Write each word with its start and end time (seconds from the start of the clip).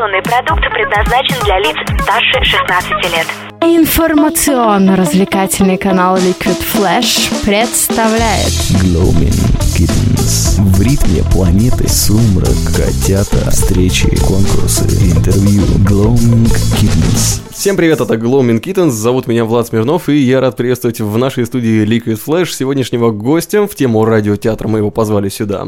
Информационный 0.00 0.22
продукт 0.22 0.64
предназначен 0.72 1.36
для 1.44 1.58
лиц 1.58 1.76
старше 2.00 2.42
16 2.42 2.90
лет. 3.12 3.26
Информационно-развлекательный 3.60 5.76
канал 5.76 6.16
Liquid 6.16 6.56
Flash 6.72 7.28
представляет 7.44 8.48
Glowing 8.80 9.36
Kittens. 9.76 10.19
В 10.20 10.82
ритме 10.82 11.24
планеты 11.32 11.88
сумрак, 11.88 12.54
котята, 12.76 13.50
встречи, 13.50 14.14
конкурсы, 14.16 14.84
интервью. 14.84 15.62
Glowing 15.88 16.44
Kittens. 16.78 17.40
Всем 17.50 17.76
привет, 17.76 18.00
это 18.00 18.14
Gloaming 18.14 18.58
Kittens, 18.58 18.88
зовут 18.88 19.26
меня 19.26 19.44
Влад 19.44 19.66
Смирнов, 19.66 20.08
и 20.08 20.16
я 20.16 20.40
рад 20.40 20.56
приветствовать 20.56 20.98
в 21.00 21.18
нашей 21.18 21.44
студии 21.44 21.84
Liquid 21.84 22.18
Flash 22.24 22.52
сегодняшнего 22.52 23.10
гостя 23.10 23.66
в 23.66 23.74
тему 23.74 24.04
радиотеатра, 24.06 24.66
мы 24.66 24.78
его 24.78 24.90
позвали 24.90 25.28
сюда. 25.28 25.66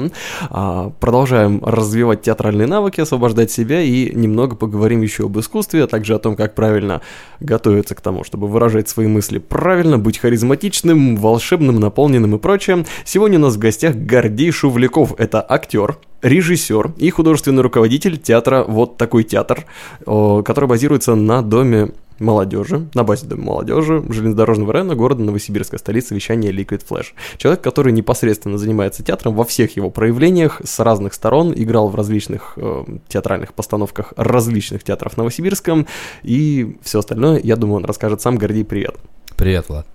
А, 0.48 0.90
продолжаем 1.00 1.60
развивать 1.62 2.22
театральные 2.22 2.66
навыки, 2.66 3.02
освобождать 3.02 3.50
себя 3.50 3.82
и 3.82 4.14
немного 4.14 4.56
поговорим 4.56 5.02
еще 5.02 5.24
об 5.24 5.38
искусстве, 5.38 5.84
а 5.84 5.86
также 5.86 6.14
о 6.14 6.18
том, 6.18 6.34
как 6.34 6.54
правильно 6.54 7.02
готовиться 7.40 7.94
к 7.94 8.00
тому, 8.00 8.24
чтобы 8.24 8.48
выражать 8.48 8.88
свои 8.88 9.06
мысли 9.06 9.36
правильно, 9.36 9.98
быть 9.98 10.16
харизматичным, 10.16 11.16
волшебным, 11.16 11.78
наполненным 11.78 12.36
и 12.36 12.38
прочее. 12.38 12.86
Сегодня 13.04 13.38
у 13.38 13.42
нас 13.42 13.56
в 13.56 13.58
гостях 13.58 13.96
Гордей 13.96 14.51
Шувляков, 14.52 15.14
это 15.18 15.44
актер, 15.46 15.98
режиссер 16.22 16.92
и 16.96 17.10
художественный 17.10 17.62
руководитель 17.62 18.18
театра 18.18 18.64
«Вот 18.66 18.96
такой 18.96 19.24
театр», 19.24 19.66
который 20.04 20.66
базируется 20.66 21.14
на 21.14 21.42
Доме 21.42 21.90
молодежи, 22.18 22.86
на 22.94 23.04
базе 23.04 23.26
Дома 23.26 23.42
молодежи 23.42 24.02
железнодорожного 24.08 24.72
района 24.72 24.94
города 24.94 25.22
Новосибирска, 25.22 25.78
столицы 25.78 26.14
вещания 26.14 26.52
Liquid 26.52 26.82
Flash. 26.88 27.06
Человек, 27.36 27.62
который 27.62 27.92
непосредственно 27.92 28.58
занимается 28.58 29.02
театром 29.02 29.34
во 29.34 29.44
всех 29.44 29.76
его 29.76 29.90
проявлениях, 29.90 30.60
с 30.64 30.78
разных 30.78 31.14
сторон, 31.14 31.52
играл 31.54 31.88
в 31.88 31.96
различных 31.96 32.52
э, 32.56 32.84
театральных 33.08 33.54
постановках 33.54 34.12
различных 34.16 34.84
театров 34.84 35.16
Новосибирском 35.16 35.86
и 36.22 36.76
все 36.82 37.00
остальное, 37.00 37.40
я 37.42 37.56
думаю, 37.56 37.78
он 37.78 37.84
расскажет 37.84 38.20
сам. 38.20 38.36
Гордей, 38.36 38.64
привет. 38.64 38.94
Привет, 39.36 39.68
Влад. 39.68 39.86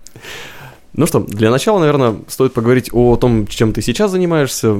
Ну 0.98 1.06
что, 1.06 1.20
для 1.20 1.52
начала, 1.52 1.80
наверное, 1.80 2.16
стоит 2.28 2.54
поговорить 2.54 2.90
о 2.92 3.18
том, 3.18 3.46
чем 3.46 3.72
ты 3.72 3.84
сейчас 3.84 4.10
занимаешься. 4.10 4.76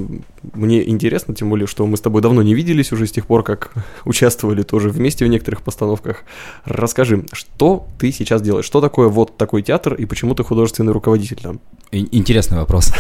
Мне 0.54 0.90
интересно, 0.90 1.36
тем 1.36 1.48
более, 1.48 1.68
что 1.68 1.86
мы 1.86 1.96
с 1.96 2.02
тобой 2.02 2.24
давно 2.24 2.42
не 2.42 2.56
виделись 2.56 2.92
уже 2.92 3.06
с 3.06 3.12
тех 3.12 3.28
пор, 3.28 3.44
как 3.44 3.72
участвовали 4.06 4.64
тоже 4.64 4.90
вместе 4.90 5.26
в 5.26 5.28
некоторых 5.28 5.62
постановках. 5.62 6.24
Расскажи, 6.66 7.24
что 7.32 7.88
ты 8.00 8.12
сейчас 8.12 8.42
делаешь? 8.42 8.66
Что 8.66 8.82
такое 8.82 9.10
вот 9.10 9.38
такой 9.38 9.62
театр 9.62 9.94
и 9.94 10.06
почему 10.06 10.34
ты 10.34 10.44
художественный 10.44 10.92
руководитель 10.92 11.38
там? 11.38 11.60
Интересный 11.92 12.58
вопрос. 12.58 12.92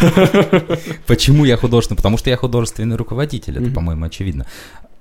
Почему 1.07 1.43
я 1.43 1.57
художественный? 1.57 1.97
Потому 1.97 2.17
что 2.17 2.29
я 2.29 2.37
художественный 2.37 2.95
руководитель, 2.95 3.57
это, 3.57 3.73
по-моему, 3.73 4.05
очевидно. 4.05 4.45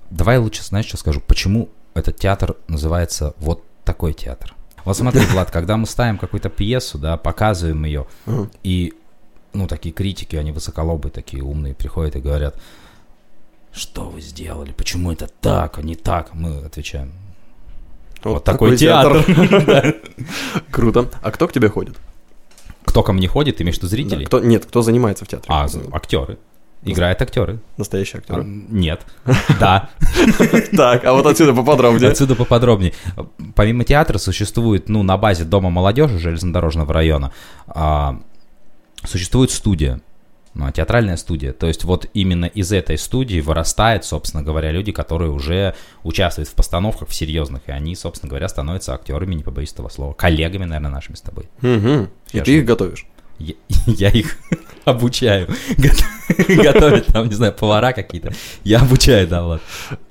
Давай 0.09 0.39
лучше, 0.39 0.63
знаешь, 0.63 0.87
что 0.87 0.97
скажу? 0.97 1.21
Почему 1.25 1.69
этот 1.93 2.17
театр 2.17 2.55
называется 2.67 3.33
вот 3.37 3.63
такой 3.85 4.13
театр? 4.13 4.56
Вот 4.87 4.95
смотри, 4.95 5.19
Влад, 5.25 5.51
когда 5.51 5.75
мы 5.75 5.85
ставим 5.85 6.17
какую-то 6.17 6.47
пьесу, 6.47 6.97
да, 6.97 7.17
показываем 7.17 7.83
ее, 7.83 8.07
и, 8.63 8.93
ну, 9.51 9.67
такие 9.67 9.91
критики, 9.93 10.37
они 10.37 10.53
высоколобые, 10.53 11.11
такие 11.11 11.43
умные, 11.43 11.73
приходят 11.73 12.15
и 12.15 12.21
говорят, 12.21 12.55
что 13.73 14.05
вы 14.05 14.21
сделали, 14.21 14.71
почему 14.71 15.11
это 15.11 15.27
так, 15.41 15.77
а 15.77 15.81
не 15.81 15.95
так? 15.95 16.33
Мы 16.33 16.59
отвечаем, 16.59 17.11
вот, 18.23 18.35
вот 18.35 18.43
такой, 18.45 18.77
такой 18.77 18.77
театр. 18.77 20.01
Круто. 20.71 21.09
А 21.21 21.31
кто 21.31 21.49
к 21.49 21.51
тебе 21.51 21.67
ходит? 21.67 21.97
Кто 22.85 23.03
ко 23.03 23.11
мне 23.11 23.27
ходит, 23.27 23.61
имеешь 23.61 23.75
в 23.75 23.79
виду 23.79 23.87
зрителей? 23.89 24.25
кто, 24.25 24.39
нет, 24.39 24.67
кто 24.67 24.83
занимается 24.83 25.25
в 25.25 25.27
театре? 25.27 25.47
А, 25.49 25.67
актеры. 25.91 26.37
Играют 26.83 27.21
актеры. 27.21 27.59
Настоящие 27.77 28.19
актеры? 28.19 28.41
А, 28.41 28.45
нет. 28.45 29.01
Да. 29.59 29.89
Так, 30.75 31.05
а 31.05 31.13
вот 31.13 31.25
отсюда 31.25 31.53
поподробнее. 31.53 32.11
Отсюда 32.11 32.35
поподробнее. 32.35 32.93
Помимо 33.55 33.83
театра 33.83 34.17
существует, 34.17 34.87
ну, 34.89 35.03
на 35.03 35.17
базе 35.17 35.43
Дома 35.43 35.69
молодежи 35.69 36.19
железнодорожного 36.19 36.93
района, 36.93 37.31
а, 37.67 38.21
существует 39.03 39.51
студия, 39.51 40.01
ну, 40.53 40.71
театральная 40.71 41.17
студия. 41.17 41.53
То 41.53 41.67
есть 41.67 41.83
вот 41.83 42.07
именно 42.13 42.45
из 42.45 42.71
этой 42.71 42.97
студии 42.97 43.39
вырастает, 43.41 44.05
собственно 44.05 44.43
говоря, 44.43 44.71
люди, 44.71 44.91
которые 44.91 45.31
уже 45.31 45.75
участвуют 46.03 46.49
в 46.49 46.53
постановках 46.53 47.09
в 47.09 47.13
серьезных, 47.13 47.61
и 47.67 47.71
они, 47.71 47.95
собственно 47.95 48.29
говоря, 48.29 48.47
становятся 48.49 48.93
актерами, 48.93 49.35
не 49.35 49.43
побоюсь 49.43 49.71
этого 49.71 49.89
слова, 49.89 50.13
коллегами, 50.13 50.65
наверное, 50.65 50.91
нашими 50.91 51.15
с 51.15 51.21
тобой. 51.21 51.49
Угу. 51.61 52.07
И 52.33 52.39
ты 52.41 52.57
их 52.57 52.65
готовишь? 52.65 53.05
Я, 53.39 53.53
я 53.85 54.09
их 54.09 54.37
обучаю 54.87 55.47
готовить, 56.47 57.07
там, 57.07 57.27
не 57.27 57.35
знаю, 57.35 57.53
повара 57.53 57.91
какие-то. 57.93 58.31
Я 58.63 58.79
обучаю, 58.79 59.27
да, 59.27 59.43
вот. 59.43 59.61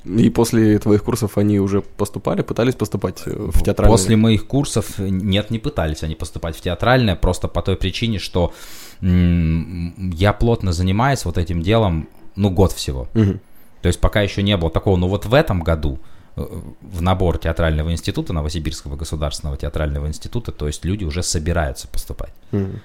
И 0.05 0.31
после 0.31 0.79
твоих 0.79 1.03
курсов 1.03 1.39
они 1.39 1.59
уже 1.59 1.81
поступали, 1.81 2.43
пытались 2.43 2.75
поступать 2.75 3.23
э, 3.27 3.31
в 3.31 3.63
театральное? 3.63 3.93
После 3.93 4.17
моих 4.17 4.47
курсов 4.47 4.99
нет, 4.99 5.51
не 5.51 5.59
пытались 5.59 6.03
они 6.03 6.15
поступать 6.15 6.57
в 6.57 6.61
театральное, 6.61 7.17
просто 7.17 7.49
по 7.49 7.63
той 7.63 7.77
причине, 7.77 8.19
что 8.19 8.53
я 9.01 10.33
плотно 10.33 10.73
занимаюсь 10.73 11.25
вот 11.25 11.39
этим 11.39 11.63
делом, 11.63 12.09
ну, 12.35 12.51
год 12.51 12.73
всего. 12.73 13.09
Угу. 13.15 13.41
То 13.83 13.89
есть 13.89 14.01
пока 14.01 14.23
еще 14.23 14.43
не 14.43 14.57
было 14.57 14.71
такого, 14.71 14.97
но 14.97 15.09
вот 15.09 15.27
в 15.27 15.35
этом 15.35 15.63
году 15.63 15.99
э, 16.37 16.45
в 16.81 17.03
набор 17.03 17.39
театрального 17.39 17.93
института, 17.93 18.33
Новосибирского 18.33 18.97
государственного 18.97 19.57
театрального 19.57 20.07
института, 20.07 20.53
то 20.53 20.67
есть 20.67 20.85
люди 20.85 21.05
уже 21.05 21.23
собираются 21.23 21.89
поступать. 21.89 22.33
Угу. 22.53 22.81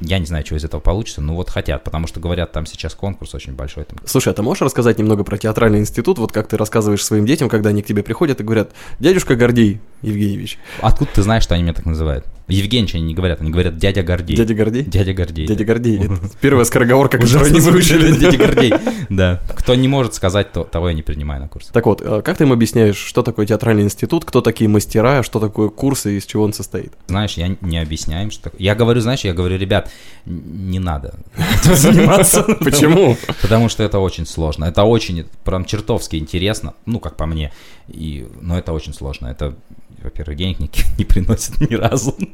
Я 0.00 0.18
не 0.18 0.26
знаю, 0.26 0.44
что 0.44 0.56
из 0.56 0.64
этого 0.64 0.80
получится, 0.80 1.20
но 1.20 1.34
вот 1.34 1.50
хотят, 1.50 1.84
потому 1.84 2.06
что 2.06 2.20
говорят, 2.20 2.52
там 2.52 2.66
сейчас 2.66 2.94
конкурс 2.94 3.34
очень 3.34 3.54
большой. 3.54 3.84
Там. 3.84 3.98
Слушай, 4.04 4.32
а 4.32 4.34
ты 4.34 4.42
можешь 4.42 4.62
рассказать 4.62 4.98
немного 4.98 5.24
про 5.24 5.38
театральный 5.38 5.78
институт, 5.78 6.18
вот 6.18 6.32
как 6.32 6.48
ты 6.48 6.56
рассказываешь 6.56 7.04
своим 7.04 7.26
детям, 7.26 7.48
когда 7.48 7.70
они 7.70 7.82
к 7.82 7.86
тебе 7.86 8.02
приходят 8.02 8.40
и 8.40 8.44
говорят, 8.44 8.72
дядюшка 8.98 9.36
Гордей 9.36 9.80
Евгеньевич. 10.02 10.58
Откуда 10.80 11.10
ты 11.14 11.22
знаешь, 11.22 11.44
что 11.44 11.54
они 11.54 11.62
меня 11.62 11.74
так 11.74 11.86
называют? 11.86 12.26
Евгеньевич 12.52 12.94
они 12.94 13.04
не 13.04 13.14
говорят, 13.14 13.40
они 13.40 13.50
говорят 13.50 13.76
дядя 13.76 14.02
Гордей. 14.02 14.36
Дядя 14.36 14.54
Гордей? 14.54 14.84
Дядя 14.84 15.14
Гордей. 15.14 15.46
Дядя 15.46 15.64
Гордей. 15.64 16.00
Первая 16.40 16.64
скороговорка, 16.64 17.18
которую 17.18 17.52
не 17.52 17.60
выучили. 17.60 18.16
Дядя 18.16 18.38
Гордей. 18.38 18.74
Да. 19.08 19.40
Кто 19.56 19.74
не 19.74 19.88
может 19.88 20.14
сказать, 20.14 20.52
то 20.52 20.64
того 20.64 20.88
я 20.88 20.94
не 20.94 21.02
принимаю 21.02 21.40
на 21.40 21.48
курс. 21.48 21.66
Так 21.66 21.84
вот, 21.84 22.00
а 22.02 22.22
как 22.22 22.38
ты 22.38 22.44
им 22.44 22.52
объясняешь, 22.52 22.96
что 22.96 23.22
такое 23.22 23.44
театральный 23.44 23.82
институт, 23.82 24.24
кто 24.24 24.40
такие 24.40 24.68
мастера, 24.68 25.22
что 25.22 25.38
такое 25.38 25.68
курсы 25.68 26.14
и 26.14 26.16
из 26.18 26.24
чего 26.24 26.44
он 26.44 26.52
состоит? 26.54 26.92
Знаешь, 27.08 27.34
я 27.34 27.56
не 27.60 27.78
объясняю 27.78 28.24
им, 28.24 28.30
что 28.30 28.44
такое. 28.44 28.60
Я 28.60 28.74
говорю, 28.74 29.00
знаешь, 29.00 29.20
я 29.20 29.34
говорю, 29.34 29.58
ребят, 29.58 29.90
не 30.24 30.78
надо 30.78 31.14
заниматься. 31.64 32.42
Почему? 32.60 33.16
Потому 33.42 33.68
что 33.68 33.82
это 33.82 33.98
очень 33.98 34.26
сложно. 34.26 34.64
Это 34.64 34.84
очень, 34.84 35.26
прям 35.44 35.64
чертовски 35.64 36.16
интересно, 36.16 36.74
ну, 36.86 36.98
как 36.98 37.16
по 37.16 37.26
мне. 37.26 37.52
И, 37.88 38.26
но 38.40 38.58
это 38.58 38.72
очень 38.72 38.94
сложно. 38.94 39.26
Это 39.26 39.54
во-первых, 40.02 40.36
денег 40.36 40.60
не, 40.60 40.70
не 40.98 41.04
приносят 41.04 41.60
ни 41.60 41.74
разу. 41.74 42.12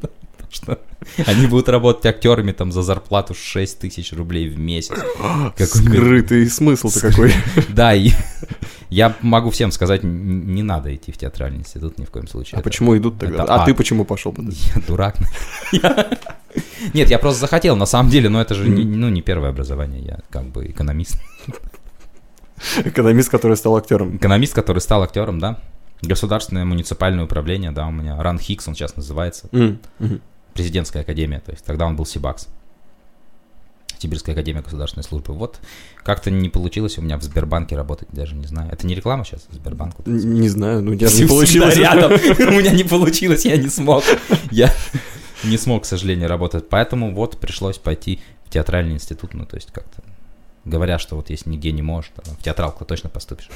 Потому 0.49 0.51
что 0.51 0.79
они 1.27 1.47
будут 1.47 1.69
работать 1.69 2.07
актерами 2.07 2.53
там 2.53 2.73
за 2.73 2.83
зарплату 2.83 3.35
6 3.35 3.79
тысяч 3.79 4.13
рублей 4.13 4.49
в 4.49 4.59
месяц. 4.59 4.97
Скрытый 5.59 6.49
смысл-то 6.49 7.01
какой. 7.01 7.33
Да, 7.69 7.95
и 7.95 8.13
я 8.89 9.15
могу 9.21 9.51
всем 9.51 9.71
сказать, 9.71 10.03
не 10.03 10.63
надо 10.63 10.95
идти 10.95 11.13
в 11.13 11.19
театральный 11.19 11.59
институт 11.59 11.99
ни 11.99 12.05
в 12.05 12.11
коем 12.11 12.27
случае. 12.27 12.57
А 12.57 12.61
это, 12.61 12.65
почему 12.71 12.97
идут 12.97 13.19
тогда? 13.19 13.45
Это, 13.45 13.55
а, 13.55 13.63
а 13.63 13.67
ты 13.67 13.75
почему 13.75 14.05
пошел? 14.07 14.35
Я 14.39 14.83
дурак. 14.87 15.17
Нет, 16.95 17.11
я 17.11 17.19
просто 17.19 17.41
захотел, 17.41 17.77
на 17.77 17.87
самом 17.87 18.11
деле, 18.11 18.31
но 18.31 18.41
это 18.41 18.55
же 18.55 18.69
не, 18.69 18.85
ну, 18.85 19.11
не 19.11 19.21
первое 19.21 19.51
образование, 19.51 20.03
я 20.03 20.19
как 20.31 20.47
бы 20.47 20.67
экономист. 20.67 21.21
Экономист, 22.79 23.31
который 23.31 23.57
стал 23.57 23.77
актером. 23.77 24.17
Экономист, 24.17 24.55
который 24.55 24.81
стал 24.81 25.03
актером, 25.03 25.39
да. 25.39 25.61
Государственное 26.03 26.65
муниципальное 26.65 27.25
управление, 27.25 27.71
да, 27.71 27.87
у 27.87 27.91
меня 27.91 28.23
Ран 28.23 28.39
Хикс, 28.39 28.69
он 28.69 28.75
сейчас 28.75 28.97
называется. 28.97 29.49
Mm 29.53 29.79
-hmm. 30.01 30.21
Президентская 30.55 31.03
академия, 31.03 31.41
то 31.41 31.53
есть 31.53 31.65
тогда 31.65 31.87
он 31.87 31.97
был 31.97 32.07
Сибакс. 32.07 32.49
Сибирская 33.99 34.35
академия 34.35 34.63
государственной 34.63 35.03
службы. 35.03 35.35
Вот 35.35 35.59
как-то 36.05 36.31
не 36.31 36.49
получилось 36.49 36.99
у 36.99 37.03
меня 37.03 37.19
в 37.19 37.23
Сбербанке 37.23 37.77
работать, 37.77 38.09
даже 38.13 38.35
не 38.37 38.47
знаю. 38.47 38.71
Это 38.73 38.87
не 38.87 38.95
реклама 38.95 39.25
сейчас 39.25 39.47
Сбербанку? 39.51 40.03
Не 40.07 40.49
знаю, 40.49 40.83
ну 40.83 40.93
я 40.93 41.11
не 41.11 41.27
получилось. 41.27 41.77
рядом. 41.77 42.13
У 42.39 42.53
меня 42.53 42.71
не 42.71 42.85
получилось, 42.85 43.45
я 43.45 43.57
не 43.57 43.69
смог. 43.69 44.05
Я 44.51 44.73
не 45.45 45.59
смог, 45.59 45.83
к 45.83 45.87
сожалению, 45.87 46.29
работать. 46.29 46.69
Поэтому 46.69 47.13
вот 47.13 47.39
пришлось 47.41 47.79
пойти 47.79 48.21
в 48.45 48.51
театральный 48.51 48.95
институт, 48.95 49.35
ну 49.35 49.45
то 49.47 49.57
есть 49.57 49.73
как-то 49.73 50.03
говоря, 50.65 50.99
что 50.99 51.17
вот 51.17 51.31
если 51.31 51.51
нигде 51.51 51.73
не 51.73 51.83
можешь, 51.83 52.13
в 52.17 52.43
театралку 52.43 52.85
точно 52.85 53.11
поступишь. 53.11 53.49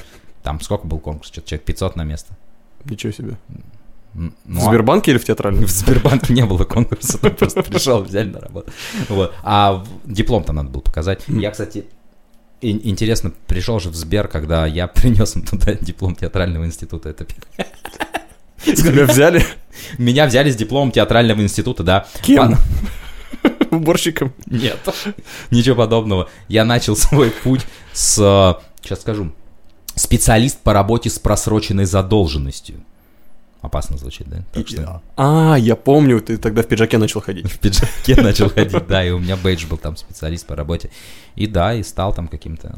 Там 0.43 0.59
сколько 0.61 0.85
был 0.85 0.99
конкурс? 0.99 1.29
Что-то 1.31 1.49
человек 1.49 1.65
500 1.65 1.95
на 1.95 2.03
место. 2.03 2.37
Ничего 2.85 3.11
себе. 3.11 3.37
Ну, 4.13 4.31
в 4.45 4.59
а 4.59 4.69
Сбербанке 4.69 5.11
а... 5.11 5.13
или 5.13 5.19
в 5.19 5.25
театральном? 5.25 5.65
В 5.65 5.71
Сбербанке 5.71 6.33
не 6.33 6.45
было 6.45 6.65
конкурса, 6.65 7.17
ты 7.17 7.31
просто 7.31 7.63
пришел, 7.63 8.03
взяли 8.03 8.29
на 8.29 8.39
работу. 8.39 8.71
Вот. 9.09 9.33
А 9.41 9.83
диплом 10.05 10.43
там 10.43 10.57
надо 10.57 10.69
было 10.69 10.81
показать. 10.81 11.23
Я, 11.27 11.49
кстати, 11.49 11.85
интересно, 12.61 13.31
пришел 13.47 13.79
же 13.79 13.89
в 13.89 13.95
Сбер, 13.95 14.27
когда 14.27 14.67
я 14.67 14.87
принес 14.87 15.35
им 15.35 15.43
туда 15.43 15.73
диплом 15.73 16.15
театрального 16.15 16.65
института. 16.65 17.09
Это 17.09 17.25
Тебя 18.63 19.05
взяли? 19.05 19.43
Меня 19.97 20.25
взяли 20.25 20.51
с 20.51 20.55
дипломом 20.55 20.91
театрального 20.91 21.41
института, 21.41 21.83
да. 21.83 22.07
Кем? 22.21 22.55
Уборщиком? 23.71 24.33
Нет, 24.45 24.77
ничего 25.51 25.75
подобного. 25.75 26.29
Я 26.47 26.63
начал 26.63 26.95
свой 26.95 27.31
путь 27.31 27.65
с... 27.91 28.57
Сейчас 28.81 29.01
скажу. 29.01 29.33
Специалист 29.95 30.57
по 30.59 30.73
работе 30.73 31.09
с 31.09 31.19
просроченной 31.19 31.85
задолженностью. 31.85 32.75
Опасно 33.61 33.97
звучит, 33.97 34.27
да? 34.27 34.43
Так 34.51 34.67
что 34.67 35.01
А, 35.15 35.55
я 35.57 35.75
помню, 35.77 36.19
ты 36.19 36.37
тогда 36.37 36.63
в 36.63 36.67
пиджаке 36.67 36.97
начал 36.97 37.21
ходить. 37.21 37.49
в 37.49 37.59
пиджаке 37.59 38.21
начал 38.21 38.49
ходить, 38.49 38.87
да, 38.87 39.05
и 39.05 39.11
у 39.11 39.19
меня 39.19 39.37
бейдж 39.37 39.65
был 39.67 39.77
там 39.77 39.95
специалист 39.95 40.45
по 40.45 40.55
работе. 40.55 40.89
И 41.35 41.47
да, 41.47 41.73
и 41.73 41.81
стал 41.83 42.13
там 42.13 42.27
каким-то 42.27 42.77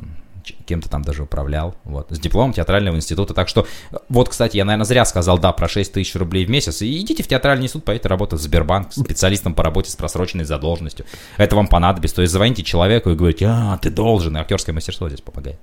кем-то 0.65 0.89
там 0.89 1.01
даже 1.03 1.23
управлял, 1.23 1.75
вот, 1.83 2.07
с 2.11 2.19
дипломом 2.19 2.53
театрального 2.53 2.95
института. 2.95 3.33
Так 3.33 3.47
что, 3.47 3.65
э, 3.91 3.97
вот, 4.09 4.29
кстати, 4.29 4.57
я, 4.57 4.65
наверное, 4.65 4.85
зря 4.85 5.05
сказал, 5.05 5.39
да, 5.39 5.51
про 5.51 5.67
6 5.67 5.93
тысяч 5.93 6.15
рублей 6.15 6.45
в 6.45 6.49
месяц. 6.49 6.81
И 6.81 6.99
идите 7.01 7.23
в 7.23 7.27
театральный 7.27 7.65
институт, 7.65 7.85
поедете 7.85 8.09
работать 8.09 8.39
в 8.39 8.43
Сбербанк 8.43 8.93
специалистом 8.93 9.53
по 9.53 9.63
работе 9.63 9.91
с 9.91 9.95
просроченной 9.95 10.45
задолженностью. 10.45 11.05
Это 11.37 11.55
вам 11.55 11.67
понадобится. 11.67 12.17
То 12.17 12.21
есть 12.21 12.33
звоните 12.33 12.63
человеку 12.63 13.09
и 13.09 13.15
говорите, 13.15 13.47
а, 13.47 13.77
ты 13.77 13.89
должен. 13.89 14.35
И 14.37 14.39
актерское 14.39 14.73
мастерство 14.73 15.07
здесь 15.07 15.21
помогает. 15.21 15.59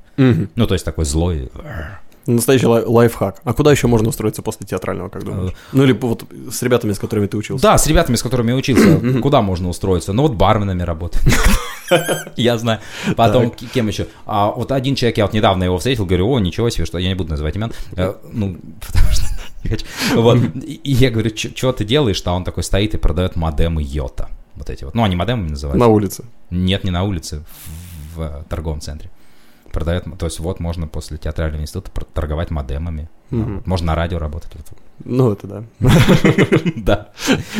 Ну, 0.54 0.66
то 0.66 0.74
есть 0.74 0.84
такой 0.84 1.04
злой. 1.04 1.50
Настоящий 2.26 2.66
лай- 2.66 2.84
лайфхак. 2.84 3.40
А 3.44 3.52
куда 3.52 3.70
еще 3.72 3.86
можно 3.88 4.08
устроиться 4.08 4.42
после 4.42 4.66
театрального, 4.66 5.08
как 5.08 5.24
думаешь? 5.24 5.52
Ну 5.72 5.82
или 5.84 5.92
вот 5.92 6.24
с 6.50 6.62
ребятами, 6.62 6.92
с 6.92 6.98
которыми 6.98 7.26
ты 7.26 7.36
учился. 7.36 7.62
Да, 7.62 7.78
с 7.78 7.86
ребятами, 7.86 8.16
с 8.16 8.22
которыми 8.22 8.50
я 8.50 8.56
учился, 8.56 9.00
куда 9.22 9.42
можно 9.42 9.68
устроиться? 9.68 10.12
Ну 10.12 10.22
вот 10.22 10.32
барменами 10.34 10.82
работать. 10.82 11.22
Я 12.36 12.56
знаю. 12.58 12.80
Потом 13.16 13.50
кем 13.50 13.88
еще? 13.88 14.06
А 14.24 14.50
вот 14.50 14.72
один 14.72 14.94
человек, 14.94 15.18
я 15.18 15.24
вот 15.26 15.34
недавно 15.34 15.64
его 15.64 15.76
встретил, 15.76 16.06
говорю, 16.06 16.30
о, 16.30 16.38
ничего 16.40 16.70
себе, 16.70 16.86
что 16.86 16.96
я 16.98 17.08
не 17.08 17.14
буду 17.14 17.30
называть 17.30 17.54
имен. 17.56 17.70
Э, 17.96 18.14
Ну, 18.32 18.56
потому 18.86 19.10
что 19.12 19.24
не 19.64 19.68
хочу. 19.70 19.84
Вот. 20.14 20.38
И 20.64 20.80
я 20.92 21.10
говорю, 21.10 21.30
что 21.36 21.72
ты 21.72 21.84
делаешь? 21.84 22.22
А 22.24 22.32
он 22.32 22.44
такой 22.44 22.62
стоит 22.62 22.94
и 22.94 22.96
продает 22.98 23.36
модемы 23.36 23.82
Йота. 23.82 24.30
Вот 24.54 24.70
эти 24.70 24.84
вот. 24.84 24.94
Ну, 24.94 25.02
они 25.04 25.16
модемами 25.16 25.50
называются. 25.50 25.86
На 25.86 25.92
улице. 25.92 26.24
Нет, 26.50 26.84
не 26.84 26.90
на 26.90 27.02
улице, 27.04 27.42
в 28.14 28.44
торговом 28.48 28.80
центре. 28.80 29.10
Продает, 29.72 30.04
то 30.18 30.26
есть 30.26 30.38
вот 30.38 30.60
можно 30.60 30.86
после 30.86 31.16
театрального 31.16 31.62
института 31.62 31.90
торговать 32.12 32.50
модемами. 32.50 33.08
Вот, 33.30 33.66
Можно 33.66 33.86
на 33.88 33.94
радио 33.94 34.18
работать. 34.18 34.50
Вот. 34.54 34.66
Ну, 35.04 35.32
это 35.32 35.46
да. 35.46 35.64
Да. 36.76 37.08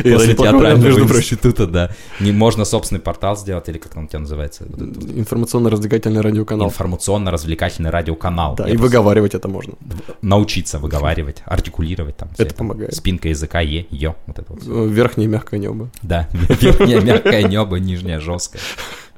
После 0.03 0.35
театрального 0.35 1.00
института, 1.00 1.67
да. 1.67 1.91
Не 2.20 2.31
можно 2.32 2.67
собственный 2.67 3.00
портал 3.00 3.37
сделать, 3.37 3.69
или 3.70 3.79
как 3.79 3.94
там 3.94 4.05
у 4.05 4.06
тебя 4.06 4.19
называется? 4.20 4.64
Информационно-развлекательный 4.64 6.20
радиоканал. 6.20 6.69
Информационно-развлекательный 6.69 7.91
радиоканал. 7.91 8.55
Да, 8.55 8.69
и 8.69 8.76
выговаривать 8.76 9.35
это 9.35 9.49
можно. 9.49 9.75
Научиться 10.20 10.79
выговаривать, 10.79 11.43
артикулировать 11.47 12.17
там. 12.19 12.29
Это 12.37 12.55
помогает. 12.55 12.94
Спинка 12.94 13.29
языка, 13.29 13.61
е, 13.61 13.87
ё, 13.91 14.15
вот 14.26 14.38
это 14.38 14.53
вот. 14.53 14.62
Э, 14.67 14.88
Верхнее 14.88 15.29
мягкое 15.29 15.58
небо. 15.58 15.88
Да, 16.03 16.29
верхнее 16.32 17.00
мягкое 17.00 17.44
небо, 17.44 17.79
нижнее 17.79 18.20
жесткое. 18.20 18.61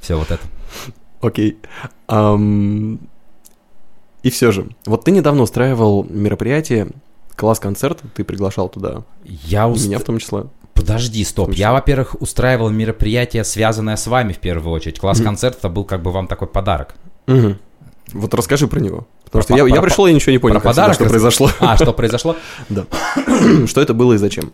Все 0.01 0.17
вот 0.17 0.31
это. 0.31 0.43
Окей. 1.27 1.59
Ам, 2.09 2.99
И 4.23 4.31
все 4.31 4.53
же, 4.53 4.67
вот 4.87 5.05
ты 5.05 5.11
недавно 5.11 5.43
устраивал 5.43 6.05
мероприятие, 6.09 6.89
класс-концерт, 7.37 8.01
ты 8.15 8.25
приглашал 8.25 8.69
туда, 8.69 9.03
Я 9.25 9.67
уст- 9.69 9.87
меня 9.87 9.99
в 9.99 10.05
том 10.05 10.19
числе. 10.19 10.45
Подожди, 10.75 11.23
стоп. 11.25 11.53
Я, 11.53 11.73
во-первых, 11.73 12.17
устраивал 12.21 12.69
мероприятие, 12.71 13.45
связанное 13.45 13.97
с 13.97 14.07
вами 14.07 14.33
в 14.33 14.39
первую 14.39 14.73
очередь. 14.75 14.99
Класс-концерт 14.99 15.59
это 15.59 15.69
был 15.69 15.85
как 15.85 16.03
бы 16.03 16.11
вам 16.11 16.27
такой 16.27 16.49
подарок. 16.49 16.95
Мгм. 17.27 17.59
Вот 18.13 18.35
расскажи 18.35 18.67
про 18.67 18.81
него. 18.81 19.07
Потому 19.25 19.31
Про 19.31 19.43
что 19.43 19.57
я, 19.57 19.63
по- 19.65 19.69
я 19.69 19.75
про- 19.77 19.83
пришел 19.83 20.07
и 20.07 20.13
ничего 20.13 20.33
не 20.33 20.39
понял, 20.39 20.55
про 20.57 20.61
как 20.63 20.73
всегда, 20.73 20.83
подарок 20.89 20.95
что 20.95 21.05
рас- 21.05 21.11
произошло. 21.13 21.51
А, 21.61 21.77
что 21.77 21.93
произошло? 21.93 22.37
Да. 22.69 22.85
Что 23.67 23.81
это 23.81 23.95
было 23.95 24.15
и 24.15 24.17
зачем? 24.19 24.53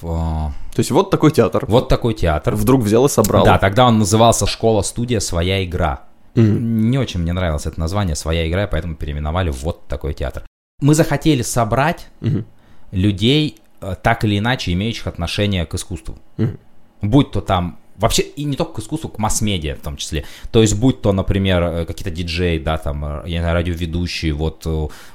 В- 0.00 0.52
То 0.74 0.80
есть 0.80 0.90
вот 0.90 1.10
такой 1.10 1.30
театр. 1.30 1.64
Вот 1.68 1.88
такой 1.88 2.14
театр. 2.14 2.54
Вдруг 2.56 2.82
взял 2.82 3.06
и 3.06 3.08
собрал. 3.08 3.44
Да, 3.44 3.58
тогда 3.58 3.86
он 3.86 3.98
назывался 3.98 4.46
«Школа-студия. 4.46 5.20
Своя 5.20 5.64
игра». 5.64 6.04
Мгм. 6.34 6.90
Не 6.90 6.98
очень 6.98 7.20
мне 7.20 7.32
нравилось 7.32 7.66
это 7.66 7.78
название 7.80 8.16
«Своя 8.16 8.48
игра», 8.48 8.66
поэтому 8.66 8.94
переименовали 8.94 9.50
вот 9.50 9.86
такой 9.88 10.14
театр. 10.14 10.44
Мы 10.80 10.94
захотели 10.94 11.42
собрать 11.42 12.06
Мгм. 12.20 12.46
людей, 12.92 13.58
э, 13.80 13.94
так 14.02 14.24
или 14.24 14.38
иначе 14.38 14.72
имеющих 14.72 15.06
отношение 15.06 15.66
к 15.66 15.74
искусству. 15.74 16.16
Мгм. 16.36 16.58
Будь 17.02 17.30
то 17.32 17.40
там 17.40 17.78
Вообще, 17.96 18.22
и 18.22 18.44
не 18.44 18.56
только 18.56 18.72
к 18.72 18.78
искусству, 18.78 19.10
к 19.10 19.18
масс-медиа 19.18 19.74
в 19.76 19.80
том 19.80 19.98
числе. 19.98 20.24
То 20.50 20.62
есть, 20.62 20.74
будь 20.74 21.02
то, 21.02 21.12
например, 21.12 21.62
э, 21.62 21.84
какие-то 21.84 22.10
диджеи, 22.10 22.56
да, 22.58 22.78
там, 22.78 23.04
э, 23.04 23.22
я 23.26 23.40
знаю, 23.42 23.52
радиоведущие, 23.54 24.32
вот 24.32 24.66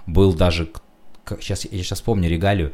был 0.06 0.34
даже, 0.34 0.70
сейчас, 1.40 1.66
я 1.66 1.80
сейчас 1.84 2.02
помню 2.02 2.30
регалию, 2.30 2.74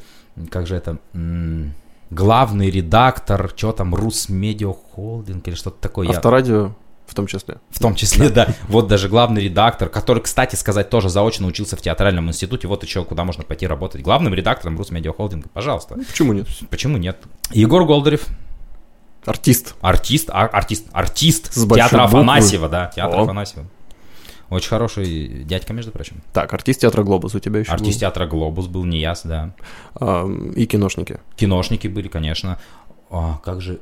как 0.50 0.68
же 0.68 0.76
это, 0.76 0.98
м, 1.14 1.74
главный 2.12 2.70
редактор, 2.70 3.52
что 3.56 3.72
там, 3.72 3.96
Рус 3.96 4.30
Медиа 4.30 4.72
Холдинг 4.74 5.48
или 5.48 5.56
что-то 5.56 5.80
такое. 5.82 6.08
Я- 6.08 6.16
Авторадио 6.18 6.74
в 7.08 7.14
том 7.16 7.28
числе. 7.28 7.58
в 7.70 7.80
том 7.80 7.96
числе, 7.96 8.30
да. 8.30 8.48
Вот 8.70 8.88
даже 8.88 9.10
главный 9.10 9.44
редактор, 9.44 9.90
который, 9.90 10.22
кстати 10.22 10.56
сказать, 10.56 10.90
тоже 10.90 11.10
заочно 11.10 11.46
учился 11.48 11.76
в 11.76 11.82
театральном 11.82 12.30
институте. 12.30 12.68
Вот 12.70 12.84
еще 12.84 13.04
куда 13.04 13.24
можно 13.26 13.44
пойти 13.44 13.68
работать. 13.68 14.02
Главным 14.02 14.34
редактором 14.34 14.78
Рус 14.78 14.92
Медиа 14.92 15.12
Холдинга. 15.12 15.50
Пожалуйста. 15.50 15.96
Почему 15.96 16.32
нет? 16.34 16.48
Почему 16.70 16.98
нет? 16.98 17.18
Егор 17.52 17.84
Голдарев, 17.86 18.28
Артист. 19.26 19.76
артист, 19.82 20.30
а- 20.32 20.46
артист, 20.48 20.88
артист 20.94 21.54
С 21.54 21.68
театра. 21.68 22.04
Афанасьева, 22.06 22.70
да, 22.70 22.88
театр 22.96 23.20
О. 23.20 23.24
Афанасьева. 23.24 23.66
Очень 24.52 24.68
хороший 24.68 25.44
дядька, 25.46 25.72
между 25.72 25.92
прочим. 25.92 26.22
Так, 26.34 26.54
артист 26.54 26.82
театра 26.82 27.04
Глобус 27.04 27.34
у 27.34 27.40
тебя 27.40 27.62
еще 27.62 27.72
Артист 27.72 28.02
театра 28.02 28.28
Глобус 28.28 28.68
был, 28.68 28.84
не 28.84 29.00
яс, 29.00 29.22
да. 29.24 29.54
был. 29.98 30.08
Ам, 30.08 30.52
И 30.52 30.66
киношники. 30.66 31.22
Киношники 31.38 31.88
были, 31.88 32.10
конечно. 32.10 32.60
А, 33.10 33.40
как 33.46 33.62
же 33.62 33.80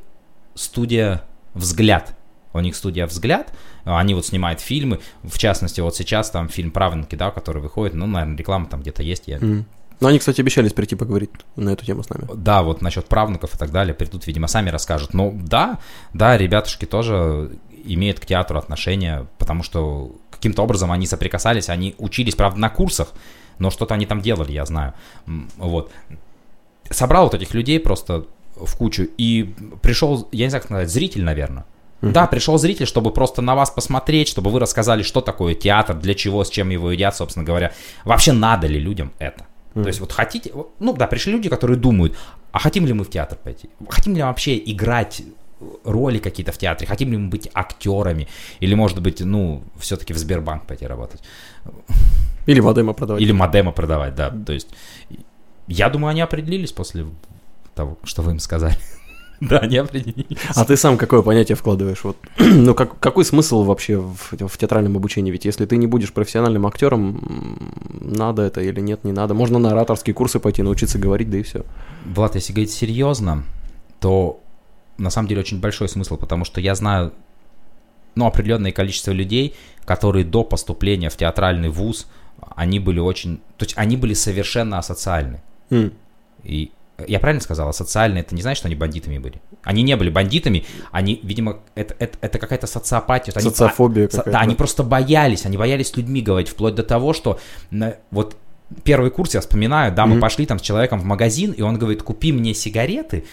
студия 0.53 1.23
«Взгляд». 1.55 2.15
У 2.53 2.59
них 2.59 2.75
студия 2.75 3.07
«Взгляд», 3.07 3.51
они 3.83 4.13
вот 4.13 4.27
снимают 4.27 4.59
фильмы, 4.59 4.99
в 5.23 5.39
частности, 5.39 5.81
вот 5.81 5.95
сейчас 5.95 6.29
там 6.29 6.49
фильм 6.49 6.69
«Правнуки», 6.69 7.15
да, 7.15 7.31
который 7.31 7.63
выходит, 7.63 7.95
ну, 7.95 8.05
наверное, 8.05 8.37
реклама 8.37 8.67
там 8.67 8.81
где-то 8.81 9.01
есть, 9.01 9.23
я... 9.27 9.37
М. 9.37 9.65
Ну, 9.99 10.07
они, 10.07 10.19
кстати, 10.19 10.39
обещались 10.39 10.73
прийти 10.73 10.95
поговорить 10.95 11.31
на 11.55 11.71
эту 11.71 11.83
тему 11.83 12.03
с 12.03 12.09
нами. 12.09 12.27
Да, 12.35 12.61
вот 12.61 12.81
насчет 12.81 13.05
правнуков 13.07 13.55
и 13.55 13.57
так 13.57 13.71
далее, 13.71 13.95
придут, 13.95 14.27
видимо, 14.27 14.47
сами 14.47 14.69
расскажут. 14.69 15.13
Но 15.15 15.31
да, 15.33 15.79
да, 16.13 16.37
ребятушки 16.37 16.85
тоже 16.85 17.57
имеют 17.83 18.19
к 18.19 18.25
театру 18.25 18.59
отношение, 18.59 19.27
потому 19.37 19.63
что 19.63 20.15
каким-то 20.39 20.63
образом 20.63 20.91
они 20.91 21.05
соприкасались, 21.05 21.69
они 21.69 21.95
учились, 21.97 22.35
правда, 22.35 22.59
на 22.59 22.69
курсах, 22.69 23.13
но 23.59 23.69
что-то 23.69 23.93
они 23.93 24.05
там 24.05 24.21
делали, 24.21 24.53
я 24.53 24.65
знаю. 24.65 24.93
Вот. 25.57 25.91
Собрал 26.89 27.25
вот 27.25 27.33
этих 27.33 27.53
людей 27.53 27.79
просто 27.79 28.25
в 28.55 28.75
кучу, 28.77 29.07
и 29.17 29.53
пришел, 29.81 30.27
я 30.31 30.45
не 30.45 30.49
знаю, 30.49 30.61
как 30.61 30.69
сказать, 30.69 30.89
зритель, 30.89 31.23
наверное. 31.23 31.65
Да, 32.01 32.27
пришел 32.27 32.57
зритель, 32.57 32.85
чтобы 32.85 33.11
просто 33.11 33.41
на 33.41 33.55
вас 33.55 33.69
посмотреть, 33.69 34.29
чтобы 34.29 34.49
вы 34.49 34.59
рассказали, 34.59 35.03
что 35.03 35.19
такое 35.19 35.53
театр, 35.53 35.97
для 35.97 36.13
чего, 36.13 36.43
с 36.45 36.49
чем 36.49 36.69
его 36.69 36.91
едят, 36.91 37.15
собственно 37.15 37.45
говоря. 37.45 37.73
Вообще 38.05 38.31
надо 38.31 38.67
ли 38.67 38.79
людям 38.79 39.11
это? 39.19 39.45
То 39.73 39.87
есть 39.87 39.99
вот 39.99 40.11
хотите, 40.11 40.51
ну 40.79 40.93
да, 40.93 41.07
пришли 41.07 41.33
люди, 41.33 41.49
которые 41.49 41.77
думают, 41.77 42.17
а 42.51 42.59
хотим 42.59 42.85
ли 42.85 42.93
мы 42.93 43.03
в 43.03 43.09
театр 43.09 43.37
пойти? 43.41 43.69
Хотим 43.89 44.15
ли 44.15 44.23
вообще 44.23 44.57
играть 44.57 45.21
роли 45.83 46.19
какие-то 46.19 46.51
в 46.51 46.57
театре? 46.57 46.87
Хотим 46.87 47.11
ли 47.11 47.17
мы 47.17 47.29
быть 47.29 47.49
актерами? 47.53 48.27
Или, 48.59 48.75
может 48.75 49.01
быть, 49.01 49.21
ну, 49.21 49.63
все-таки 49.77 50.13
в 50.13 50.17
Сбербанк 50.17 50.65
пойти 50.65 50.85
работать? 50.85 51.21
Или 52.45 52.61
модема 52.61 52.93
продавать. 52.93 53.21
Или 53.21 53.31
модема 53.31 53.71
продавать, 53.71 54.15
да. 54.15 54.29
То 54.29 54.53
есть, 54.53 54.69
я 55.67 55.89
думаю, 55.89 56.11
они 56.11 56.21
определились 56.21 56.71
после 56.71 57.05
того, 57.75 57.97
что 58.03 58.21
вы 58.21 58.31
им 58.31 58.39
сказали. 58.39 58.75
Да, 59.41 59.59
они 59.59 59.77
определились. 59.77 60.37
А 60.53 60.65
ты 60.65 60.75
сам 60.75 60.97
какое 60.97 61.21
понятие 61.21 61.55
вкладываешь? 61.55 62.03
Вот, 62.03 62.17
ну, 62.39 62.75
как, 62.75 62.99
какой 62.99 63.23
смысл 63.23 63.63
вообще 63.63 63.97
в, 63.97 64.33
в 64.37 64.57
театральном 64.57 64.97
обучении? 64.97 65.31
Ведь 65.31 65.45
если 65.45 65.65
ты 65.65 65.77
не 65.77 65.87
будешь 65.87 66.11
профессиональным 66.11 66.67
актером, 66.67 67.57
надо 68.01 68.41
это 68.41 68.59
или 68.59 68.81
нет, 68.81 69.05
не 69.05 69.13
надо. 69.13 69.33
Можно 69.33 69.57
на 69.59 69.71
ораторские 69.71 70.13
курсы 70.13 70.39
пойти, 70.39 70.61
научиться 70.61 70.99
говорить, 70.99 71.29
да 71.29 71.37
и 71.37 71.43
все. 71.43 71.63
Влад, 72.05 72.35
если 72.35 72.51
говорить 72.51 72.71
серьезно, 72.71 73.45
то 74.01 74.43
на 74.99 75.09
самом 75.09 75.27
деле 75.27 75.41
очень 75.41 75.59
большой 75.59 75.89
смысл, 75.89 76.17
потому 76.17 76.45
что 76.45 76.61
я 76.61 76.75
знаю, 76.75 77.13
ну, 78.15 78.25
определенное 78.25 78.71
количество 78.71 79.11
людей, 79.11 79.55
которые 79.85 80.25
до 80.25 80.43
поступления 80.43 81.09
в 81.09 81.15
театральный 81.17 81.69
вуз, 81.69 82.07
они 82.55 82.79
были 82.79 82.99
очень, 82.99 83.37
то 83.57 83.65
есть 83.65 83.73
они 83.77 83.97
были 83.97 84.13
совершенно 84.13 84.77
асоциальны. 84.77 85.41
И 86.43 86.71
я 87.07 87.19
правильно 87.19 87.41
сказал, 87.41 87.69
асоциальные, 87.69 88.21
это 88.21 88.35
не 88.35 88.41
значит, 88.41 88.59
что 88.59 88.67
они 88.67 88.75
бандитами 88.75 89.17
были. 89.19 89.41
Они 89.63 89.83
не 89.83 89.95
были 89.95 90.09
бандитами, 90.09 90.65
они, 90.91 91.19
видимо, 91.23 91.59
это, 91.75 91.95
это, 91.99 92.17
это 92.21 92.39
какая-то 92.39 92.67
социопатия. 92.67 93.33
Они- 93.35 93.49
Социофобия 93.49 94.07
а, 94.07 94.09
со- 94.11 94.17
какая-то. 94.17 94.31
Да, 94.37 94.39
они 94.41 94.55
просто 94.55 94.83
боялись, 94.83 95.45
они 95.45 95.57
боялись 95.57 95.95
людьми 95.95 96.21
говорить, 96.21 96.49
вплоть 96.49 96.75
до 96.75 96.83
того, 96.83 97.13
что 97.13 97.39
вот 98.11 98.35
первый 98.83 99.09
курс 99.11 99.33
я 99.33 99.41
вспоминаю, 99.41 99.93
да, 99.93 100.05
мы 100.05 100.13
Мгм. 100.13 100.21
пошли 100.21 100.45
там 100.45 100.59
с 100.59 100.61
человеком 100.61 100.99
в 100.99 101.03
магазин, 101.03 101.51
и 101.51 101.61
он 101.61 101.77
говорит, 101.77 102.03
купи 102.03 102.31
мне 102.31 102.53
сигареты. 102.53 103.25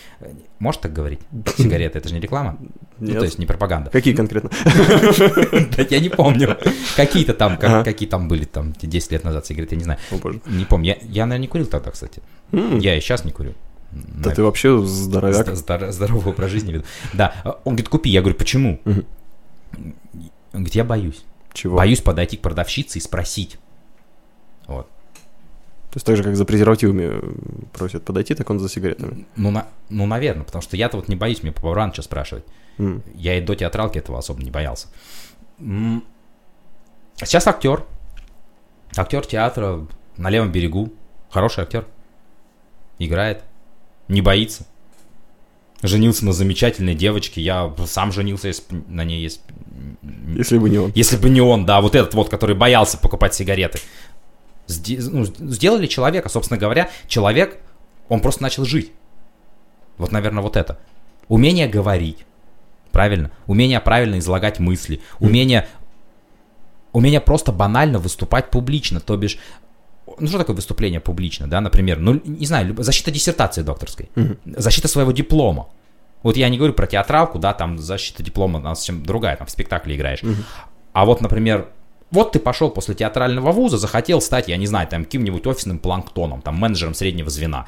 Можешь 0.59 0.81
так 0.81 0.93
говорить? 0.93 1.21
Сигареты, 1.59 1.99
это 1.99 2.09
же 2.09 2.15
не 2.15 2.21
реклама? 2.21 2.57
Ну, 2.99 3.09
Нет. 3.09 3.19
то 3.19 3.25
есть 3.25 3.39
не 3.39 3.45
пропаганда. 3.47 3.91
Какие 3.91 4.15
конкретно? 4.15 4.51
Я 5.91 6.01
не 6.01 6.09
помню. 6.09 6.57
Какие-то 6.97 7.35
там, 7.35 7.59
какие 7.59 8.09
там 8.09 8.29
были 8.29 8.45
там 8.45 8.73
10 8.81 9.13
лет 9.13 9.25
назад 9.25 9.47
сигареты, 9.47 9.75
я 9.75 9.79
не 9.79 9.85
знаю. 9.85 9.99
Не 10.47 10.65
помню. 10.65 10.97
Я, 11.03 11.27
наверное, 11.27 11.39
не 11.39 11.47
курил 11.49 11.67
тогда, 11.67 11.91
кстати. 11.91 12.23
Я 12.53 12.97
и 12.97 13.01
сейчас 13.01 13.25
не 13.25 13.33
курю. 13.33 13.53
Да 13.93 14.31
ты 14.31 14.43
вообще 14.43 14.83
здоровяк. 14.85 15.47
Зд- 15.49 15.55
здор- 15.57 15.91
Здоровый 15.93 16.33
образ 16.33 16.51
жизни 16.51 16.73
веду. 16.73 16.85
Да. 17.15 17.35
Он 17.65 17.75
говорит, 17.75 17.89
купи. 17.89 18.11
Я 18.11 18.21
говорю, 18.21 18.37
почему? 18.37 18.81
Он 18.85 19.05
говорит, 20.53 20.75
я 20.75 20.85
боюсь. 20.85 21.25
Чего? 21.53 21.77
Боюсь 21.77 22.01
подойти 22.01 22.37
к 22.37 22.41
продавщице 22.41 22.99
и 22.99 23.01
спросить. 23.03 23.59
То 25.97 25.99
есть 25.99 26.07
так 26.07 26.17
же, 26.19 26.23
как 26.25 26.37
за 26.37 26.45
презервативами 26.45 27.09
э, 27.11 27.23
просят 27.73 28.05
подойти, 28.05 28.35
так 28.35 28.51
он 28.51 28.59
за 28.59 28.69
сигаретами. 28.69 29.25
Ну, 29.35 29.51
на, 29.51 29.67
ну, 29.89 30.05
наверное, 30.05 30.45
потому 30.45 30.61
что 30.61 30.77
я-то 30.77 30.99
вот 30.99 31.09
не 31.09 31.17
боюсь 31.17 31.43
мне 31.43 31.53
по 31.53 31.91
что 31.91 32.03
спрашивать. 32.03 32.45
М. 32.77 33.03
Я 33.15 33.39
и 33.39 33.41
до 33.41 33.55
театралки 33.55 33.97
этого 33.97 34.19
особо 34.19 34.43
не 34.43 34.51
боялся. 34.51 34.89
Сейчас 35.59 37.47
актер. 37.47 37.83
Актер 38.95 39.25
театра 39.25 39.87
на 40.19 40.29
левом 40.29 40.53
берегу. 40.53 40.93
Хороший 41.31 41.63
актер. 41.63 41.87
Играет. 42.99 43.43
Не 44.09 44.21
боится. 44.21 44.67
Женился 45.81 46.27
на 46.27 46.33
замечательной 46.33 46.95
девочке. 46.95 47.41
Я 47.41 47.75
сам 47.87 48.13
женился, 48.13 48.49
если 48.49 48.83
на 48.87 49.03
ней. 49.03 49.31
Если 50.37 50.59
бы 50.59 50.69
не 50.69 50.77
он. 50.77 50.93
Если 50.95 51.17
бы 51.17 51.31
не 51.31 51.41
он, 51.41 51.65
да, 51.65 51.81
вот 51.81 51.95
этот 51.95 52.13
вот, 52.13 52.29
который 52.29 52.55
боялся 52.55 52.99
покупать 52.99 53.35
сигареты. 53.35 53.79
Ну, 54.69 55.25
сделали 55.25 55.87
человека, 55.87 56.29
собственно 56.29 56.59
говоря, 56.59 56.91
человек, 57.07 57.59
он 58.09 58.21
просто 58.21 58.43
начал 58.43 58.65
жить. 58.65 58.93
Вот, 59.99 60.13
наверное, 60.13 60.43
вот 60.43 60.57
это. 60.57 60.79
Умение 61.29 61.69
говорить. 61.69 62.25
Правильно? 62.93 63.31
Умение 63.47 63.81
правильно 63.81 64.19
излагать 64.19 64.59
мысли. 64.59 65.01
Умение, 65.21 65.69
умение 66.93 67.21
просто 67.21 67.53
банально 67.53 67.99
выступать 67.99 68.51
публично. 68.51 69.01
То 69.01 69.17
бишь, 69.17 69.39
ну 70.19 70.27
что 70.29 70.39
такое 70.39 70.57
выступление 70.57 71.01
публично, 71.01 71.47
да, 71.47 71.61
например, 71.61 71.99
ну, 71.99 72.21
не 72.25 72.47
знаю, 72.47 72.75
защита 72.79 73.11
диссертации 73.11 73.63
докторской, 73.63 74.09
защита 74.45 74.89
своего 74.89 75.13
диплома. 75.13 75.69
Вот 76.23 76.37
я 76.37 76.49
не 76.49 76.57
говорю 76.57 76.75
про 76.75 76.87
театралку, 76.87 77.39
да, 77.39 77.53
там 77.53 77.79
защита 77.79 78.23
диплома, 78.23 78.59
она 78.59 78.75
совсем 78.75 79.05
другая, 79.05 79.37
там 79.37 79.47
в 79.47 79.51
спектакле 79.51 79.97
играешь. 79.97 80.23
А 80.93 81.05
вот, 81.05 81.21
например, 81.21 81.69
вот 82.11 82.33
ты 82.33 82.39
пошел 82.39 82.71
после 82.71 82.95
театрального 82.95 83.53
вуза, 83.53 83.79
захотел 83.79 84.21
стать, 84.21 84.49
я 84.49 84.57
не 84.57 84.67
знаю, 84.67 84.89
там 84.89 85.05
каким-нибудь 85.05 85.47
офисным 85.47 85.79
планктоном, 85.79 86.43
там 86.43 86.57
менеджером 86.57 86.95
среднего 86.95 87.31
звена. 87.31 87.67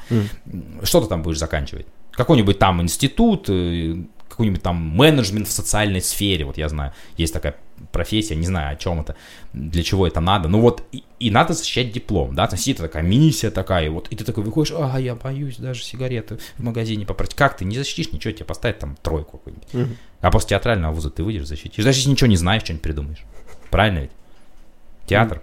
Что 0.83 1.01
ты 1.01 1.07
там 1.07 1.21
будешь 1.21 1.39
заканчивать? 1.39 1.87
Какой-нибудь 2.11 2.59
там 2.59 2.81
институт, 2.81 3.49
э, 3.49 3.95
какой-нибудь 4.27 4.61
там 4.61 4.75
менеджмент 4.77 5.47
в 5.47 5.51
социальной 5.51 6.01
сфере, 6.01 6.45
вот 6.45 6.57
я 6.57 6.69
знаю, 6.69 6.93
есть 7.17 7.33
такая 7.33 7.55
профессия, 7.91 8.35
не 8.35 8.45
знаю, 8.45 8.73
о 8.73 8.75
чем 8.77 9.01
это, 9.01 9.15
для 9.53 9.83
чего 9.83 10.07
это 10.07 10.21
надо. 10.21 10.47
Ну 10.47 10.61
вот, 10.61 10.83
и, 10.91 11.03
и 11.19 11.31
надо 11.31 11.53
защищать 11.53 11.91
диплом, 11.91 12.35
да, 12.35 12.47
там 12.47 12.57
сидит 12.57 12.77
такая 12.77 13.03
миссия 13.03 13.51
такая, 13.51 13.87
и 13.87 13.89
вот, 13.89 14.07
и 14.09 14.15
ты 14.15 14.23
такой 14.23 14.43
выходишь, 14.43 14.73
а, 14.77 14.97
я 14.99 15.15
боюсь 15.15 15.57
даже 15.57 15.83
сигареты 15.83 16.39
в 16.57 16.63
магазине 16.63 17.05
попросить. 17.05 17.35
Как 17.35 17.57
ты 17.57 17.65
не 17.65 17.77
защитишь 17.77 18.13
ничего, 18.13 18.31
тебе 18.31 18.45
поставят 18.45 18.79
там 18.79 18.95
тройку 19.01 19.37
какую-нибудь. 19.37 19.97
А 20.21 20.31
после 20.31 20.49
театрального 20.49 20.93
вуза 20.93 21.09
ты 21.09 21.23
выйдешь, 21.23 21.45
защитишь. 21.45 21.83
Даже 21.83 21.99
если 21.99 22.09
ничего 22.09 22.27
не 22.27 22.37
знаешь, 22.37 22.63
что-нибудь 22.63 22.83
придумаешь. 22.83 23.25
Правильно 23.69 23.99
ведь? 23.99 24.11
Театр. 25.09 25.41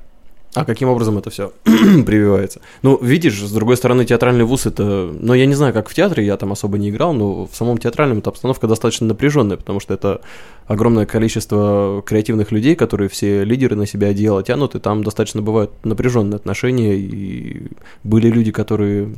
А 0.56 0.64
каким 0.64 0.88
образом 0.88 1.18
это 1.18 1.28
все 1.28 1.52
прививается? 1.64 2.62
Ну, 2.80 2.98
видишь, 3.02 3.38
с 3.42 3.52
другой 3.52 3.76
стороны, 3.76 4.06
театральный 4.06 4.44
вуз 4.44 4.64
это... 4.64 5.12
Ну, 5.12 5.34
я 5.34 5.44
не 5.44 5.54
знаю, 5.54 5.74
как 5.74 5.90
в 5.90 5.94
театре, 5.94 6.24
я 6.24 6.38
там 6.38 6.50
особо 6.50 6.78
не 6.78 6.88
играл, 6.88 7.12
но 7.12 7.44
в 7.44 7.54
самом 7.54 7.76
театральном 7.76 8.18
эта 8.18 8.30
обстановка 8.30 8.66
достаточно 8.66 9.06
напряженная, 9.06 9.58
потому 9.58 9.80
что 9.80 9.92
это 9.92 10.22
огромное 10.66 11.04
количество 11.04 12.02
креативных 12.06 12.52
людей, 12.52 12.74
которые 12.74 13.10
все 13.10 13.44
лидеры 13.44 13.76
на 13.76 13.84
себя 13.84 14.08
одеяло 14.08 14.42
тянут, 14.42 14.74
и 14.74 14.78
там 14.78 15.04
достаточно 15.04 15.42
бывают 15.42 15.72
напряженные 15.84 16.36
отношения, 16.36 16.96
и 16.96 17.72
были 18.02 18.30
люди, 18.30 18.50
которые, 18.50 19.14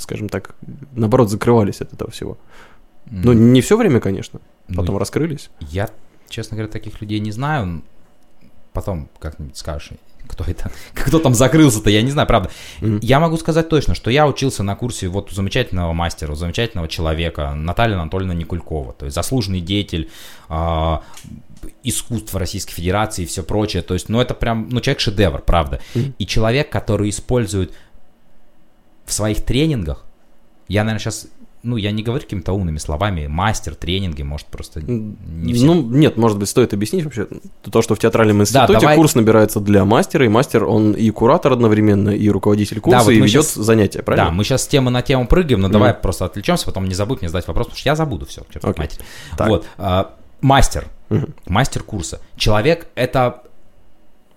скажем 0.00 0.28
так, 0.28 0.56
наоборот, 0.96 1.30
закрывались 1.30 1.80
от 1.80 1.92
этого 1.92 2.10
всего. 2.10 2.38
Ну, 3.08 3.32
не 3.32 3.60
все 3.60 3.76
время, 3.76 4.00
конечно, 4.00 4.40
Ну, 4.66 4.76
потом 4.76 4.98
раскрылись. 4.98 5.48
Я, 5.60 5.90
честно 6.28 6.56
говоря, 6.56 6.72
таких 6.72 7.00
людей 7.00 7.20
не 7.20 7.30
знаю. 7.30 7.82
Потом 8.72 9.08
как-нибудь 9.18 9.56
скажешь, 9.56 9.90
кто 10.28 10.44
это, 10.44 10.70
кто 10.94 11.18
там 11.18 11.34
закрылся-то, 11.34 11.90
я 11.90 12.02
не 12.02 12.10
знаю, 12.10 12.28
правда. 12.28 12.50
Мгм. 12.80 13.00
Я 13.02 13.20
могу 13.20 13.36
сказать 13.36 13.68
точно, 13.68 13.94
что 13.94 14.10
я 14.10 14.26
учился 14.26 14.62
на 14.62 14.76
курсе 14.76 15.08
вот 15.08 15.32
у 15.32 15.34
замечательного 15.34 15.92
мастера, 15.92 16.32
у 16.32 16.36
замечательного 16.36 16.88
человека, 16.88 17.54
Наталья 17.54 17.96
Анатольевна 17.96 18.34
Никулькова, 18.34 18.92
то 18.92 19.04
есть 19.06 19.14
заслуженный 19.14 19.60
деятель 19.60 20.10
а, 20.48 21.02
искусства 21.82 22.40
Российской 22.40 22.74
Федерации 22.74 23.22
и 23.22 23.26
все 23.26 23.42
прочее. 23.42 23.82
То 23.82 23.94
есть, 23.94 24.08
ну 24.08 24.20
это 24.20 24.34
прям, 24.34 24.68
ну 24.70 24.80
человек 24.80 25.00
шедевр, 25.00 25.42
правда. 25.42 25.80
Мгм. 25.94 26.14
И 26.18 26.26
человек, 26.26 26.70
который 26.70 27.10
использует 27.10 27.72
в 29.04 29.12
своих 29.12 29.42
тренингах, 29.42 30.04
я, 30.68 30.84
наверное, 30.84 31.00
сейчас, 31.00 31.26
ну 31.62 31.76
я 31.76 31.90
не 31.92 32.02
говорю 32.02 32.22
какими-то 32.24 32.52
умными 32.52 32.78
словами, 32.78 33.26
мастер 33.26 33.74
тренинги, 33.74 34.22
может 34.22 34.46
просто 34.46 34.80
не 34.82 35.52
все 35.52 35.64
Ну, 35.66 35.82
нет, 35.82 36.16
может 36.16 36.38
быть, 36.38 36.48
стоит 36.48 36.72
объяснить 36.72 37.04
вообще 37.04 37.26
то, 37.70 37.82
что 37.82 37.94
в 37.94 37.98
театральном 37.98 38.40
институте 38.42 38.80
давай. 38.80 38.96
курс 38.96 39.14
набирается 39.14 39.60
для 39.60 39.84
мастера, 39.84 40.24
и 40.24 40.28
мастер, 40.28 40.64
он 40.64 40.92
и 40.92 41.10
куратор 41.10 41.52
одновременно, 41.52 42.10
и 42.10 42.28
руководитель 42.30 42.80
курса, 42.80 43.00
вот 43.04 43.10
и 43.10 43.16
ведет 43.16 43.44
щас- 43.44 43.54
занятия, 43.54 44.02
правильно? 44.02 44.30
Да, 44.30 44.34
мы 44.34 44.44
сейчас 44.44 44.62
с 44.64 44.68
темы 44.68 44.90
на 44.90 45.02
тему 45.02 45.26
прыгаем, 45.26 45.60
но 45.60 45.68
давай 45.68 45.92
просто 45.94 46.24
отвлечемся, 46.24 46.64
потом 46.66 46.86
не 46.86 46.94
забудь 46.94 47.20
мне 47.20 47.28
задать 47.28 47.46
вопрос, 47.46 47.66
потому 47.66 47.78
что 47.78 47.88
я 47.88 47.94
забуду 47.96 48.26
все, 48.26 48.42
матери. 48.76 49.00
Так. 49.36 49.48
Вот, 49.48 49.66
а, 49.78 50.14
мастер, 50.40 50.86
Мгм. 51.10 51.34
мастер 51.46 51.82
курса. 51.82 52.20
Человек— 52.36 52.86
это 52.94 53.42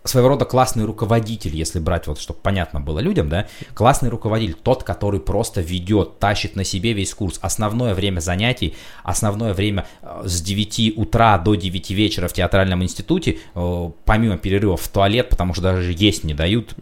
своего 0.04 0.30
рода 0.30 0.46
классный 0.46 0.86
руководитель, 0.86 1.56
если 1.56 1.80
брать 1.80 2.08
вот, 2.08 2.20
чтобы 2.20 2.40
понятно 2.42 2.82
было 2.82 3.00
людям, 3.00 3.30
да, 3.30 3.48
классный 3.74 4.10
руководитель, 4.10 4.56
тот, 4.56 4.84
который 4.84 5.20
просто 5.20 5.62
ведет, 5.62 6.20
тащит 6.20 6.56
на 6.56 6.64
себе 6.64 6.94
весь 6.94 7.14
курс. 7.14 7.40
Основное 7.42 7.94
время 7.94 8.20
занятий, 8.20 8.76
основное 9.04 9.54
время 9.54 9.86
э, 10.02 10.24
с 10.26 10.42
9 10.42 10.98
утра 10.98 11.38
до 11.38 11.56
9 11.56 11.92
вечера 11.92 12.28
в 12.28 12.34
театральном 12.34 12.84
институте, 12.84 13.40
э, 13.56 13.92
помимо 14.06 14.38
перерывов 14.38 14.82
в 14.82 14.88
туалет, 14.90 15.30
потому 15.30 15.54
что 15.54 15.64
даже 15.64 15.94
есть 15.94 16.24
не 16.24 16.34
дают, 16.34 16.76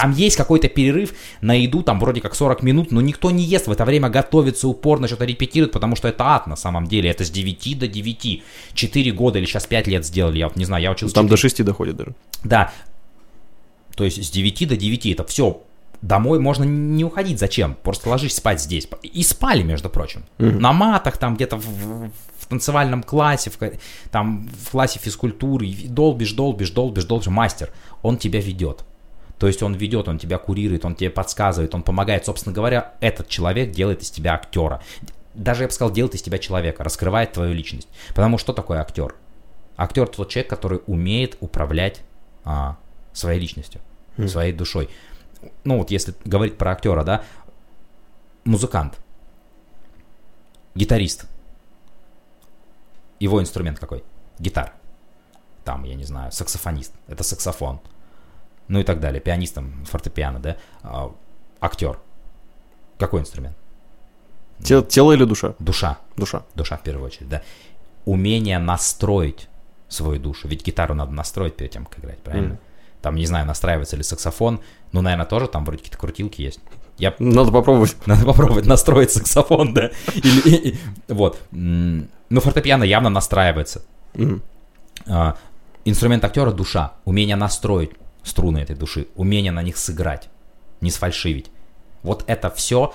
там 0.00 0.12
есть 0.12 0.36
какой-то 0.36 0.68
перерыв 0.68 1.12
на 1.40 1.52
еду, 1.54 1.82
там 1.82 2.00
вроде 2.00 2.20
как 2.20 2.34
40 2.34 2.62
минут, 2.62 2.90
но 2.90 3.00
никто 3.00 3.30
не 3.30 3.44
ест 3.44 3.66
в 3.66 3.72
это 3.72 3.84
время, 3.84 4.08
готовится 4.08 4.68
упорно, 4.68 5.06
что-то 5.08 5.24
репетирует, 5.24 5.72
потому 5.72 5.96
что 5.96 6.08
это 6.08 6.24
ад 6.24 6.46
на 6.46 6.56
самом 6.56 6.86
деле. 6.86 7.10
Это 7.10 7.24
с 7.24 7.30
9 7.30 7.78
до 7.78 7.86
9. 7.86 8.42
4 8.74 9.12
года 9.12 9.38
или 9.38 9.46
сейчас 9.46 9.66
5 9.66 9.86
лет 9.88 10.06
сделали, 10.06 10.38
я 10.38 10.48
вот 10.48 10.56
не 10.56 10.64
знаю, 10.64 10.82
я 10.82 10.90
учился... 10.90 11.14
Там 11.14 11.26
до 11.28 11.36
4. 11.36 11.50
6 11.50 11.64
доходит 11.64 11.96
даже. 11.96 12.14
Да. 12.44 12.72
То 13.96 14.04
есть 14.04 14.24
с 14.24 14.30
9 14.30 14.68
до 14.68 14.76
9 14.76 15.06
это 15.06 15.24
все. 15.24 15.62
Домой 16.02 16.38
можно 16.38 16.64
не 16.64 17.04
уходить. 17.04 17.38
Зачем? 17.38 17.76
Просто 17.82 18.08
ложись 18.08 18.34
спать 18.34 18.60
здесь. 18.60 18.88
И 19.02 19.22
спали, 19.22 19.62
между 19.62 19.90
прочим. 19.90 20.24
На 20.38 20.72
матах, 20.72 21.18
там 21.18 21.36
где-то 21.36 21.56
в, 21.56 21.64
в- 21.66 22.46
танцевальном 22.48 23.02
классе, 23.02 23.50
в, 23.50 23.58
там 24.10 24.48
в 24.66 24.70
классе 24.70 24.98
физкультуры. 24.98 25.70
Долбишь, 25.84 26.32
долбишь, 26.32 26.70
долбишь, 26.70 27.04
долбишь. 27.04 27.26
Мастер, 27.28 27.70
он 28.02 28.16
тебя 28.16 28.40
ведет. 28.40 28.84
То 29.40 29.46
есть 29.46 29.62
он 29.62 29.72
ведет, 29.72 30.06
он 30.06 30.18
тебя 30.18 30.36
курирует, 30.36 30.84
он 30.84 30.94
тебе 30.94 31.08
подсказывает, 31.08 31.74
он 31.74 31.82
помогает. 31.82 32.26
Собственно 32.26 32.54
говоря, 32.54 32.92
этот 33.00 33.26
человек 33.28 33.70
делает 33.70 34.02
из 34.02 34.10
тебя 34.10 34.34
актера. 34.34 34.82
Даже, 35.32 35.62
я 35.62 35.68
бы 35.68 35.72
сказал, 35.72 35.90
делает 35.90 36.14
из 36.14 36.20
тебя 36.20 36.36
человека, 36.36 36.84
раскрывает 36.84 37.32
твою 37.32 37.54
личность. 37.54 37.88
Потому 38.08 38.36
что 38.36 38.52
такое 38.52 38.80
актер? 38.80 39.14
Актер 39.78 40.08
тот 40.08 40.28
человек, 40.28 40.50
который 40.50 40.82
умеет 40.86 41.38
управлять 41.40 42.02
а, 42.44 42.76
своей 43.14 43.40
личностью, 43.40 43.80
своей 44.26 44.52
душой. 44.52 44.90
Ну 45.64 45.78
вот 45.78 45.90
если 45.90 46.14
говорить 46.26 46.58
про 46.58 46.72
актера, 46.72 47.02
да, 47.02 47.24
музыкант, 48.44 48.98
гитарист. 50.74 51.24
Его 53.18 53.40
инструмент 53.40 53.78
какой? 53.78 54.04
Гитара. 54.38 54.74
Там, 55.64 55.84
я 55.84 55.94
не 55.94 56.04
знаю, 56.04 56.30
саксофонист. 56.30 56.92
Это 57.08 57.24
саксофон. 57.24 57.80
Ну 58.70 58.78
и 58.78 58.84
так 58.84 59.00
далее. 59.00 59.20
Пианист, 59.20 59.54
там, 59.56 59.84
фортепиано, 59.84 60.38
да. 60.38 60.56
А, 60.84 61.10
актер. 61.60 61.98
Какой 62.98 63.20
инструмент? 63.20 63.56
Те- 64.62 64.82
тело 64.82 65.12
или 65.12 65.24
душа? 65.24 65.54
Душа. 65.58 65.98
Душа. 66.16 66.42
Душа 66.54 66.76
в 66.76 66.82
первую 66.82 67.06
очередь, 67.06 67.28
да. 67.28 67.42
Умение 68.04 68.58
настроить 68.58 69.48
свою 69.88 70.20
душу. 70.20 70.46
Ведь 70.46 70.64
гитару 70.64 70.94
надо 70.94 71.10
настроить 71.12 71.56
перед 71.56 71.72
тем, 71.72 71.84
как 71.84 71.98
играть, 71.98 72.18
правильно? 72.18 72.58
Там, 73.02 73.16
не 73.16 73.26
знаю, 73.26 73.44
настраивается 73.46 73.96
ли 73.96 74.04
саксофон. 74.04 74.60
Ну, 74.92 75.00
наверное, 75.02 75.26
тоже 75.26 75.48
там 75.48 75.64
вроде 75.64 75.78
какие-то 75.78 75.98
крутилки 75.98 76.40
есть. 76.42 76.60
Я 76.98 77.14
Надо 77.18 77.50
попробовать. 77.50 77.96
надо 78.06 78.24
попробовать 78.24 78.66
настроить 78.66 79.10
саксофон, 79.10 79.74
да. 79.74 79.86
Или, 80.14 80.40
и- 80.48 80.68
и- 80.68 80.78
вот. 81.08 81.40
Ну, 81.50 82.40
фортепиано 82.40 82.84
явно 82.84 83.08
настраивается. 83.10 83.82
Мгм. 84.14 84.42
А, 85.08 85.36
Инструмент 85.86 86.24
актера— 86.24 86.50
душа. 86.52 86.92
Умение 87.06 87.36
настроить 87.36 87.90
струны 88.22 88.58
этой 88.58 88.76
души. 88.76 89.08
Умение 89.14 89.52
на 89.52 89.62
них 89.62 89.76
сыграть. 89.76 90.28
Не 90.80 90.90
сфальшивить. 90.90 91.50
Вот 92.02 92.24
это 92.26 92.50
все 92.50 92.92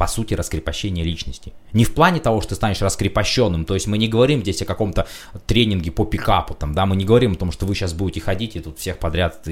по 0.00 0.06
сути, 0.06 0.32
раскрепощение 0.32 1.04
личности. 1.04 1.52
Не 1.74 1.84
в 1.84 1.92
плане 1.92 2.20
того, 2.20 2.40
что 2.40 2.48
ты 2.48 2.54
станешь 2.54 2.80
раскрепощенным, 2.80 3.66
то 3.66 3.74
есть 3.74 3.86
мы 3.86 3.98
не 3.98 4.08
говорим 4.08 4.40
здесь 4.40 4.62
о 4.62 4.64
каком-то 4.64 5.06
тренинге 5.46 5.92
по 5.92 6.06
пикапу, 6.06 6.54
там, 6.54 6.72
да, 6.72 6.86
мы 6.86 6.96
не 6.96 7.04
говорим 7.04 7.32
о 7.32 7.34
том, 7.34 7.52
что 7.52 7.66
вы 7.66 7.74
сейчас 7.74 7.92
будете 7.92 8.22
ходить 8.22 8.56
и 8.56 8.60
тут 8.60 8.78
всех 8.78 8.98
подряд 8.98 9.42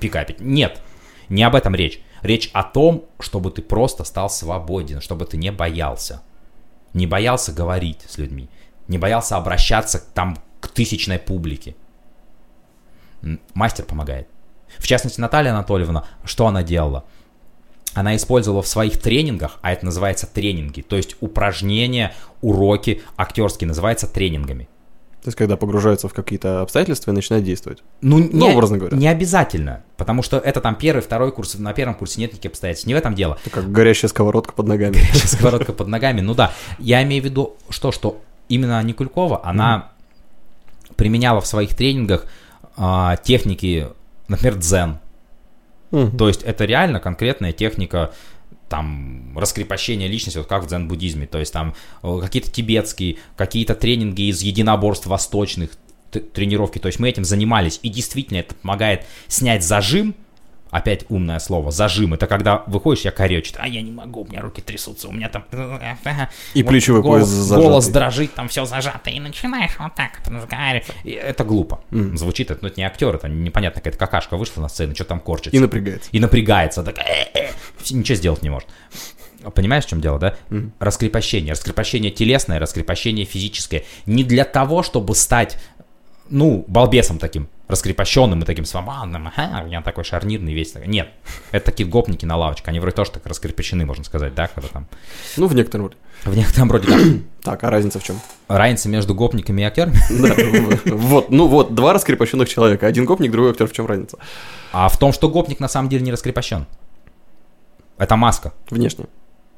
пикапить. 0.00 0.38
Нет, 0.38 0.80
не 1.28 1.42
об 1.42 1.56
этом 1.56 1.74
речь. 1.74 2.00
Речь 2.22 2.50
о 2.52 2.62
том, 2.62 3.04
чтобы 3.18 3.50
ты 3.50 3.62
просто 3.62 4.04
стал 4.04 4.30
свободен, 4.30 5.00
чтобы 5.00 5.26
ты 5.26 5.36
не 5.36 5.50
боялся. 5.50 6.22
Не 6.94 7.08
боялся 7.08 7.50
говорить 7.50 8.02
с 8.06 8.16
людьми, 8.16 8.48
не 8.86 8.96
боялся 8.96 9.38
обращаться 9.38 9.98
там 10.14 10.38
к 10.60 10.68
тысячной 10.68 11.18
публике. 11.18 11.74
мастер 13.54 13.86
помогает. 13.86 14.28
В 14.78 14.86
частности, 14.86 15.20
Наталья 15.20 15.50
Анатольевна, 15.50 16.04
что 16.24 16.46
она 16.46 16.62
делала? 16.62 17.04
Она 17.94 18.14
использовала 18.16 18.62
в 18.62 18.68
своих 18.68 19.00
тренингах, 19.00 19.58
а 19.62 19.72
это 19.72 19.84
называется 19.84 20.26
тренинги, 20.26 20.80
то 20.80 20.96
есть 20.96 21.16
упражнения, 21.20 22.14
уроки 22.40 23.02
актерские 23.16 23.66
называются 23.66 24.06
тренингами. 24.06 24.68
То 25.22 25.28
есть, 25.28 25.36
когда 25.36 25.58
погружаются 25.58 26.08
в 26.08 26.14
какие-то 26.14 26.62
обстоятельства 26.62 27.10
и 27.10 27.14
начинают 27.14 27.44
действовать. 27.44 27.82
Ну, 28.00 28.18
не, 28.18 28.54
образно 28.54 28.78
говоря. 28.78 28.96
не 28.96 29.06
обязательно, 29.06 29.82
потому 29.98 30.22
что 30.22 30.38
это 30.38 30.62
там 30.62 30.76
первый, 30.76 31.00
второй 31.02 31.30
курс, 31.30 31.56
на 31.58 31.74
первом 31.74 31.94
курсе 31.94 32.22
нет 32.22 32.32
никаких 32.32 32.52
обстоятельств, 32.52 32.86
не 32.86 32.94
в 32.94 32.96
этом 32.96 33.14
дело. 33.14 33.36
Это 33.44 33.56
как 33.56 33.70
горящая 33.70 34.08
сковородка 34.08 34.54
под 34.54 34.66
ногами. 34.66 34.94
Сейчас 35.12 35.32
сковородка 35.32 35.74
под 35.74 35.88
ногами, 35.88 36.22
ну 36.22 36.34
да. 36.34 36.52
Я 36.78 37.02
имею 37.02 37.20
в 37.22 37.26
виду, 37.26 37.56
что, 37.68 37.92
что 37.92 38.22
именно 38.48 38.82
Никулькова, 38.82 39.44
она 39.44 39.92
применяла 40.96 41.42
в 41.42 41.46
своих 41.46 41.74
тренингах 41.74 42.24
а, 42.78 43.18
техники, 43.18 43.88
например, 44.30 44.56
дзен. 44.56 44.98
Мгм. 45.90 46.16
То 46.16 46.28
есть 46.28 46.42
это 46.42 46.64
реально 46.64 47.00
конкретная 47.00 47.52
техника 47.52 48.12
там 48.68 49.36
раскрепощения 49.36 50.06
личности, 50.06 50.38
вот 50.38 50.46
как 50.46 50.62
в 50.62 50.68
дзен-буддизме. 50.68 51.26
То 51.26 51.38
есть 51.38 51.52
там 51.52 51.74
э, 52.02 52.18
какие-то 52.22 52.50
тибетские, 52.50 53.16
какие-то 53.36 53.74
тренинги 53.74 54.30
из 54.30 54.42
единоборств 54.42 55.06
восточных, 55.06 55.70
тренировки. 56.10 56.78
То 56.78 56.86
есть 56.86 57.00
мы 57.00 57.08
этим 57.08 57.24
занимались. 57.24 57.80
И 57.82 57.88
действительно 57.88 58.38
это 58.38 58.54
помогает 58.54 59.04
снять 59.26 59.64
зажим, 59.64 60.14
Опять 60.70 61.04
умное 61.08 61.38
слово, 61.40 61.70
зажим. 61.70 62.14
Это 62.14 62.26
когда 62.26 62.62
выходишь, 62.66 63.04
я 63.04 63.10
коречит, 63.10 63.56
а 63.58 63.66
я 63.66 63.82
не 63.82 63.90
могу, 63.90 64.22
у 64.22 64.26
меня 64.26 64.40
руки 64.40 64.62
трясутся, 64.62 65.08
у 65.08 65.12
меня 65.12 65.28
там... 65.28 65.44
И 66.54 66.62
Вот 66.62 66.68
плечевой 66.70 67.02
голос, 67.02 67.22
пояс 67.22 67.28
зажатый. 67.28 67.68
голос 67.68 67.88
дрожит, 67.88 68.34
там 68.34 68.48
все 68.48 68.64
зажато, 68.64 69.10
и 69.10 69.18
начинаешь 69.18 69.72
вот 69.78 69.94
так 69.94 70.20
вот 70.24 70.32
разговаривать. 70.34 70.86
И 71.04 71.10
это 71.10 71.44
глупо. 71.44 71.80
Звучит, 71.90 72.50
это, 72.50 72.60
ну, 72.62 72.68
это 72.68 72.80
не 72.80 72.84
актер, 72.86 73.14
это 73.14 73.28
непонятно, 73.28 73.80
какая-то 73.80 73.98
какашка 73.98 74.36
вышла 74.36 74.62
на 74.62 74.68
сцену, 74.68 74.94
что 74.94 75.04
там 75.04 75.20
корчится. 75.20 75.56
И 75.56 75.58
напрягается. 75.58 76.08
И 76.12 76.20
напрягается, 76.20 76.82
так, 76.82 76.98
«Э-э-э». 76.98 77.50
Всё, 77.82 77.96
ничего 77.96 78.16
сделать 78.16 78.42
не 78.42 78.50
может. 78.50 78.68
Понимаешь, 79.54 79.86
в 79.86 79.88
чем 79.88 80.00
дело, 80.00 80.18
да? 80.18 80.36
Раскрепощение. 80.78 81.52
Раскрепощение 81.52 82.10
телесное, 82.10 82.58
раскрепощение 82.58 83.24
физическое. 83.24 83.84
Не 84.06 84.22
для 84.22 84.44
того, 84.44 84.82
чтобы 84.82 85.14
стать, 85.14 85.58
ну, 86.28 86.64
балбесом 86.68 87.18
таким, 87.18 87.48
раскрепощенным 87.70 88.42
и 88.42 88.44
таким 88.44 88.64
свободным. 88.64 89.28
Ага, 89.34 89.66
я 89.68 89.82
такой 89.82 90.04
шарнирный 90.04 90.52
весь. 90.52 90.72
такой». 90.72 90.88
Нет, 90.88 91.08
это 91.50 91.66
такие 91.66 91.88
гопники 91.88 92.24
на 92.24 92.36
лавочке. 92.36 92.64
Они 92.66 92.80
вроде 92.80 92.96
тоже 92.96 93.12
так 93.12 93.26
раскрепощены, 93.26 93.86
можно 93.86 94.04
сказать, 94.04 94.34
да, 94.34 94.48
когда 94.48 94.68
там... 94.68 94.86
Ну, 95.36 95.46
в 95.46 95.54
некотором 95.54 95.86
роде. 95.86 95.96
В 96.24 96.36
некотором 96.36 96.70
роде, 96.70 96.88
да. 96.88 96.98
Так, 97.42 97.64
а 97.64 97.70
разница 97.70 97.98
в 97.98 98.04
чем? 98.04 98.20
Разница 98.48 98.88
между 98.88 99.14
гопниками 99.14 99.62
и 99.62 99.64
актерами. 99.64 99.98
Да, 100.10 100.94
вот, 100.94 101.30
ну 101.30 101.46
вот, 101.46 101.74
два 101.74 101.92
раскрепощенных 101.92 102.48
человека. 102.48 102.86
Один 102.86 103.06
гопник, 103.06 103.30
другой 103.30 103.52
актер. 103.52 103.66
В 103.66 103.72
чем 103.72 103.86
разница? 103.86 104.18
А 104.72 104.88
в 104.88 104.98
том, 104.98 105.12
что 105.12 105.28
гопник 105.28 105.60
на 105.60 105.68
самом 105.68 105.88
деле 105.88 106.04
не 106.04 106.12
раскрепощен. 106.12 106.66
Это 107.96 108.16
маска. 108.16 108.52
Внешне. 108.68 109.06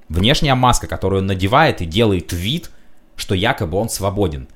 Внешняя 0.09 0.55
маска, 0.55 0.87
которую 0.87 1.23
он 1.23 1.27
надевает 1.27 1.81
и 1.81 1.87
делает 1.87 2.33
вид, 2.33 2.71
что 3.17 3.35
якобы 3.35 3.79
он 3.79 3.89
свободен. 3.89 4.49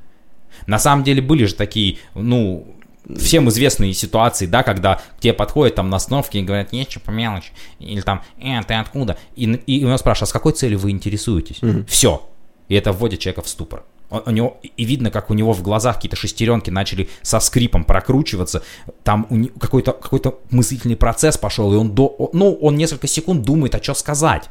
На 0.67 0.79
самом 0.79 1.05
деле 1.05 1.23
были 1.23 1.45
же 1.45 1.55
такие, 1.55 1.99
ну, 2.15 2.76
всем 3.19 3.49
известные 3.49 3.93
ситуации, 3.95 4.47
да, 4.47 4.63
когда 4.63 4.97
к 5.17 5.21
тебе 5.21 5.33
подходят 5.33 5.75
там 5.77 5.91
на 5.91 5.97
остановке 5.99 6.41
и 6.41 6.43
говорят, 6.43 6.73
есть 6.73 6.91
что 6.91 7.01
по 7.01 7.11
мелочи, 7.11 7.51
или 7.79 8.01
там, 8.01 8.23
э, 8.41 8.61
ты 8.67 8.75
откуда? 8.75 9.17
И, 9.37 9.45
и 9.45 9.85
он 9.85 9.97
спрашивает, 9.99 10.29
а 10.29 10.31
с 10.31 10.33
какой 10.33 10.53
целью 10.53 10.79
вы 10.79 10.91
интересуетесь? 10.91 11.59
Все. 11.89 12.29
И 12.69 12.75
это 12.75 12.93
вводит 12.93 13.21
человека 13.21 13.43
в 13.43 13.49
ступор. 13.49 13.85
Он- 14.11 14.23
у 14.27 14.31
него, 14.31 14.57
и 14.77 14.85
видно, 14.85 15.11
как 15.11 15.31
у 15.31 15.35
него 15.35 15.53
в 15.53 15.63
глазах 15.63 15.97
какие-то 15.97 16.17
шестеренки 16.17 16.71
начали 16.71 17.09
со 17.23 17.39
скрипом 17.41 17.85
прокручиваться, 17.85 18.63
там 19.05 19.27
у 19.31 19.37
не- 19.37 19.49
какой-то 19.49 19.93
какой 19.93 20.21
мыслительный 20.51 20.97
процесс 20.97 21.37
пошел, 21.39 21.73
и 21.73 21.77
он, 21.77 21.91
до, 21.93 22.31
ну, 22.33 22.55
он 22.55 22.77
несколько 22.77 23.07
секунд 23.07 23.43
думает, 23.43 23.75
а 23.77 23.83
что 23.83 23.95
сказать. 23.95 24.49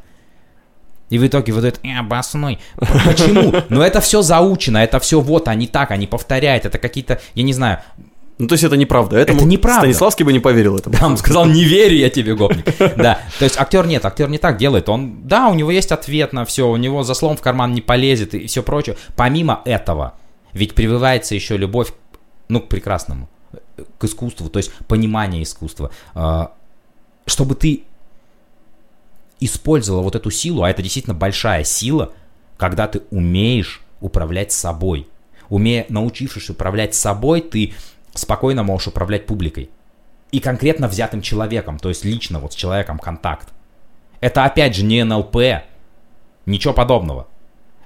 И 1.09 1.19
в 1.19 1.27
итоге 1.27 1.53
вот 1.53 1.63
этот 1.63 1.81
э, 1.85 1.99
обоснуй. 1.99 2.57
П- 2.77 2.87
Почему? 3.05 3.53
Но 3.69 3.85
это 3.85 4.01
все 4.01 4.21
заучено, 4.23 4.79
это 4.79 4.99
все 4.99 5.19
вот, 5.21 5.47
они 5.47 5.67
так, 5.67 5.91
они 5.91 6.07
повторяют, 6.07 6.65
это 6.65 6.77
какие-то, 6.79 7.21
я 7.35 7.43
не 7.43 7.53
знаю, 7.53 7.79
Ну, 8.37 8.47
то 8.47 8.53
есть 8.53 8.63
это 8.65 8.75
неправда. 8.75 9.17
Этому 9.17 9.39
Это 9.39 9.47
неправда. 9.47 9.81
Станиславский 9.81 10.25
бы 10.25 10.33
не 10.33 10.39
поверил 10.39 10.75
этому. 10.77 10.95
да, 10.99 11.07
он 11.07 11.17
сказал, 11.17 11.45
не 11.45 11.63
верю 11.63 11.95
я 11.95 12.09
тебе, 12.09 12.35
гопник. 12.35 12.65
Да, 12.97 13.19
то 13.39 13.45
есть 13.45 13.57
актер 13.57 13.87
нет, 13.87 14.03
актер 14.05 14.29
не 14.29 14.37
так 14.37 14.57
делает. 14.57 14.89
Он, 14.89 15.25
да, 15.25 15.47
у 15.47 15.53
него 15.53 15.71
есть 15.71 15.91
ответ 15.91 16.33
на 16.33 16.43
все, 16.43 16.69
у 16.69 16.75
него 16.75 17.03
за 17.03 17.13
словом 17.13 17.37
в 17.37 17.41
карман 17.41 17.73
не 17.73 17.81
полезет 17.81 18.33
и 18.33 18.47
все 18.47 18.61
прочее. 18.61 18.97
Помимо 19.15 19.61
этого, 19.63 20.15
ведь 20.51 20.75
прививается 20.75 21.33
еще 21.33 21.55
любовь, 21.55 21.93
ну, 22.49 22.59
к 22.59 22.67
прекрасному, 22.67 23.29
к 23.97 24.03
искусству, 24.03 24.49
то 24.49 24.57
есть 24.57 24.71
понимание 24.87 25.41
искусства. 25.43 25.91
А, 26.13 26.51
Чтобы 27.25 27.55
ты 27.55 27.83
использовала 29.39 30.01
вот 30.01 30.15
эту 30.15 30.31
силу, 30.31 30.63
а 30.63 30.69
это 30.69 30.81
действительно 30.81 31.13
большая 31.15 31.63
сила, 31.63 32.13
когда 32.57 32.87
ты 32.87 33.01
умеешь 33.11 33.81
управлять 34.01 34.51
собой. 34.51 35.07
Умея, 35.49 35.85
научившись 35.89 36.49
управлять 36.49 36.95
собой, 36.95 37.41
ты 37.41 37.73
спокойно 38.15 38.63
можешь 38.63 38.87
управлять 38.87 39.25
публикой. 39.25 39.69
И 40.31 40.39
конкретно 40.39 40.87
взятым 40.87 41.21
человеком, 41.21 41.79
то 41.79 41.89
есть 41.89 42.03
лично 42.03 42.39
вот 42.39 42.53
с 42.53 42.55
человеком 42.55 42.99
контакт. 42.99 43.49
Это 44.19 44.43
опять 44.43 44.75
же 44.75 44.83
не 44.83 45.03
НЛП, 45.03 45.37
ничего 46.45 46.73
подобного. 46.73 47.27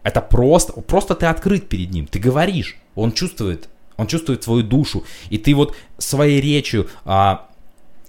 Это 0.04 0.22
просто, 0.22 0.74
просто 0.82 1.16
ты 1.16 1.26
открыт 1.26 1.68
перед 1.68 1.92
ним, 1.92 2.08
ты 2.08 2.20
говоришь, 2.20 2.78
он 2.96 3.12
чувствует, 3.12 3.70
он 3.98 4.08
чувствует 4.08 4.44
свою 4.44 4.64
душу, 4.64 5.04
и 5.30 5.38
ты 5.38 5.54
вот 5.54 5.76
своей 5.98 6.40
речью, 6.40 6.90
а, 7.04 7.50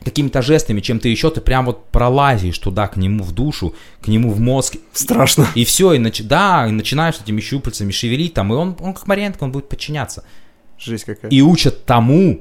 какими-то 0.05 0.41
жестами, 0.41 0.81
чем-то 0.81 1.09
еще, 1.09 1.31
ты 1.31 1.41
прям 1.41 1.67
вот 1.67 1.87
пролазишь 1.87 2.59
туда 2.59 2.87
к 2.89 2.97
нему 2.97 3.23
в 3.25 3.33
душу, 3.33 3.75
к 4.01 4.09
нему 4.09 4.31
в 4.31 4.41
мозг, 4.41 4.77
Страшно. 4.93 5.47
и 5.55 5.65
все, 5.65 5.93
и 5.93 5.99
начи- 5.99 6.23
да, 6.23 6.67
и 6.67 6.71
начинаешь 6.71 7.17
этими 7.21 7.41
щупальцами 7.41 7.91
шевелить 7.91 8.35
там, 8.35 8.53
и 8.53 8.57
он, 8.57 8.77
он 8.81 8.95
как 8.95 9.07
марионетка, 9.07 9.45
он 9.45 9.53
будет 9.53 9.69
подчиняться. 9.69 10.25
Жесть 10.81 11.05
какая. 11.05 11.31
И 11.31 11.41
учат 11.43 11.85
тому, 11.85 12.41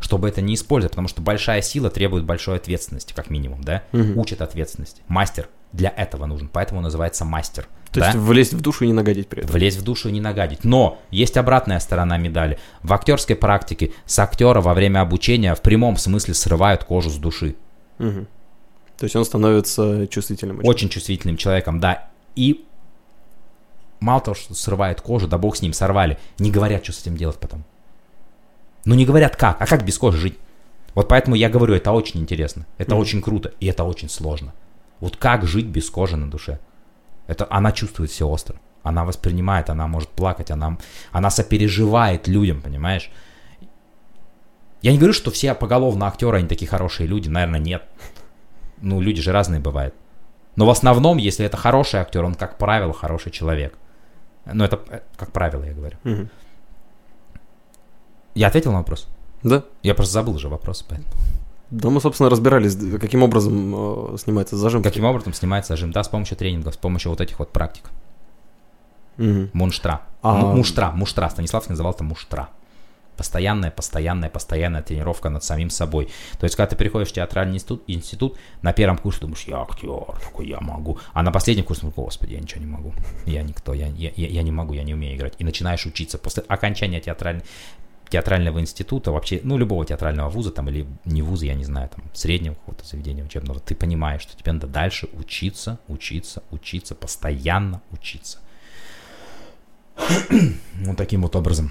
чтобы 0.00 0.28
это 0.28 0.40
не 0.40 0.54
использовать, 0.54 0.92
потому 0.92 1.08
что 1.08 1.22
большая 1.22 1.62
сила 1.62 1.90
требует 1.90 2.24
большой 2.24 2.56
ответственности, 2.56 3.12
как 3.14 3.30
минимум, 3.30 3.62
да? 3.62 3.82
Учат 3.92 4.42
ответственности. 4.42 5.02
Мастер 5.08 5.48
для 5.72 5.88
этого 5.88 6.26
нужен, 6.26 6.48
поэтому 6.52 6.78
он 6.78 6.84
называется 6.84 7.24
мастер. 7.24 7.66
То 7.90 8.00
да? 8.00 8.06
есть 8.06 8.18
влезть 8.18 8.54
в 8.54 8.60
душу 8.60 8.84
и 8.84 8.86
не 8.88 8.92
нагадить 8.92 9.28
при 9.28 9.42
этом. 9.42 9.52
Влезть 9.52 9.78
в 9.78 9.82
душу 9.82 10.08
и 10.08 10.12
не 10.12 10.20
нагадить. 10.20 10.64
Но 10.64 11.00
есть 11.10 11.36
обратная 11.36 11.80
сторона 11.80 12.16
медали. 12.16 12.58
В 12.82 12.92
актерской 12.92 13.36
практике 13.36 13.92
с 14.04 14.18
актера 14.18 14.60
во 14.60 14.74
время 14.74 15.00
обучения 15.00 15.54
в 15.54 15.62
прямом 15.62 15.96
смысле 15.96 16.34
срывают 16.34 16.84
кожу 16.84 17.10
с 17.10 17.16
души. 17.16 17.56
Мгм. 17.98 18.26
То 18.98 19.04
есть 19.04 19.16
он 19.16 19.24
становится 19.24 20.06
чувствительным. 20.08 20.58
очень. 20.58 20.68
Очень 20.68 20.88
чувствительным 20.88 21.36
человеком, 21.36 21.80
да. 21.80 22.08
И 22.36 22.64
мало 24.04 24.20
того, 24.20 24.34
что 24.34 24.54
срывает 24.54 25.00
кожу, 25.00 25.26
да 25.26 25.38
бог 25.38 25.56
с 25.56 25.62
ним, 25.62 25.72
сорвали, 25.72 26.18
не 26.38 26.50
говорят, 26.50 26.84
что 26.84 26.92
с 26.92 27.00
этим 27.00 27.16
делать 27.16 27.38
потом. 27.38 27.64
Ну 28.84 28.94
не 28.94 29.06
говорят 29.06 29.34
как, 29.36 29.60
а 29.60 29.66
как 29.66 29.84
без 29.84 29.98
кожи 29.98 30.18
жить? 30.18 30.38
Вот 30.94 31.08
поэтому 31.08 31.34
я 31.34 31.48
говорю, 31.48 31.74
это 31.74 31.90
очень 31.90 32.20
интересно, 32.20 32.66
это 32.78 32.94
очень 32.94 33.22
круто, 33.22 33.52
и 33.58 33.66
это 33.66 33.82
очень 33.84 34.08
сложно. 34.08 34.52
Вот 35.00 35.16
как 35.16 35.44
жить 35.46 35.66
без 35.66 35.90
кожи 35.90 36.16
на 36.16 36.30
душе? 36.30 36.60
Это 37.26 37.46
она 37.50 37.72
чувствует 37.72 38.10
все 38.10 38.28
остро. 38.28 38.60
Она 38.82 39.04
воспринимает, 39.04 39.70
она 39.70 39.86
может 39.86 40.10
плакать, 40.10 40.50
она, 40.50 40.76
она 41.10 41.30
сопереживает 41.30 42.28
людям, 42.28 42.60
понимаешь? 42.60 43.10
Я 44.82 44.92
не 44.92 44.98
говорю, 44.98 45.14
что 45.14 45.30
все 45.30 45.54
поголовно 45.54 46.06
актеры, 46.06 46.36
они 46.38 46.46
такие 46.46 46.68
хорошие 46.68 47.06
люди, 47.06 47.30
наверное, 47.30 47.58
нет. 47.58 47.84
Ну, 48.82 49.00
люди 49.00 49.22
же 49.22 49.32
разные 49.32 49.60
бывают. 49.60 49.94
Но 50.56 50.66
в 50.66 50.70
основном, 50.70 51.16
если 51.16 51.46
это 51.46 51.56
хороший 51.56 52.00
актер, 52.00 52.22
он, 52.22 52.34
как 52.34 52.58
правило, 52.58 52.92
хороший 52.92 53.32
человек. 53.32 53.78
Ну, 54.46 54.64
это 54.64 54.80
э, 54.90 55.00
как 55.16 55.32
правило, 55.32 55.64
я 55.64 55.72
говорю. 55.72 55.96
Мгм. 56.04 56.28
Я 58.34 58.48
ответил 58.48 58.72
на 58.72 58.78
вопрос? 58.78 59.06
Да. 59.42 59.62
Я 59.82 59.94
просто 59.94 60.12
забыл 60.14 60.34
уже 60.34 60.48
вопрос. 60.48 60.84
поэтому. 60.88 61.08
Да, 61.70 61.90
мы, 61.90 62.00
собственно, 62.00 62.28
разбирались, 62.30 62.76
каким 63.00 63.22
образом 63.22 64.14
э, 64.14 64.18
снимается 64.18 64.56
зажим. 64.56 64.82
Каким 64.82 65.04
образом 65.04 65.32
снимается 65.32 65.68
зажим? 65.74 65.92
Да, 65.92 66.02
с 66.04 66.08
помощью 66.08 66.36
тренингов, 66.36 66.74
с 66.74 66.76
помощью 66.76 67.10
вот 67.10 67.20
этих 67.20 67.38
вот 67.38 67.52
практик. 67.52 67.84
Мгм. 69.16 69.50
Мунштра. 69.52 70.02
А- 70.22 70.34
Му- 70.34 70.56
Муштра, 70.56 70.90
муштра. 70.90 71.28
Станиславский 71.28 71.70
называл 71.72 71.92
это 71.92 72.04
муштра. 72.04 72.48
Постоянная, 73.16 73.70
постоянная, 73.70 74.30
постоянная 74.30 74.82
тренировка 74.82 75.30
над 75.30 75.44
самим 75.44 75.70
собой. 75.70 76.08
То 76.38 76.44
есть, 76.44 76.56
когда 76.56 76.70
ты 76.70 76.76
приходишь 76.76 77.08
в 77.08 77.12
театральный 77.12 77.54
институт, 77.56 77.82
институт 77.86 78.38
на 78.62 78.72
первом 78.72 78.98
курсе 78.98 79.20
думаешь, 79.20 79.44
я 79.44 79.60
актер, 79.60 80.18
такой 80.20 80.48
я 80.48 80.60
могу. 80.60 80.98
А 81.12 81.22
на 81.22 81.30
последнем 81.32 81.64
курсе 81.64 81.82
думаешь, 81.82 81.96
господи, 81.96 82.34
я 82.34 82.40
ничего 82.40 82.60
не 82.60 82.66
могу. 82.66 82.92
Я 83.26 83.42
никто, 83.42 83.74
я, 83.74 83.86
я, 83.88 84.10
я, 84.14 84.42
не 84.42 84.52
могу, 84.52 84.74
я 84.74 84.82
не 84.82 84.94
умею 84.94 85.16
играть. 85.16 85.34
И 85.38 85.44
начинаешь 85.44 85.86
учиться. 85.86 86.18
После 86.18 86.42
окончания 86.48 87.00
театральной 87.00 87.44
театрального 88.08 88.60
института, 88.60 89.10
вообще, 89.10 89.40
ну, 89.42 89.58
любого 89.58 89.84
театрального 89.84 90.28
вуза, 90.28 90.50
там, 90.52 90.68
или 90.68 90.86
не 91.04 91.22
вуза, 91.22 91.46
я 91.46 91.54
не 91.54 91.64
знаю, 91.64 91.88
там, 91.88 92.04
среднего 92.12 92.54
какого-то 92.54 92.86
заведения 92.86 93.24
учебного, 93.24 93.58
ты 93.58 93.74
понимаешь, 93.74 94.22
что 94.22 94.36
тебе 94.36 94.52
надо 94.52 94.68
дальше 94.68 95.08
учиться, 95.14 95.78
учиться, 95.88 96.42
учиться, 96.50 96.94
постоянно 96.94 97.82
учиться. 97.90 98.38
Вот 100.84 100.96
таким 100.96 101.22
вот 101.22 101.34
образом. 101.34 101.70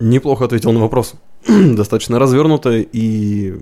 Неплохо 0.00 0.44
ответил 0.44 0.72
на 0.72 0.80
вопрос. 0.80 1.14
достаточно 1.46 2.18
развернуто, 2.18 2.72
и 2.76 3.54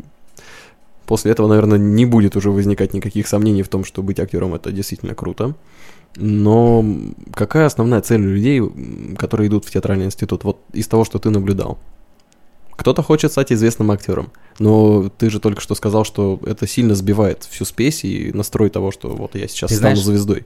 после 1.07 1.33
этого, 1.33 1.49
наверное, 1.49 1.79
не 1.79 2.07
будет 2.07 2.37
уже 2.37 2.51
возникать 2.51 2.95
никаких 2.95 3.29
сомнений 3.29 3.63
в 3.63 3.69
том, 3.69 3.85
что 3.85 4.03
быть 4.03 4.19
актером 4.21 4.55
это 4.55 4.73
действительно 4.73 5.15
круто. 5.15 5.55
Но 6.17 6.85
какая 7.33 7.67
основная 7.67 8.01
цель 8.01 8.23
у 8.23 8.31
людей, 8.31 8.63
которые 9.19 9.49
идут 9.49 9.65
в 9.65 9.71
театральный 9.71 10.07
институт, 10.07 10.45
вот 10.45 10.61
из 10.73 10.87
того, 10.87 11.05
что 11.05 11.19
ты 11.19 11.31
наблюдал? 11.31 11.79
Кто-то 12.77 13.03
хочет 13.03 13.31
стать 13.31 13.53
известным 13.53 13.91
актером, 13.91 14.33
но 14.59 15.09
ты 15.09 15.31
же 15.31 15.39
только 15.39 15.61
что 15.61 15.75
сказал, 15.75 16.05
что 16.05 16.41
это 16.45 16.67
сильно 16.67 16.95
сбивает 16.95 17.45
всю 17.49 17.65
спесь 17.65 18.05
и 18.05 18.33
настрой 18.33 18.69
того, 18.69 18.91
что 18.91 19.11
вот 19.11 19.37
я 19.37 19.47
сейчас 19.47 19.71
Ты 19.71 19.77
стану 19.77 19.97
знаешь, 19.97 20.05
звездой. 20.05 20.45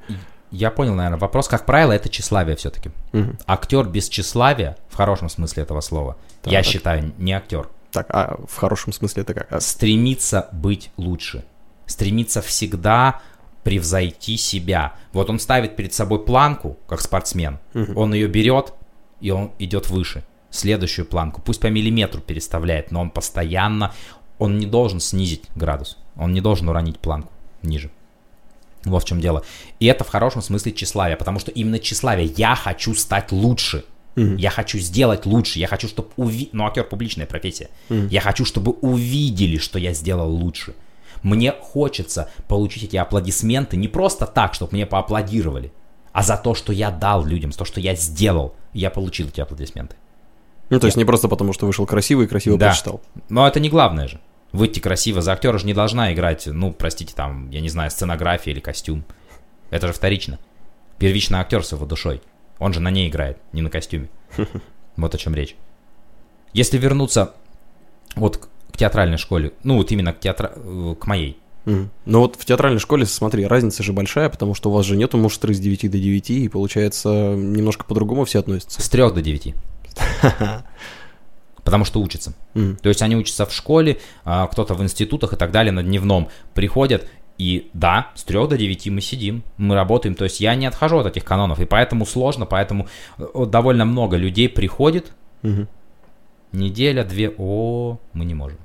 Я 0.51 0.71
понял, 0.71 0.95
наверное, 0.95 1.19
вопрос, 1.19 1.49
как 1.49 1.67
правило, 1.67 1.93
это 1.93 2.09
тщеславие 2.09 2.57
все-таки. 2.57 2.91
Мгм. 3.13 3.39
Актер 3.47 3.85
без 3.87 4.09
тщеславия, 4.09 4.77
в 4.89 4.97
хорошем 4.97 5.29
смысле 5.29 5.63
этого 5.65 5.81
слова, 5.81 6.17
я 6.45 6.59
Так. 6.63 6.67
считаю, 6.67 7.13
не 7.19 7.33
актер. 7.33 7.69
Так, 7.91 8.07
а 8.11 8.39
в 8.49 8.57
хорошем 8.57 8.93
смысле 8.93 9.23
это 9.23 9.35
как? 9.35 9.53
А, 9.53 9.61
Стремится 9.61 10.49
быть 10.53 10.91
лучше. 10.97 11.45
Стремится 11.87 12.43
всегда 12.43 13.21
превзойти 13.63 14.37
себя. 14.37 14.95
Вот 15.13 15.29
он 15.31 15.39
ставит 15.39 15.77
перед 15.77 15.93
собой 15.93 16.25
планку, 16.25 16.79
как 16.87 17.01
спортсмен. 17.01 17.59
Он 17.95 18.15
ее 18.15 18.29
берет, 18.29 18.73
и 19.21 19.31
он 19.31 19.53
идет 19.59 19.91
выше. 19.91 20.25
Следующую 20.51 21.05
планку. 21.07 21.43
Пусть 21.43 21.61
по 21.61 21.67
миллиметру 21.67 22.21
переставляет, 22.23 22.91
но 22.91 23.01
он 23.01 23.11
постоянно... 23.11 23.93
Он 24.39 24.57
не 24.57 24.67
должен 24.67 25.01
снизить 25.01 25.45
градус. 25.57 25.99
Он 26.17 26.33
не 26.33 26.41
должен 26.41 26.69
уронить 26.69 26.99
планку 27.01 27.33
ниже. 27.63 27.91
Вот 28.91 29.03
в 29.03 29.07
чем 29.07 29.21
дело. 29.21 29.43
И 29.81 29.87
это 29.87 30.05
в 30.05 30.09
хорошем 30.09 30.43
смысле 30.43 30.73
тщеславие, 30.73 31.17
потому 31.17 31.39
что 31.39 31.51
именно 31.51 31.79
тщеславие. 31.79 32.33
Я 32.37 32.55
хочу 32.55 32.95
стать 32.95 33.33
лучше. 33.33 33.85
Я 34.17 34.51
хочу 34.51 34.79
сделать 34.79 35.27
лучше. 35.27 35.61
Я 35.61 35.69
хочу, 35.69 35.87
чтобы 35.87 36.09
уви... 36.17 36.49
Ну, 36.53 36.67
актер 36.67 36.85
публичная 36.85 37.27
профессия. 37.27 37.69
Я 37.89 38.21
хочу, 38.21 38.45
чтобы 38.45 38.73
увидели, 38.73 39.59
что 39.59 39.79
я 39.79 39.93
сделал 39.95 40.31
лучше. 40.31 40.75
Мне 41.23 41.53
хочется 41.53 42.31
получить 42.49 42.85
эти 42.85 42.97
аплодисменты 42.97 43.77
не 43.77 43.89
просто 43.89 44.27
так, 44.27 44.55
чтобы 44.55 44.73
мне 44.75 44.87
поаплодировали, 44.87 45.73
а 46.13 46.23
за 46.23 46.37
то, 46.37 46.55
что 46.55 46.73
я 46.73 46.91
дал 46.91 47.25
людям, 47.25 47.53
за 47.53 47.59
то, 47.59 47.65
что 47.65 47.81
я 47.81 47.95
сделал. 47.97 48.55
Я 48.73 48.91
получил 48.91 49.29
эти 49.29 49.41
аплодисменты. 49.41 49.97
Ну, 50.71 50.79
то 50.79 50.87
есть 50.87 50.97
не 50.97 51.05
просто 51.05 51.29
потому, 51.29 51.53
что 51.53 51.67
вышел 51.67 51.87
красивый 51.87 52.27
и 52.27 52.29
красиво 52.29 52.59
Да. 52.59 52.69
прочитал. 52.69 53.01
Но 53.29 53.47
это 53.49 53.59
не 53.61 53.69
главное 53.69 54.07
же. 54.09 54.21
Выйти 54.53 54.81
красиво. 54.81 55.21
За 55.21 55.33
актера 55.33 55.59
же 55.59 55.67
не 55.67 55.75
должна 55.75 56.13
играть, 56.13 56.47
ну, 56.47 56.73
простите, 56.73 57.15
там, 57.15 57.51
я 57.51 57.61
не 57.61 57.69
знаю, 57.69 57.91
сценография 57.91 58.53
или 58.53 58.61
костюм. 58.61 59.05
Это 59.71 59.87
же 59.89 59.93
вторично. 59.93 60.39
Первично 60.99 61.41
актер 61.41 61.65
с 61.65 61.73
его 61.73 61.85
душой. 61.87 62.23
Он 62.59 62.73
же 62.73 62.81
на 62.81 62.91
ней 62.91 63.09
играет, 63.09 63.39
не 63.53 63.63
на 63.63 63.71
костюме. 63.71 64.09
Вот 64.97 65.15
о 65.15 65.19
чем 65.19 65.33
речь. 65.33 65.55
Если 66.53 66.77
вернуться 66.77 67.35
вот 68.17 68.39
к 68.39 68.49
к 68.73 68.77
театральной 68.79 69.19
школе, 69.19 69.53
ну, 69.65 69.77
вот 69.77 69.91
именно 69.91 70.13
к, 70.13 70.21
театра... 70.21 70.53
э, 70.55 70.95
к 70.99 71.07
моей, 71.07 71.37
Мгм. 71.65 71.91
Но 72.07 72.21
вот 72.21 72.37
в 72.37 72.45
театральной 72.47 72.79
школе, 72.79 73.05
смотри, 73.05 73.45
разница 73.45 73.83
же 73.83 73.93
большая, 73.93 74.31
потому 74.31 74.55
что 74.55 74.71
у 74.71 74.73
вас 74.73 74.87
же 74.87 74.97
нету 74.97 75.19
муштры 75.19 75.53
с 75.53 75.61
9 75.61 75.91
до 75.91 75.99
9, 75.99 76.31
и 76.31 76.49
получается 76.49 77.09
немножко 77.37 77.85
по-другому 77.85 78.25
все 78.25 78.39
относятся. 78.39 78.81
с 78.81 78.89
3 78.89 79.11
до 79.11 79.21
9. 79.21 79.55
Потому 81.69 81.85
что 81.85 82.01
учатся. 82.01 82.33
Мгм. 82.55 82.77
То 82.77 82.89
есть 82.89 83.03
они 83.03 83.15
учатся 83.15 83.45
в 83.45 83.53
школе, 83.53 83.99
а, 84.25 84.47
кто-то 84.47 84.73
в 84.73 84.83
институтах 84.83 85.35
и 85.35 85.37
так 85.37 85.51
далее 85.51 85.71
на 85.71 85.83
дневном. 85.83 86.29
Приходят, 86.55 87.07
и 87.37 87.69
да, 87.75 88.09
с 88.15 88.25
3 88.25 88.47
до 88.47 88.57
9 88.57 88.89
мы 88.89 89.03
сидим, 89.03 89.43
мы 89.59 89.75
работаем. 89.75 90.15
То 90.15 90.25
есть 90.25 90.41
я 90.41 90.55
не 90.55 90.65
отхожу 90.65 90.97
от 90.97 91.07
этих 91.09 91.27
канонов, 91.27 91.61
и 91.61 91.67
поэтому 91.67 92.07
сложно, 92.07 92.47
поэтому 92.47 92.89
э, 93.19 93.27
довольно 93.47 93.85
много 93.85 94.17
людей 94.17 94.49
приходит, 94.49 95.13
Мгм. 95.43 95.69
неделя, 96.53 97.05
две, 97.05 97.35
о, 97.37 97.99
мы 98.15 98.25
не 98.25 98.33
можем. 98.35 98.59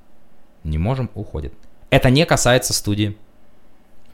Не 0.63 0.78
можем, 0.78 1.10
уходит. 1.13 1.54
Это 1.89 2.10
не 2.10 2.26
касается 2.26 2.72
студии. 2.72 3.18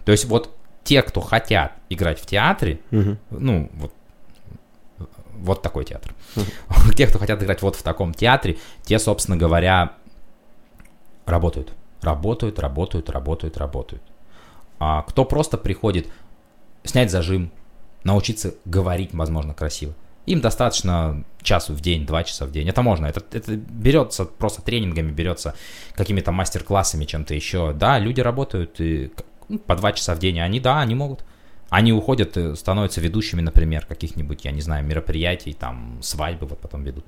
То 0.04 0.12
есть 0.12 0.26
вот 0.26 0.50
те, 0.84 1.04
кто 1.04 1.22
хотят 1.22 1.74
играть 1.92 2.20
в 2.20 2.26
театре, 2.26 2.80
Мгм. 2.90 3.20
ну, 3.30 3.70
вот, 3.76 3.94
вот 5.40 5.62
такой 5.62 5.86
театр. 5.86 6.14
Те, 6.96 7.08
кто 7.08 7.20
хотят 7.20 7.42
играть 7.42 7.62
вот 7.62 7.76
в 7.76 7.84
таком 7.84 8.14
театре, 8.14 8.58
те, 8.84 9.00
собственно 9.00 9.38
говоря, 9.38 9.94
работают. 11.26 11.74
Работают, 12.02 12.60
работают, 12.60 13.10
работают, 13.10 13.58
работают. 13.58 14.04
А 14.80 15.02
кто 15.04 15.26
просто 15.26 15.58
приходит 15.58 16.08
снять 16.84 17.12
зажим, 17.12 17.52
научиться 18.04 18.56
говорить, 18.66 19.10
возможно, 19.14 19.54
красиво. 19.54 19.94
Им 20.26 20.42
достаточно 20.42 21.24
часу 21.42 21.74
в 21.74 21.82
день, 21.82 22.06
два 22.06 22.24
часа 22.24 22.46
в 22.46 22.52
день. 22.52 22.70
Это 22.70 22.82
можно. 22.82 23.08
Это, 23.08 23.22
это 23.32 23.56
берется 23.56 24.26
просто 24.26 24.62
тренингами, 24.62 25.12
берется 25.12 25.56
какими-то 25.94 26.32
мастер-классами, 26.32 27.06
чем-то 27.06 27.34
еще. 27.34 27.74
Да, 27.74 28.00
люди 28.00 28.22
работают 28.22 28.80
и 28.80 29.12
ну, 29.48 29.58
по 29.58 29.76
два 29.76 29.92
часа 29.92 30.16
в 30.16 30.20
день. 30.20 30.40
Они, 30.40 30.60
да, 30.60 30.80
они 30.80 30.96
могут. 30.96 31.24
Они 31.70 31.94
уходят, 31.94 32.36
и 32.38 32.56
становятся 32.56 33.00
ведущими, 33.02 33.42
например, 33.42 33.86
каких-нибудь, 33.86 34.44
я 34.46 34.52
не 34.52 34.62
знаю, 34.62 34.86
мероприятий, 34.86 35.54
там, 35.54 36.00
свадьбы 36.02 36.48
вот 36.48 36.60
потом 36.60 36.84
ведут. 36.84 37.06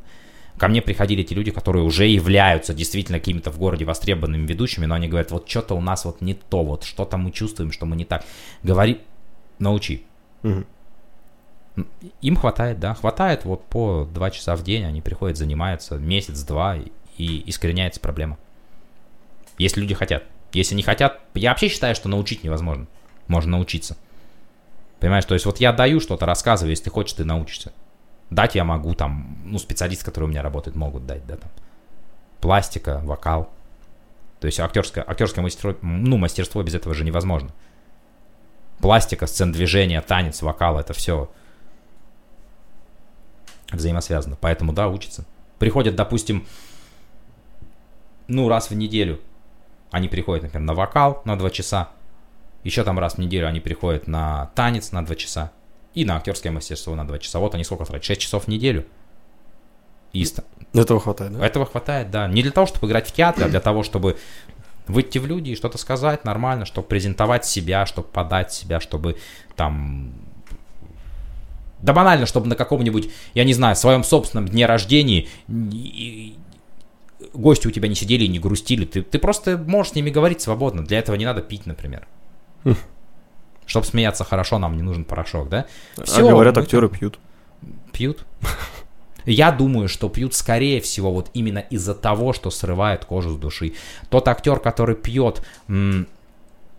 Ко 0.58 0.68
мне 0.68 0.82
приходили 0.82 1.24
эти 1.24 1.34
люди, 1.34 1.50
которые 1.50 1.84
уже 1.84 2.06
являются 2.06 2.74
действительно 2.74 3.20
какими-то 3.20 3.52
в 3.52 3.58
городе 3.58 3.86
востребованными 3.86 4.46
ведущими, 4.46 4.86
но 4.86 4.96
они 4.96 5.08
говорят, 5.08 5.32
вот 5.32 5.50
что-то 5.50 5.74
у 5.74 5.82
нас 5.82 6.06
вот 6.06 6.22
не 6.22 6.36
то, 6.36 6.64
вот 6.64 6.84
что-то 6.84 7.18
мы 7.18 7.32
чувствуем, 7.32 7.72
что 7.72 7.86
мы 7.86 7.96
не 7.96 8.06
так. 8.06 8.24
Говори, 8.62 9.02
научи. 9.58 10.04
Мгм. 10.44 10.68
Им 12.22 12.36
хватает, 12.36 12.80
да, 12.80 12.94
хватает 12.94 13.46
вот 13.46 13.66
по 13.66 14.08
два 14.14 14.30
часа 14.30 14.56
в 14.56 14.64
день, 14.64 14.86
они 14.86 15.02
приходят, 15.02 15.38
занимаются 15.38 15.96
месяц-два, 15.96 16.78
и 17.18 17.44
искореняется 17.46 18.00
проблема. 18.00 18.38
Если 19.58 19.82
люди 19.82 19.94
хотят. 19.94 20.24
Если 20.54 20.76
не 20.76 20.84
хотят, 20.84 21.22
я 21.34 21.52
вообще 21.52 21.70
считаю, 21.70 21.96
что 21.96 22.10
научить 22.10 22.44
невозможно. 22.44 22.88
Можно 23.28 23.52
научиться. 23.52 23.96
Понимаешь, 25.02 25.26
то 25.26 25.34
есть 25.34 25.46
вот 25.48 25.60
я 25.60 25.74
даю 25.74 26.00
что-то, 26.00 26.28
рассказываю, 26.28 26.70
если 26.70 26.86
ты 26.86 26.90
хочешь, 26.92 27.14
ты 27.14 27.26
научишься. 27.26 27.74
Дать 28.30 28.54
я 28.56 28.64
могу, 28.64 28.94
там, 28.94 29.40
ну, 29.44 29.58
специалисты, 29.58 30.06
которые 30.06 30.28
у 30.28 30.32
меня 30.32 30.44
работают, 30.44 30.78
могут 30.78 31.08
дать, 31.08 31.26
да, 31.26 31.38
там. 31.38 31.50
Пластика, 32.40 33.02
вокал. 33.04 33.52
То 34.40 34.46
есть 34.46 34.60
актерское, 34.60 35.04
актерское 35.06 35.44
мастерство, 35.44 35.76
ну, 35.82 36.18
мастерство 36.18 36.62
без 36.62 36.76
этого 36.76 36.94
же 36.94 37.04
невозможно. 37.04 37.50
Пластика, 38.80 39.26
сцен 39.26 39.52
движения, 39.52 40.02
танец, 40.02 40.44
вокал, 40.44 40.80
это 40.80 40.94
все 40.94 41.32
взаимосвязано. 43.72 44.38
Поэтому, 44.40 44.72
да, 44.72 44.88
учатся. 44.88 45.26
Приходят, 45.58 45.96
допустим, 45.96 46.46
ну, 48.28 48.50
раз 48.50 48.70
в 48.70 48.76
неделю 48.76 49.20
они 49.90 50.08
приходят, 50.08 50.44
например, 50.44 50.68
на 50.68 50.74
вокал 50.76 51.22
на 51.26 51.38
2 51.38 51.50
часа. 51.50 51.90
Еще 52.64 52.84
там 52.84 53.00
раз 53.00 53.16
в 53.16 53.18
неделю 53.18 53.48
они 53.48 53.60
приходят 53.60 54.08
на 54.08 54.52
танец 54.56 54.92
на 54.92 55.06
2 55.06 55.16
часа. 55.16 55.52
И 55.94 56.06
на 56.06 56.16
актерское 56.16 56.52
мастерство 56.52 56.96
на 56.96 57.06
2 57.06 57.20
часа. 57.20 57.40
Вот 57.40 57.54
они 57.56 57.64
сколько 57.64 57.86
тратят? 57.86 58.06
6 58.06 58.22
часов 58.22 58.46
в 58.46 58.48
неделю. 58.48 58.86
И 60.14 60.26
Этого 60.74 61.00
хватает, 61.00 61.38
да? 61.38 61.46
этого 61.46 61.66
хватает, 61.66 62.12
да. 62.12 62.28
Не 62.28 62.44
для 62.44 62.52
того, 62.52 62.68
чтобы 62.68 62.88
играть 62.88 63.08
в 63.08 63.14
театре, 63.14 63.46
а 63.46 63.50
для 63.50 63.62
того, 63.62 63.84
чтобы 63.84 64.18
выйти 64.88 65.18
в 65.20 65.26
люди 65.26 65.52
и 65.52 65.56
что-то 65.56 65.78
сказать 65.78 66.26
нормально, 66.26 66.66
чтобы 66.66 66.88
презентовать 66.88 67.46
себя, 67.46 67.86
чтобы 67.86 68.08
подать 68.08 68.52
себя, 68.52 68.80
чтобы 68.80 69.18
там... 69.56 70.14
Да 71.82 71.94
банально, 71.94 72.26
чтобы 72.26 72.48
на 72.48 72.56
каком-нибудь, 72.56 73.10
я 73.34 73.44
не 73.44 73.54
знаю, 73.54 73.76
своем 73.76 74.04
собственном 74.04 74.48
дне 74.48 74.66
рождения 74.66 75.28
гости 77.34 77.68
у 77.68 77.72
тебя 77.72 77.88
не 77.88 77.96
сидели 77.96 78.26
и 78.26 78.28
не 78.28 78.40
грустили. 78.40 78.86
Ты, 78.86 79.02
ты 79.02 79.20
просто 79.20 79.58
можешь 79.58 79.94
с 79.94 79.96
ними 79.96 80.10
говорить 80.10 80.42
свободно. 80.42 80.86
Для 80.86 81.00
этого 81.00 81.16
не 81.16 81.26
надо 81.26 81.42
пить, 81.42 81.66
например. 81.66 82.08
Чтобы 83.66 83.86
смеяться 83.86 84.24
хорошо, 84.24 84.60
нам 84.60 84.76
не 84.76 84.82
нужен 84.84 85.06
порошок, 85.06 85.50
да? 85.50 85.66
а 85.98 86.04
Всё, 86.04 86.28
говорят, 86.28 86.56
мы 86.58 86.64
актеры 86.64 86.90
пьют. 86.90 87.20
Пьют. 87.94 88.26
Я 89.26 89.52
думаю, 89.52 89.88
что 89.88 90.10
пьют 90.10 90.34
скорее 90.34 90.82
всего 90.82 91.12
вот 91.14 91.30
именно 91.34 91.60
из-за 91.60 91.94
того, 91.94 92.34
что 92.34 92.50
срывает 92.50 93.06
кожу 93.06 93.30
с 93.30 93.38
души. 93.38 93.74
Тот 94.10 94.28
актер, 94.28 94.60
который 94.60 94.96
пьет, 94.96 95.44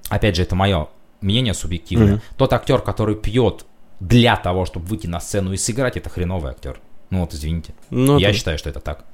опять 0.09 0.37
же, 0.37 0.43
это 0.43 0.55
мое 0.57 0.89
мнение 1.21 1.55
субъективное, 1.55 2.21
тот 2.37 2.53
актер, 2.53 2.81
который 2.81 3.15
пьет 3.15 3.65
для 4.01 4.37
того, 4.37 4.65
чтобы 4.67 4.87
выйти 4.87 5.07
на 5.07 5.21
сцену 5.21 5.53
и 5.53 5.57
сыграть, 5.57 5.97
это 5.97 6.11
хреновый 6.11 6.51
актер. 6.51 6.81
Ну 7.11 7.21
вот, 7.21 7.33
извините. 7.33 7.75
Ну, 7.91 8.19
Я 8.19 8.31
это- 8.31 8.39
считаю, 8.39 8.59
что 8.59 8.69
это 8.69 8.81
так. 8.81 9.05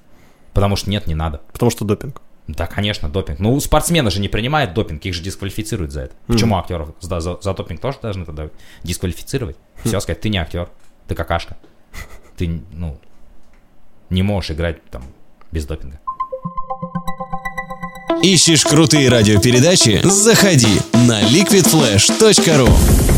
Потому 0.54 0.76
что 0.76 0.88
нет, 0.88 1.07
не 1.07 1.14
надо. 1.14 1.42
Потому 1.52 1.70
что 1.70 1.85
допинг. 1.85 2.22
Да, 2.48 2.66
конечно, 2.66 3.08
допинг. 3.11 3.38
Ну, 3.40 3.61
спортсмены 3.61 4.11
же 4.11 4.20
не 4.20 4.28
принимают 4.28 4.72
допинг, 4.74 5.04
их 5.04 5.14
же 5.14 5.22
дисквалифицируют 5.22 5.92
за 5.92 6.02
это. 6.02 6.14
Почему 6.26 6.56
актеров 6.56 6.90
за, 7.00 7.20
за- 7.20 7.38
за 7.40 7.52
допинг 7.54 7.80
тоже 7.80 7.98
должны 8.00 8.24
тогда 8.24 8.48
дисквалифицировать? 8.82 9.56
Все, 9.84 10.00
сказать, 10.00 10.20
ты 10.22 10.28
не 10.30 10.38
актер, 10.38 10.68
ты 11.06 11.14
какашка. 11.14 11.56
Ты, 12.38 12.62
ну, 12.72 12.98
не 14.11 14.22
можешь 14.22 14.52
играть 14.52 14.82
там 14.90 15.02
без 15.52 15.66
допинга. 15.66 16.00
Ищешь 18.22 18.64
крутые 18.64 19.08
радиопередачи? 19.11 20.00
Заходи 20.04 20.80
на 20.94 21.22
liquidflash.ru 21.22 23.17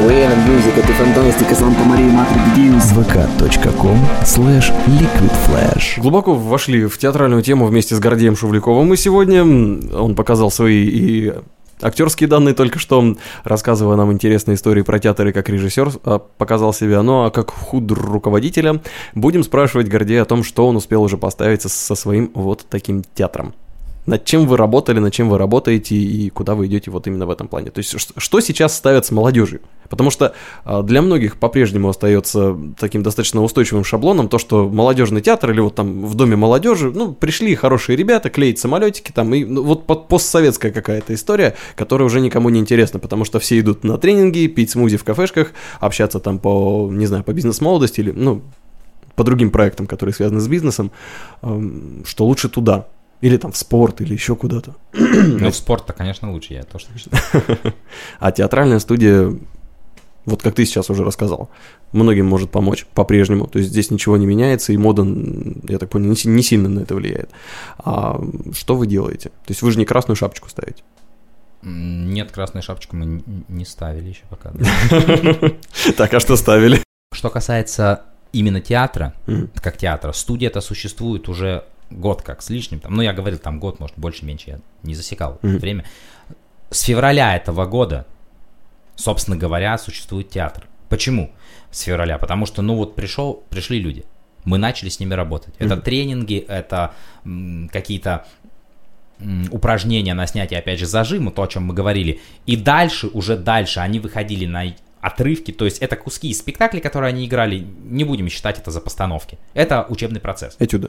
Buena 0.00 0.34
tu 0.86 0.92
fantastica 0.92 1.54
Santa 1.54 1.84
Maria 1.84 2.12
Mater 2.12 2.36
di 2.36 2.68
Deus. 2.68 2.92
vk.com 2.92 3.98
slash 4.24 4.72
liquidflash. 4.86 6.00
Глубоко 6.00 6.34
вошли 6.34 6.86
в 6.86 6.98
театральную 6.98 7.42
тему 7.42 7.66
вместе 7.66 7.94
с 7.94 7.98
Гордеем 7.98 8.36
Шувляковым 8.36 8.88
мы 8.88 8.96
сегодня. 8.96 9.42
Он 9.42 10.14
показал 10.14 10.50
свои 10.50 10.84
и 10.84 11.34
актерские 11.80 12.28
данные 12.28 12.54
только 12.54 12.78
что, 12.78 13.16
рассказывая 13.44 13.96
нам 13.96 14.12
интересные 14.12 14.56
истории 14.56 14.82
про 14.82 14.98
театр 14.98 15.28
и 15.28 15.32
как 15.32 15.48
режиссер 15.48 15.92
а, 16.04 16.18
показал 16.18 16.72
себя. 16.72 17.02
Ну 17.02 17.24
а 17.24 17.30
как 17.30 17.50
худ 17.50 17.90
руководителя 17.90 18.80
будем 19.14 19.44
спрашивать 19.44 19.88
Гордея 19.88 20.22
о 20.22 20.26
том, 20.26 20.44
что 20.44 20.66
он 20.66 20.76
успел 20.76 21.02
уже 21.02 21.16
поставить 21.16 21.62
со 21.62 21.94
своим 21.94 22.30
вот 22.34 22.66
таким 22.68 23.02
театром. 23.14 23.54
Над 24.06 24.24
чем 24.24 24.46
вы 24.46 24.56
работали, 24.56 24.98
над 24.98 25.12
чем 25.12 25.28
вы 25.28 25.38
работаете 25.38 25.96
и 25.96 26.30
куда 26.30 26.54
вы 26.54 26.66
идете 26.66 26.90
вот 26.90 27.06
именно 27.06 27.26
в 27.26 27.30
этом 27.30 27.48
плане. 27.48 27.70
То 27.70 27.78
есть 27.78 27.96
что, 27.98 28.40
сейчас 28.40 28.76
ставят 28.76 29.04
с 29.04 29.10
молодежью? 29.10 29.60
Потому 29.88 30.10
что 30.10 30.34
а, 30.64 30.82
для 30.82 31.02
многих 31.02 31.36
по-прежнему 31.36 31.88
остается 31.88 32.56
таким 32.78 33.02
достаточно 33.02 33.42
устойчивым 33.42 33.84
шаблоном 33.84 34.28
то, 34.28 34.38
что 34.38 34.68
молодежный 34.68 35.20
театр 35.20 35.50
или 35.50 35.60
вот 35.60 35.74
там 35.74 36.06
в 36.06 36.14
доме 36.14 36.36
молодежи, 36.36 36.90
ну, 36.90 37.12
пришли 37.12 37.54
хорошие 37.54 37.96
ребята, 37.96 38.30
клеить 38.30 38.58
самолетики 38.58 39.12
там, 39.12 39.34
и 39.34 39.44
ну, 39.44 39.62
вот 39.62 39.86
постсоветская 40.08 40.72
какая-то 40.72 41.14
история, 41.14 41.56
которая 41.74 42.06
уже 42.06 42.20
никому 42.20 42.48
не 42.48 42.60
интересна, 42.60 43.00
потому 43.00 43.24
что 43.24 43.40
все 43.40 43.58
идут 43.60 43.84
на 43.84 43.98
тренинги, 43.98 44.46
пить 44.46 44.70
смузи 44.70 44.96
в 44.96 45.04
кафешках, 45.04 45.52
общаться 45.80 46.20
там 46.20 46.38
по, 46.38 46.88
не 46.92 47.06
знаю, 47.06 47.24
по 47.24 47.32
бизнес-молодости 47.32 48.00
или, 48.00 48.12
ну, 48.12 48.42
по 49.16 49.24
другим 49.24 49.50
проектам, 49.50 49.86
которые 49.86 50.14
связаны 50.14 50.40
с 50.40 50.46
бизнесом, 50.46 50.92
что 51.40 52.26
лучше 52.26 52.48
туда. 52.48 52.86
Или 53.20 53.36
там 53.38 53.52
в 53.52 53.56
спорт, 53.56 54.00
или 54.00 54.12
еще 54.12 54.36
куда-то. 54.36 54.74
Ну, 54.92 55.50
в 55.50 55.56
спорт-то, 55.56 55.92
конечно, 55.92 56.30
лучше, 56.32 56.54
я 56.54 56.62
тоже 56.64 56.86
так 56.86 56.98
считаю. 56.98 57.74
А 58.20 58.30
театральная 58.30 58.78
студия, 58.78 59.32
вот 60.26 60.42
как 60.42 60.54
ты 60.54 60.66
сейчас 60.66 60.90
уже 60.90 61.02
рассказал, 61.04 61.48
многим 61.92 62.26
может 62.26 62.50
помочь 62.50 62.84
по-прежнему. 62.94 63.46
То 63.46 63.58
есть 63.58 63.70
здесь 63.70 63.90
ничего 63.90 64.16
не 64.16 64.26
меняется, 64.26 64.72
и 64.72 64.76
мода, 64.76 65.06
я 65.68 65.78
так 65.78 65.88
понял, 65.88 66.10
не 66.10 66.16
си- 66.16 66.28
не 66.28 66.42
сильно 66.42 66.68
на 66.68 66.80
это 66.80 66.94
влияет. 66.94 67.30
А 67.78 68.20
что 68.52 68.76
вы 68.76 68.86
делаете? 68.86 69.30
То 69.30 69.50
есть 69.50 69.62
вы 69.62 69.70
же 69.72 69.78
не 69.78 69.84
красную 69.86 70.16
шапочку 70.16 70.48
ставите. 70.50 70.82
Нет, 71.62 72.30
красную 72.32 72.62
шапочку 72.62 72.96
мы 72.96 73.22
не 73.48 73.64
ставили 73.64 74.10
еще 74.10 74.22
пока. 74.28 74.52
Так, 75.96 76.14
а 76.14 76.20
что 76.20 76.36
ставили? 76.36 76.82
Что 77.14 77.30
касается 77.30 78.02
именно 78.32 78.60
театра, 78.60 79.14
как 79.62 79.78
театра, 79.78 80.12
студия-то 80.12 80.60
существует 80.60 81.28
уже 81.28 81.64
год 81.90 82.22
как 82.22 82.42
с 82.42 82.50
лишним. 82.50 82.80
Там, 82.80 82.94
ну, 82.94 83.02
я 83.02 83.12
говорил, 83.12 83.38
там 83.38 83.58
год, 83.60 83.80
может, 83.80 83.96
больше, 83.98 84.24
меньше, 84.24 84.50
я 84.50 84.58
не 84.82 84.94
засекал 84.94 85.38
Мгм. 85.42 85.58
время. 85.58 85.84
С 86.70 86.80
февраля 86.82 87.36
этого 87.36 87.64
года, 87.66 88.06
собственно 88.96 89.36
говоря, 89.36 89.76
существует 89.78 90.30
театр. 90.30 90.66
Почему 90.88 91.30
с 91.70 91.80
февраля? 91.82 92.18
Потому 92.18 92.46
что, 92.46 92.62
ну, 92.62 92.76
вот 92.76 92.94
пришел, 92.96 93.42
пришли 93.50 93.78
люди. 93.80 94.04
Мы 94.44 94.58
начали 94.58 94.88
с 94.88 95.00
ними 95.00 95.14
работать. 95.14 95.54
Это 95.58 95.74
Мгм. 95.76 95.82
тренинги, 95.82 96.38
это 96.48 96.92
какие-то 97.72 98.24
упражнения 99.50 100.14
на 100.14 100.26
снятие, 100.26 100.58
опять 100.58 100.78
же, 100.78 100.86
зажима, 100.86 101.30
то, 101.30 101.42
о 101.42 101.46
чем 101.46 101.64
мы 101.64 101.74
говорили. 101.74 102.20
И 102.44 102.54
дальше, 102.56 103.08
уже 103.08 103.36
дальше, 103.36 103.80
они 103.80 103.98
выходили 103.98 104.44
на 104.46 104.64
отрывки, 105.00 105.52
то 105.52 105.64
есть 105.64 105.78
это 105.78 105.96
куски 105.96 106.28
из 106.30 106.38
спектаклей, 106.38 106.80
которые 106.80 107.10
они 107.10 107.26
играли, 107.26 107.66
не 107.84 108.04
будем 108.04 108.28
считать 108.28 108.58
это 108.58 108.70
за 108.70 108.80
постановки. 108.80 109.38
Это 109.54 109.86
учебный 109.88 110.20
процесс. 110.20 110.56
Этюды. 110.58 110.88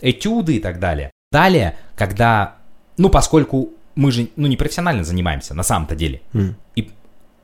Этюды 0.00 0.56
и 0.56 0.60
так 0.60 0.78
далее. 0.78 1.10
Далее, 1.32 1.76
когда, 1.96 2.56
ну, 2.96 3.10
поскольку 3.10 3.70
мы 3.94 4.12
же, 4.12 4.28
ну, 4.36 4.46
не 4.46 4.56
профессионально 4.56 5.04
занимаемся, 5.04 5.54
на 5.54 5.62
самом-то 5.62 5.96
деле. 5.96 6.22
Мгм. 6.32 6.56
И, 6.76 6.90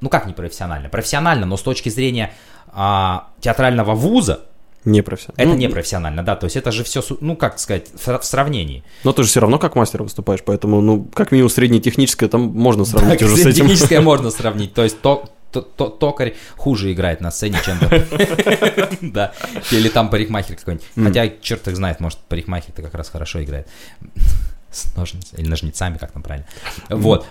ну, 0.00 0.08
как 0.08 0.26
не 0.26 0.32
профессионально? 0.32 0.88
Профессионально, 0.88 1.46
но 1.46 1.56
с 1.56 1.62
точки 1.62 1.88
зрения 1.88 2.32
а, 2.68 3.28
театрального 3.40 3.94
вуза, 3.94 4.46
Не 4.84 5.02
профессионально. 5.02 5.42
это 5.42 5.48
Ну, 5.52 5.56
не 5.58 5.68
профессионально, 5.68 6.22
да, 6.22 6.36
то 6.36 6.44
есть 6.44 6.56
это 6.56 6.70
же 6.72 6.84
все, 6.84 7.02
ну, 7.20 7.36
как 7.36 7.58
сказать, 7.58 7.88
в 7.94 7.96
сра- 8.06 8.20
в 8.20 8.24
сравнении. 8.24 8.84
Но 9.02 9.12
ты 9.12 9.22
же 9.22 9.28
все 9.30 9.40
равно 9.40 9.58
как 9.58 9.76
мастер 9.76 10.02
выступаешь, 10.02 10.40
поэтому, 10.44 10.80
ну, 10.80 11.04
как 11.14 11.32
минимум 11.32 11.50
среднетехническое 11.50 12.28
там 12.28 12.42
можно 12.42 12.84
сравнить 12.84 13.22
уже 13.22 13.36
с 13.36 13.40
этим. 13.46 13.66
Техническое 13.66 14.00
можно 14.02 14.30
сравнить. 14.30 14.74
То 14.74 14.82
есть 14.84 15.00
то, 15.00 15.24
то- 15.52 15.62
то- 15.62 15.88
токарь 15.88 16.34
хуже 16.56 16.92
играет 16.92 17.20
на 17.20 17.30
сцене, 17.30 17.58
чем 17.64 17.78
Да. 19.12 19.32
Или 19.70 19.88
там 19.88 20.10
парикмахер 20.10 20.56
какой-нибудь. 20.56 20.86
Хотя, 21.02 21.28
черт 21.40 21.66
их 21.68 21.76
знает, 21.76 22.00
может, 22.00 22.18
парикмахер-то 22.20 22.82
как 22.82 22.94
раз 22.94 23.08
хорошо 23.08 23.42
играет. 23.42 23.68
С 24.70 24.94
ножницами, 24.96 25.40
или 25.40 25.48
ножницами, 25.48 25.98
как 25.98 26.10
там 26.12 26.22
правильно. 26.22 26.46
Вот. 26.90 27.26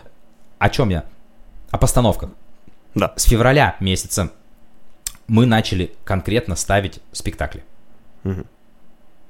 О 0.59 0.69
чем 0.69 0.89
я? 0.89 1.03
О 1.71 1.77
постановках. 1.77 2.29
Да. 2.95 3.13
С 3.17 3.23
февраля 3.23 3.75
месяца 3.81 4.31
мы 5.27 5.45
начали 5.45 5.93
конкретно 6.03 6.55
ставить 6.55 6.99
спектакли. 7.11 7.63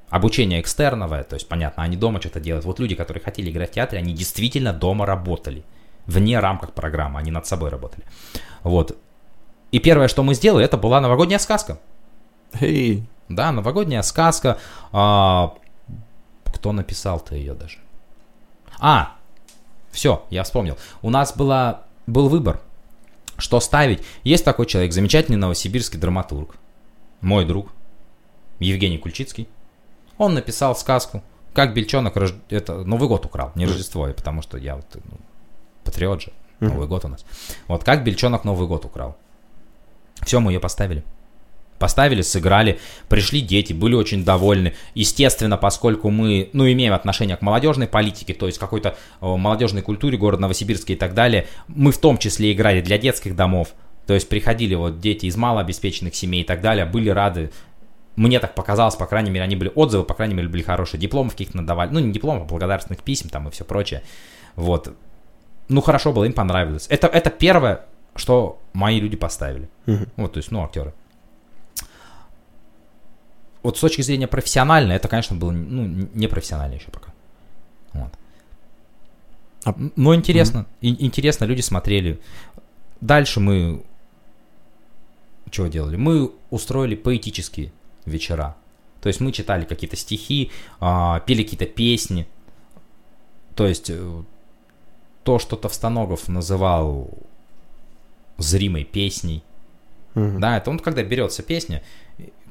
Обучение 0.09 0.61
экстерновое, 0.61 1.23
то 1.23 1.35
есть, 1.35 1.47
понятно, 1.47 1.81
они 1.81 1.97
дома 1.97 2.19
что-то 2.19 2.39
делают. 2.39 2.65
Вот 2.65 2.79
люди, 2.79 2.93
которые 2.93 3.23
хотели 3.23 3.49
играть 3.49 3.71
в 3.71 3.73
театре, 3.73 3.99
они 3.99 4.13
действительно 4.13 4.71
дома 4.71 5.07
работали. 5.07 5.63
Вне 6.05 6.39
рамках 6.39 6.73
программы, 6.73 7.19
они 7.19 7.31
над 7.31 7.47
собой 7.47 7.69
работали. 7.69 8.03
Вот. 8.61 8.95
И 9.71 9.79
первое, 9.79 10.07
что 10.07 10.21
мы 10.21 10.35
сделали, 10.35 10.65
это 10.65 10.77
была 10.77 11.01
новогодняя 11.01 11.39
сказка. 11.39 11.79
Эй, 12.59 13.07
Да, 13.29 13.51
новогодняя 13.51 14.03
сказка. 14.03 14.59
А, 14.91 15.55
кто 16.45 16.71
написал-то 16.71 17.35
ее 17.35 17.55
даже? 17.55 17.79
А, 18.79 19.15
все, 19.91 20.23
я 20.29 20.43
вспомнил. 20.43 20.77
У 21.01 21.09
нас 21.09 21.35
была, 21.35 21.83
был 22.05 22.29
выбор, 22.29 22.61
что 23.43 23.59
ставить. 23.59 24.01
Есть 24.23 24.45
такой 24.45 24.65
человек, 24.65 24.93
замечательный 24.93 25.35
новосибирский 25.35 25.99
драматург, 25.99 26.55
мой 27.19 27.43
друг, 27.45 27.73
Евгений 28.59 28.97
Кульчицкий. 28.97 29.49
Он 30.17 30.33
написал 30.33 30.75
сказку, 30.77 31.21
как 31.53 31.73
Бельчонок 31.73 32.15
рож- 32.15 32.35
это 32.49 32.85
Новый 32.85 33.09
год 33.09 33.25
украл, 33.25 33.51
не 33.55 33.65
Рождество, 33.65 34.07
и 34.07 34.13
потому 34.13 34.41
что 34.41 34.57
я 34.57 34.77
вот, 34.77 34.85
ну, 34.95 35.17
патриот 35.83 36.21
же, 36.21 36.31
Новый 36.61 36.87
год 36.87 37.03
у 37.03 37.09
нас. 37.09 37.25
Вот 37.67 37.83
как 37.83 38.05
Бельчонок 38.05 38.45
Новый 38.45 38.65
год 38.65 38.85
украл. 38.85 39.17
Все, 40.21 40.39
мы 40.39 40.53
ее 40.53 40.61
поставили. 40.61 41.03
Поставили, 41.83 42.21
сыграли, 42.21 42.79
пришли 43.09 43.41
дети, 43.41 43.73
были 43.73 43.93
очень 43.93 44.23
довольны. 44.23 44.73
Естественно, 44.95 45.57
поскольку 45.57 46.09
мы, 46.11 46.49
ну, 46.53 46.65
имеем 46.71 46.93
отношение 46.93 47.35
к 47.35 47.41
молодежной 47.41 47.87
политике, 47.87 48.33
то 48.33 48.45
есть 48.45 48.57
какой-то 48.57 48.95
э, 49.19 49.25
молодежной 49.25 49.81
культуре 49.81 50.17
города 50.17 50.43
Новосибирска 50.43 50.93
и 50.93 50.95
так 50.95 51.13
далее, 51.13 51.45
мы 51.67 51.91
в 51.91 51.97
том 51.97 52.17
числе 52.17 52.53
играли 52.53 52.79
для 52.79 52.97
детских 52.97 53.35
домов. 53.35 53.73
То 54.07 54.13
есть 54.13 54.29
приходили 54.29 54.75
вот 54.75 55.01
дети 55.01 55.25
из 55.25 55.35
малообеспеченных 55.35 56.15
семей 56.15 56.43
и 56.43 56.45
так 56.45 56.61
далее, 56.61 56.85
были 56.85 57.09
рады. 57.09 57.51
Мне 58.15 58.39
так 58.39 58.55
показалось, 58.55 58.95
по 58.95 59.05
крайней 59.05 59.29
мере, 59.29 59.43
они 59.43 59.57
были 59.57 59.73
отзывы, 59.75 60.05
по 60.05 60.13
крайней 60.13 60.35
мере, 60.35 60.47
были 60.47 60.61
хорошие. 60.61 61.01
Дипломов 61.01 61.33
каких-то 61.33 61.57
надавали. 61.57 61.89
Ну, 61.91 61.99
не 61.99 62.13
дипломов, 62.13 62.43
а 62.43 62.45
благодарственных 62.45 63.03
писем 63.03 63.27
там 63.27 63.49
и 63.49 63.51
все 63.51 63.65
прочее. 63.65 64.03
Вот. 64.55 64.95
Ну, 65.67 65.81
хорошо 65.81 66.13
было, 66.13 66.23
им 66.23 66.31
понравилось. 66.31 66.87
Это, 66.89 67.07
это 67.07 67.29
первое, 67.29 67.81
что 68.15 68.61
мои 68.71 69.01
люди 69.01 69.17
поставили. 69.17 69.67
Мгм. 69.85 70.07
Вот, 70.15 70.31
то 70.31 70.37
есть, 70.37 70.49
ну, 70.49 70.63
актеры. 70.63 70.93
Вот 73.63 73.77
с 73.77 73.79
точки 73.79 74.01
зрения 74.01 74.27
профессионально, 74.27 74.91
это, 74.91 75.07
конечно, 75.07 75.35
было 75.35 75.51
ну, 75.51 76.07
не 76.13 76.27
профессионально 76.27 76.75
еще 76.75 76.91
пока. 76.91 77.13
Вот. 77.93 78.11
А- 79.65 79.75
Но 79.95 80.13
интересно, 80.13 80.65
и- 80.81 81.05
интересно, 81.05 81.45
люди 81.45 81.61
смотрели. 81.61 82.19
Дальше 83.01 83.39
мы 83.39 83.83
что 85.51 85.67
делали? 85.67 85.95
Мы 85.97 86.31
устроили 86.49 86.95
поэтические 86.95 87.71
вечера. 88.05 88.55
То 89.01 89.07
есть 89.07 89.19
мы 89.19 89.31
читали 89.31 89.65
какие-то 89.65 89.95
стихи, 89.95 90.51
а, 90.79 91.19
пели 91.21 91.43
какие-то 91.43 91.65
песни. 91.65 92.27
То 93.55 93.67
есть 93.67 93.89
э, 93.89 94.23
то, 95.23 95.39
что 95.39 95.55
Товстоногов 95.55 96.27
называл 96.27 97.09
зримой 98.37 98.83
песней. 98.83 99.43
Мгм. 100.15 100.39
Да, 100.39 100.57
это 100.57 100.69
он 100.71 100.79
когда 100.79 101.03
берется 101.03 101.43
песня 101.43 101.83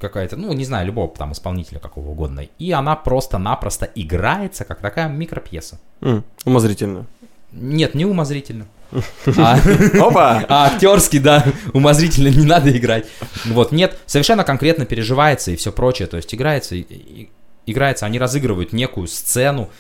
какая-то, 0.03 0.37
ну, 0.37 0.53
не 0.53 0.65
знаю, 0.67 0.87
любого 0.87 1.09
там 1.17 1.33
исполнителя 1.33 1.79
какого 1.79 2.11
угодно, 2.11 2.47
и 2.59 2.71
она 2.73 2.95
просто-напросто 2.97 3.89
играется, 3.95 4.65
как 4.65 4.81
такая 4.81 5.09
микропьеса. 5.09 5.79
М, 6.03 6.25
Умозрительно. 6.45 7.07
Нет, 7.53 7.95
не 7.95 8.05
умозрительно. 8.05 8.67
А, 9.39 9.59
Опа! 9.99 10.45
а 10.49 10.67
актерский, 10.67 11.19
да, 11.19 11.45
умозрительно 11.73 12.29
не 12.29 12.45
надо 12.45 12.77
играть. 12.77 13.07
Вот, 13.47 13.73
нет, 13.73 13.99
совершенно 14.05 14.45
конкретно 14.45 14.85
переживается 14.85 15.51
и 15.51 15.57
все 15.57 15.73
прочее. 15.73 16.09
То 16.09 16.19
есть 16.19 16.35
играется, 16.35 16.77
играется, 17.67 18.05
они 18.07 18.19
разыгрывают 18.19 18.73
некую 18.73 19.07
сцену. 19.09 19.71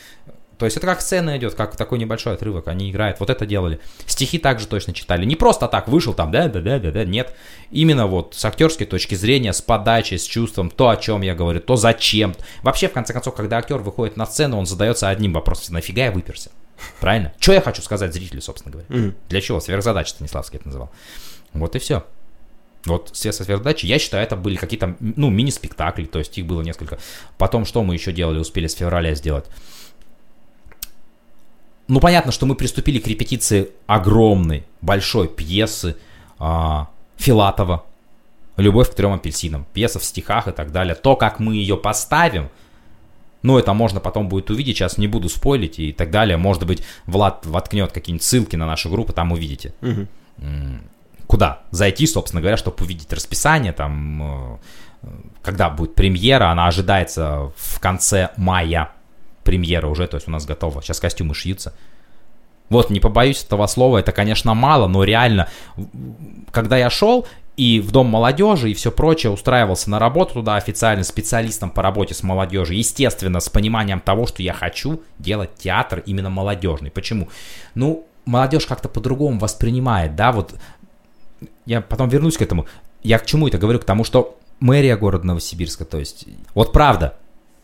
То 0.58 0.66
есть 0.66 0.76
это 0.76 0.86
как 0.86 1.00
сцена 1.00 1.36
идет, 1.36 1.54
как 1.54 1.76
такой 1.76 1.98
небольшой 1.98 2.34
отрывок, 2.34 2.68
они 2.68 2.90
играют, 2.90 3.18
вот 3.20 3.30
это 3.30 3.46
делали. 3.46 3.80
Стихи 4.06 4.38
также 4.38 4.66
точно 4.66 4.92
читали. 4.92 5.24
Не 5.24 5.36
просто 5.36 5.66
так 5.66 5.88
вышел 5.88 6.14
там, 6.14 6.30
да, 6.30 6.48
да, 6.48 6.60
да, 6.60 6.78
да, 6.78 6.90
да, 6.90 7.04
нет. 7.04 7.34
Именно 7.70 8.06
вот 8.06 8.34
с 8.34 8.44
актерской 8.44 8.86
точки 8.86 9.14
зрения, 9.14 9.52
с 9.52 9.60
подачей, 9.60 10.18
с 10.18 10.24
чувством, 10.24 10.70
то, 10.70 10.88
о 10.88 10.96
чем 10.96 11.22
я 11.22 11.34
говорю, 11.34 11.60
то 11.60 11.76
зачем. 11.76 12.34
Вообще, 12.62 12.88
в 12.88 12.92
конце 12.92 13.12
концов, 13.12 13.34
когда 13.34 13.58
актер 13.58 13.78
выходит 13.78 14.16
на 14.16 14.26
сцену, 14.26 14.58
он 14.58 14.66
задается 14.66 15.08
одним 15.08 15.32
вопросом, 15.32 15.74
нафига 15.74 16.04
я 16.04 16.12
выперся? 16.12 16.50
Правильно? 17.00 17.32
Что 17.38 17.52
я 17.52 17.60
хочу 17.60 17.82
сказать 17.82 18.12
зрителю, 18.12 18.42
собственно 18.42 18.72
говоря? 18.72 19.12
Для 19.28 19.40
чего? 19.40 19.60
Сверхзадача 19.60 20.10
Станиславский 20.10 20.58
это 20.58 20.68
называл. 20.68 20.90
Вот 21.52 21.74
и 21.76 21.78
все. 21.78 22.04
Вот 22.84 23.10
все 23.12 23.32
со 23.32 23.44
сверхзадачи, 23.44 23.86
я 23.86 23.98
считаю, 23.98 24.24
это 24.24 24.34
были 24.36 24.56
какие-то, 24.56 24.96
ну, 25.00 25.30
мини-спектакли, 25.30 26.06
то 26.06 26.18
есть 26.18 26.36
их 26.36 26.46
было 26.46 26.62
несколько. 26.62 26.98
Потом, 27.38 27.64
что 27.64 27.84
мы 27.84 27.94
еще 27.94 28.12
делали, 28.12 28.38
успели 28.38 28.66
с 28.66 28.74
февраля 28.74 29.14
сделать? 29.14 29.46
Ну, 31.88 32.00
понятно, 32.00 32.32
что 32.32 32.46
мы 32.46 32.54
приступили 32.54 32.98
к 32.98 33.06
репетиции 33.06 33.70
огромной, 33.86 34.64
большой 34.80 35.28
пьесы 35.28 35.96
а, 36.38 36.88
Филатова 37.16 37.84
«Любовь 38.56 38.90
к 38.90 38.94
трем 38.94 39.12
апельсинам». 39.12 39.66
Пьеса 39.72 39.98
в 39.98 40.04
стихах 40.04 40.48
и 40.48 40.52
так 40.52 40.72
далее. 40.72 40.94
То, 40.94 41.16
как 41.16 41.40
мы 41.40 41.54
ее 41.56 41.76
поставим, 41.76 42.48
ну, 43.42 43.58
это 43.58 43.72
можно 43.72 44.00
потом 44.00 44.28
будет 44.28 44.50
увидеть, 44.50 44.76
сейчас 44.76 44.98
не 44.98 45.08
буду 45.08 45.28
спойлить 45.28 45.78
и 45.78 45.92
так 45.92 46.10
далее. 46.10 46.36
Может 46.36 46.66
быть, 46.66 46.82
Влад 47.06 47.44
воткнет 47.46 47.92
какие-нибудь 47.92 48.24
ссылки 48.24 48.56
на 48.56 48.66
нашу 48.66 48.88
группу, 48.88 49.12
там 49.12 49.32
увидите. 49.32 49.74
М, 50.38 50.82
Куда 51.26 51.62
зайти, 51.70 52.06
собственно 52.06 52.40
говоря, 52.40 52.56
чтобы 52.56 52.76
увидеть 52.84 53.12
расписание, 53.12 53.72
там, 53.72 54.58
э, 55.02 55.08
когда 55.42 55.70
будет 55.70 55.94
премьера, 55.94 56.50
она 56.50 56.66
ожидается 56.66 57.50
в 57.56 57.80
конце 57.80 58.30
мая. 58.36 58.92
Премьера 59.44 59.86
уже, 59.86 60.06
то 60.06 60.16
есть 60.16 60.28
у 60.28 60.30
нас 60.30 60.46
готова. 60.46 60.82
Сейчас 60.82 61.00
костюмы 61.00 61.34
шьются. 61.34 61.74
Вот, 62.68 62.90
не 62.90 63.00
побоюсь 63.00 63.44
этого 63.44 63.66
слова, 63.66 63.98
это, 63.98 64.12
конечно, 64.12 64.54
мало, 64.54 64.86
но 64.86 65.04
реально, 65.04 65.48
когда 66.50 66.78
я 66.78 66.88
шел 66.88 67.26
и 67.56 67.80
в 67.80 67.90
Дом 67.92 68.06
молодежи 68.06 68.70
и 68.70 68.74
все 68.74 68.90
прочее, 68.90 69.30
устраивался 69.30 69.90
на 69.90 69.98
работу 69.98 70.34
туда 70.34 70.56
официально 70.56 71.04
специалистом 71.04 71.70
по 71.70 71.82
работе 71.82 72.14
с 72.14 72.22
молодежью, 72.22 72.78
естественно, 72.78 73.40
с 73.40 73.50
пониманием 73.50 74.00
того, 74.00 74.26
что 74.26 74.42
я 74.42 74.54
хочу 74.54 75.02
делать 75.18 75.54
театр 75.56 76.02
именно 76.06 76.30
молодежный. 76.30 76.90
Почему? 76.90 77.28
Ну, 77.74 78.06
молодежь 78.24 78.64
как-то 78.64 78.88
по-другому 78.88 79.38
воспринимает, 79.38 80.16
да, 80.16 80.32
вот 80.32 80.54
я 81.66 81.82
потом 81.82 82.08
вернусь 82.08 82.38
к 82.38 82.42
этому. 82.42 82.66
Я 83.02 83.18
к 83.18 83.26
чему 83.26 83.48
это 83.48 83.58
говорю? 83.58 83.80
К 83.80 83.84
тому, 83.84 84.04
что 84.04 84.38
мэрия 84.60 84.96
города 84.96 85.26
Новосибирска, 85.26 85.84
то 85.84 85.98
есть, 85.98 86.26
вот 86.54 86.72
правда, 86.72 87.18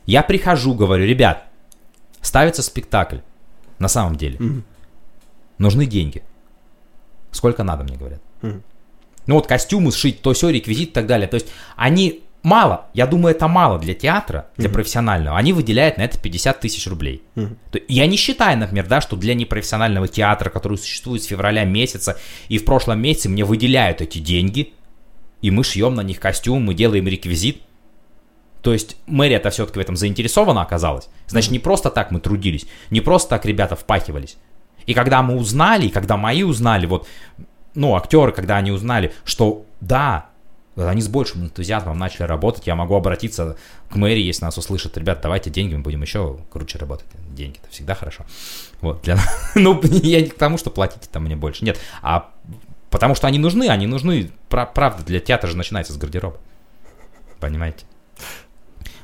я 0.04 0.22
прихожу, 0.22 0.74
говорю, 0.74 1.06
ребят, 1.06 1.47
ставится 2.20 2.62
спектакль, 2.62 3.18
на 3.78 3.88
самом 3.88 4.16
деле, 4.16 4.38
нужны 5.58 5.86
деньги. 5.86 6.22
Сколько 7.30 7.62
надо, 7.62 7.84
мне 7.84 7.96
говорят. 7.96 8.20
Ну 9.26 9.34
вот 9.34 9.46
костюмы 9.46 9.92
сшить, 9.92 10.22
то 10.22 10.32
все, 10.32 10.48
реквизит 10.50 10.88
и 10.90 10.92
так 10.92 11.06
далее. 11.06 11.28
То 11.28 11.34
есть 11.34 11.48
они 11.76 12.22
мало, 12.42 12.86
я 12.94 13.06
думаю, 13.06 13.34
это 13.34 13.46
мало 13.46 13.78
для 13.78 13.92
театра, 13.92 14.46
для 14.56 14.68
профессионального. 14.70 15.36
Они 15.36 15.52
выделяют 15.52 15.98
на 15.98 16.02
это 16.02 16.18
50 16.18 16.60
тысяч 16.60 16.86
рублей. 16.86 17.22
То- 17.70 17.80
Я 17.88 18.06
не 18.06 18.16
считаю, 18.16 18.56
например, 18.58 18.86
да, 18.86 19.00
что 19.02 19.16
для 19.16 19.34
непрофессионального 19.34 20.08
театра, 20.08 20.48
который 20.48 20.78
существует 20.78 21.22
с 21.22 21.26
февраля 21.26 21.64
месяца, 21.64 22.18
и 22.48 22.56
в 22.58 22.64
прошлом 22.64 23.02
месяце 23.02 23.28
мне 23.28 23.44
выделяют 23.44 24.00
эти 24.00 24.18
деньги, 24.18 24.72
и 25.42 25.50
мы 25.50 25.62
шьем 25.62 25.94
на 25.94 26.00
них 26.00 26.18
костюм, 26.20 26.62
мы 26.64 26.72
делаем 26.74 27.06
реквизит. 27.06 27.60
То 28.62 28.72
есть 28.72 28.96
мэрия-то 29.06 29.50
все-таки 29.50 29.78
в 29.78 29.82
этом 29.82 29.96
заинтересована 29.96 30.62
оказалась. 30.62 31.08
Значит, 31.26 31.52
не 31.52 31.58
просто 31.58 31.90
так 31.90 32.10
мы 32.10 32.20
трудились, 32.20 32.66
не 32.90 33.00
просто 33.00 33.30
так 33.30 33.46
ребята 33.46 33.76
впахивались. 33.76 34.36
И 34.86 34.94
когда 34.94 35.22
мы 35.22 35.36
узнали, 35.36 35.86
и 35.86 35.90
когда 35.90 36.16
мои 36.16 36.42
узнали, 36.42 36.86
вот, 36.86 37.06
ну, 37.74 37.94
актеры, 37.94 38.32
когда 38.32 38.56
они 38.56 38.72
узнали, 38.72 39.12
что 39.24 39.64
да, 39.80 40.26
они 40.76 41.02
с 41.02 41.08
большим 41.08 41.44
энтузиазмом 41.44 41.98
начали 41.98 42.22
работать, 42.22 42.66
я 42.66 42.74
могу 42.74 42.94
обратиться 42.94 43.56
к 43.90 43.96
мэрии, 43.96 44.22
если 44.22 44.44
нас 44.44 44.56
услышат, 44.58 44.96
ребят, 44.96 45.20
давайте 45.22 45.50
деньги, 45.50 45.74
мы 45.74 45.82
будем 45.82 46.02
еще 46.02 46.38
круче 46.50 46.78
работать. 46.78 47.06
Деньги 47.30 47.58
это 47.62 47.70
всегда 47.70 47.94
хорошо. 47.94 48.24
Вот, 48.80 49.02
для... 49.02 49.18
ну, 49.54 49.80
я 49.82 50.20
не 50.20 50.28
к 50.28 50.34
тому, 50.34 50.56
что 50.58 50.70
платите 50.70 51.08
там 51.10 51.24
мне 51.24 51.36
больше, 51.36 51.64
нет, 51.64 51.78
а 52.02 52.30
потому 52.90 53.14
что 53.14 53.26
они 53.26 53.38
нужны, 53.38 53.68
они 53.68 53.86
нужны, 53.86 54.30
пра- 54.48 54.66
правда, 54.66 55.04
для 55.04 55.20
театра 55.20 55.50
же 55.50 55.56
начинается 55.56 55.92
с 55.92 55.96
гардероба. 55.96 56.38
Понимаете? 57.40 57.84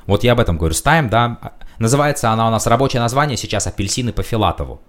Вот 0.05 0.23
я 0.23 0.33
об 0.33 0.39
этом 0.39 0.57
говорю. 0.57 0.73
Ставим, 0.73 1.09
да. 1.09 1.53
Называется 1.79 2.29
она 2.31 2.47
у 2.47 2.51
нас 2.51 2.67
рабочее 2.67 3.01
название 3.01 3.37
сейчас 3.37 3.67
«Апельсины 3.67 4.13
по 4.13 4.23
Филатову». 4.23 4.81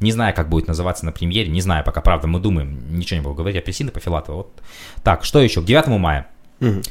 Не 0.00 0.12
знаю, 0.12 0.34
как 0.34 0.50
будет 0.50 0.68
называться 0.68 1.06
на 1.06 1.12
премьере, 1.12 1.50
не 1.50 1.62
знаю 1.62 1.82
пока, 1.82 2.02
правда, 2.02 2.26
мы 2.26 2.38
думаем, 2.38 2.98
ничего 2.98 3.18
не 3.18 3.22
буду 3.22 3.34
говорить, 3.34 3.62
апельсины 3.62 3.90
по 3.90 4.00
Филатову. 4.00 4.38
Вот. 4.38 4.62
Так, 5.02 5.24
что 5.24 5.40
еще? 5.40 5.62
К 5.62 5.64
9 5.64 5.86
мая. 5.98 6.28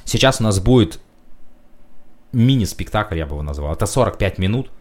Сейчас 0.05 0.39
у 0.41 0.43
нас 0.43 0.59
будет 0.59 0.99
мини-спектакль, 2.31 3.17
я 3.17 3.25
бы 3.25 3.33
его 3.33 3.43
назвал. 3.43 3.73
Это 3.73 3.85
45 3.85 4.39
минут. 4.39 4.71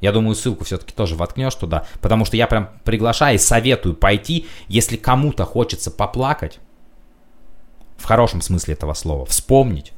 Я 0.00 0.12
думаю, 0.12 0.34
ссылку 0.34 0.64
все-таки 0.64 0.94
тоже 0.94 1.14
воткнешь 1.14 1.54
туда, 1.54 1.84
потому 2.00 2.24
что 2.24 2.36
я 2.36 2.46
прям 2.46 2.70
приглашаю 2.84 3.34
и 3.34 3.38
советую 3.38 3.94
пойти, 3.94 4.46
если 4.66 4.96
кому-то 4.96 5.44
хочется 5.44 5.90
поплакать, 5.90 6.58
в 7.98 8.06
хорошем 8.06 8.40
смысле 8.40 8.72
этого 8.72 8.94
слова, 8.94 9.26
вспомнить 9.26 9.92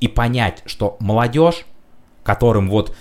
и 0.00 0.08
понять, 0.08 0.62
что 0.66 0.96
молодежь, 1.00 1.64
которым 2.22 2.68
вот 2.68 2.94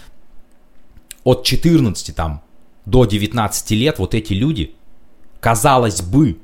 от 1.24 1.44
14 1.44 2.16
там 2.16 2.42
до 2.86 3.06
19 3.06 3.72
лет 3.72 4.00
вот 4.00 4.14
эти 4.14 4.34
люди, 4.34 4.76
казалось 5.40 6.02
бы, 6.02 6.40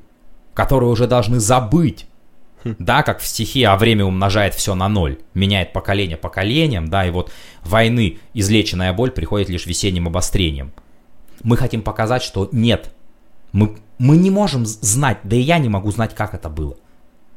которые 0.54 0.90
уже 0.90 1.06
должны 1.06 1.40
забыть, 1.40 2.06
да, 2.64 3.02
как 3.02 3.20
в 3.20 3.26
стихе, 3.26 3.66
а 3.66 3.76
время 3.76 4.04
умножает 4.04 4.54
все 4.54 4.74
на 4.74 4.88
ноль, 4.88 5.18
меняет 5.34 5.72
поколение 5.72 6.16
поколением, 6.16 6.88
да, 6.88 7.06
и 7.06 7.10
вот 7.10 7.32
войны 7.62 8.18
излеченная 8.34 8.92
боль 8.92 9.10
приходит 9.10 9.48
лишь 9.48 9.66
весенним 9.66 10.08
обострением. 10.08 10.72
Мы 11.42 11.56
хотим 11.56 11.82
показать, 11.82 12.22
что 12.22 12.48
нет, 12.52 12.92
мы, 13.52 13.76
мы 13.98 14.16
не 14.16 14.30
можем 14.30 14.66
знать, 14.66 15.18
да 15.24 15.36
и 15.36 15.40
я 15.40 15.58
не 15.58 15.68
могу 15.68 15.90
знать, 15.90 16.14
как 16.14 16.34
это 16.34 16.48
было. 16.48 16.76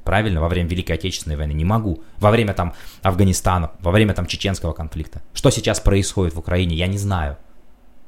Правильно, 0.05 0.39
во 0.39 0.47
время 0.47 0.69
Великой 0.69 0.93
Отечественной 0.93 1.35
войны 1.35 1.53
не 1.53 1.65
могу. 1.65 2.03
Во 2.19 2.29
время 2.29 2.53
там 2.53 2.75
Афганистана, 3.01 3.71
во 3.79 3.91
время 3.91 4.13
там 4.13 4.27
чеченского 4.27 4.71
конфликта. 4.71 5.23
Что 5.33 5.49
сейчас 5.49 5.79
происходит 5.79 6.35
в 6.35 6.39
Украине, 6.39 6.75
я 6.75 6.85
не 6.85 6.99
знаю. 6.99 7.37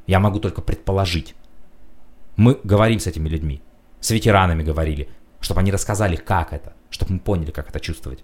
Я 0.06 0.20
могу 0.20 0.40
только 0.40 0.62
предположить. 0.62 1.36
Мы 2.36 2.60
говорим 2.64 3.00
с 3.00 3.08
этими 3.08 3.28
людьми, 3.28 3.64
с 4.00 4.12
ветеранами 4.12 4.62
говорили, 4.62 5.10
чтобы 5.42 5.62
они 5.62 5.72
рассказали, 5.72 6.16
как 6.16 6.54
это, 6.54 6.74
чтобы 6.92 7.14
мы 7.14 7.20
поняли, 7.20 7.50
как 7.50 7.68
это 7.70 7.80
чувствовать. 7.80 8.24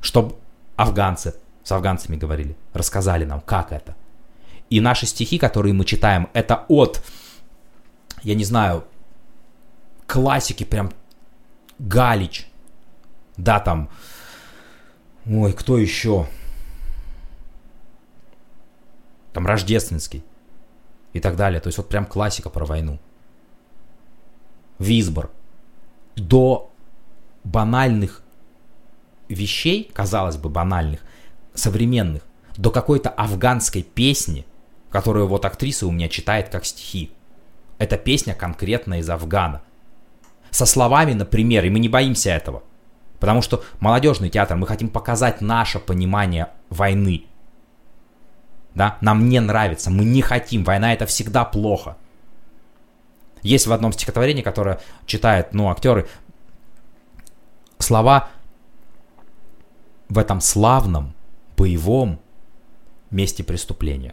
Чтобы 0.00 0.36
афганцы 0.76 1.34
с 1.64 1.72
афганцами 1.72 2.16
говорили, 2.16 2.56
рассказали 2.72 3.24
нам, 3.24 3.40
как 3.40 3.72
это. 3.72 3.96
И 4.70 4.80
наши 4.80 5.06
стихи, 5.06 5.38
которые 5.38 5.74
мы 5.74 5.84
читаем, 5.84 6.28
это 6.32 6.64
от, 6.68 7.02
я 8.22 8.36
не 8.36 8.44
знаю, 8.44 8.84
классики, 10.06 10.62
прям 10.62 10.92
Галич, 11.80 12.46
да, 13.36 13.60
там, 13.60 13.88
ой, 15.26 15.52
кто 15.52 15.78
еще? 15.78 16.26
Там 19.32 19.46
Рождественский 19.46 20.22
и 21.12 21.20
так 21.20 21.36
далее. 21.36 21.60
То 21.60 21.68
есть 21.68 21.78
вот 21.78 21.88
прям 21.88 22.06
классика 22.06 22.50
про 22.50 22.64
войну. 22.64 22.98
Визбор. 24.78 25.30
До 26.16 26.70
банальных 27.42 28.22
вещей, 29.28 29.90
казалось 29.92 30.36
бы, 30.36 30.48
банальных, 30.48 31.00
современных, 31.54 32.22
до 32.56 32.70
какой-то 32.70 33.08
афганской 33.08 33.82
песни, 33.82 34.46
которую 34.90 35.26
вот 35.26 35.44
актриса 35.44 35.86
у 35.86 35.90
меня 35.90 36.08
читает 36.08 36.48
как 36.50 36.64
стихи. 36.64 37.10
Эта 37.78 37.96
песня 37.96 38.34
конкретно 38.34 39.00
из 39.00 39.10
Афгана. 39.10 39.62
Со 40.50 40.66
словами, 40.66 41.14
например, 41.14 41.64
и 41.64 41.70
мы 41.70 41.80
не 41.80 41.88
боимся 41.88 42.30
этого. 42.30 42.62
Потому 43.24 43.40
что 43.40 43.64
молодежный 43.80 44.28
театр, 44.28 44.54
мы 44.58 44.66
хотим 44.66 44.90
показать 44.90 45.40
наше 45.40 45.78
понимание 45.78 46.48
войны. 46.68 47.24
Да? 48.74 48.98
Нам 49.00 49.30
не 49.30 49.40
нравится, 49.40 49.90
мы 49.90 50.04
не 50.04 50.20
хотим. 50.20 50.62
Война 50.62 50.92
это 50.92 51.06
всегда 51.06 51.46
плохо. 51.46 51.96
Есть 53.40 53.66
в 53.66 53.72
одном 53.72 53.94
стихотворении, 53.94 54.42
которое 54.42 54.78
читают, 55.06 55.54
ну, 55.54 55.70
актеры, 55.70 56.06
слова 57.78 58.28
в 60.10 60.18
этом 60.18 60.42
славном, 60.42 61.14
боевом 61.56 62.20
месте 63.10 63.42
преступления. 63.42 64.12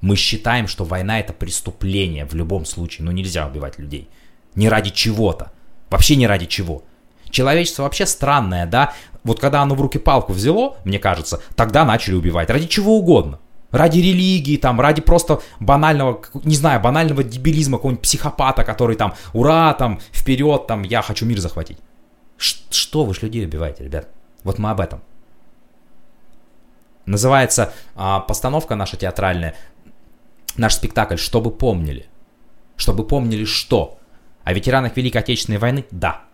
Мы 0.00 0.16
считаем, 0.16 0.66
что 0.66 0.84
война 0.84 1.20
это 1.20 1.32
преступление 1.32 2.24
в 2.24 2.34
любом 2.34 2.64
случае. 2.64 3.04
Ну 3.04 3.12
нельзя 3.12 3.46
убивать 3.46 3.78
людей. 3.78 4.08
Не 4.56 4.68
ради 4.68 4.90
чего-то. 4.90 5.52
Вообще 5.90 6.16
не 6.16 6.26
ради 6.26 6.46
чего. 6.46 6.82
Человечество 7.30 7.82
вообще 7.82 8.06
странное, 8.06 8.66
да? 8.66 8.92
Вот 9.24 9.40
когда 9.40 9.62
оно 9.62 9.74
в 9.74 9.80
руки 9.80 9.98
палку 9.98 10.32
взяло, 10.32 10.76
мне 10.84 10.98
кажется, 10.98 11.40
тогда 11.54 11.84
начали 11.84 12.14
убивать. 12.14 12.48
Ради 12.50 12.66
чего 12.66 12.96
угодно. 12.96 13.40
Ради 13.72 13.98
религии, 13.98 14.56
там, 14.56 14.80
ради 14.80 15.00
просто 15.02 15.40
банального, 15.58 16.22
не 16.44 16.54
знаю, 16.54 16.80
банального 16.80 17.24
дебилизма 17.24 17.78
какого-нибудь 17.78 18.02
психопата, 18.02 18.62
который 18.64 18.96
там, 18.96 19.14
ура, 19.32 19.74
там, 19.74 20.00
вперед, 20.12 20.66
там, 20.68 20.82
я 20.82 21.02
хочу 21.02 21.26
мир 21.26 21.40
захватить. 21.40 21.78
Ш- 22.38 22.60
что 22.70 23.04
вы 23.04 23.14
ж 23.14 23.22
людей 23.22 23.44
убиваете, 23.44 23.84
ребят? 23.84 24.08
Вот 24.44 24.58
мы 24.58 24.70
об 24.70 24.80
этом. 24.80 25.02
Называется 27.06 27.72
а, 27.94 28.20
постановка 28.20 28.76
наша 28.76 28.96
театральная, 28.96 29.54
наш 30.56 30.74
спектакль 30.74 31.16
«Чтобы 31.16 31.50
помнили». 31.50 32.06
Чтобы 32.76 33.06
помнили 33.06 33.44
что? 33.44 33.98
О 34.44 34.52
ветеранах 34.52 34.96
Великой 34.96 35.18
Отечественной 35.18 35.58
войны? 35.58 35.84
Да. 35.90 36.25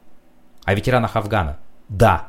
О 0.64 0.74
ветеранах 0.74 1.16
Афгана? 1.16 1.58
Да. 1.88 2.28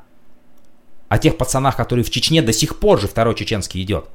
О 1.09 1.17
тех 1.17 1.37
пацанах, 1.37 1.75
которые 1.75 2.03
в 2.03 2.09
Чечне 2.09 2.41
до 2.41 2.53
сих 2.53 2.79
пор 2.79 2.99
же 2.99 3.07
второй 3.07 3.35
чеченский 3.35 3.81
идет. 3.83 4.09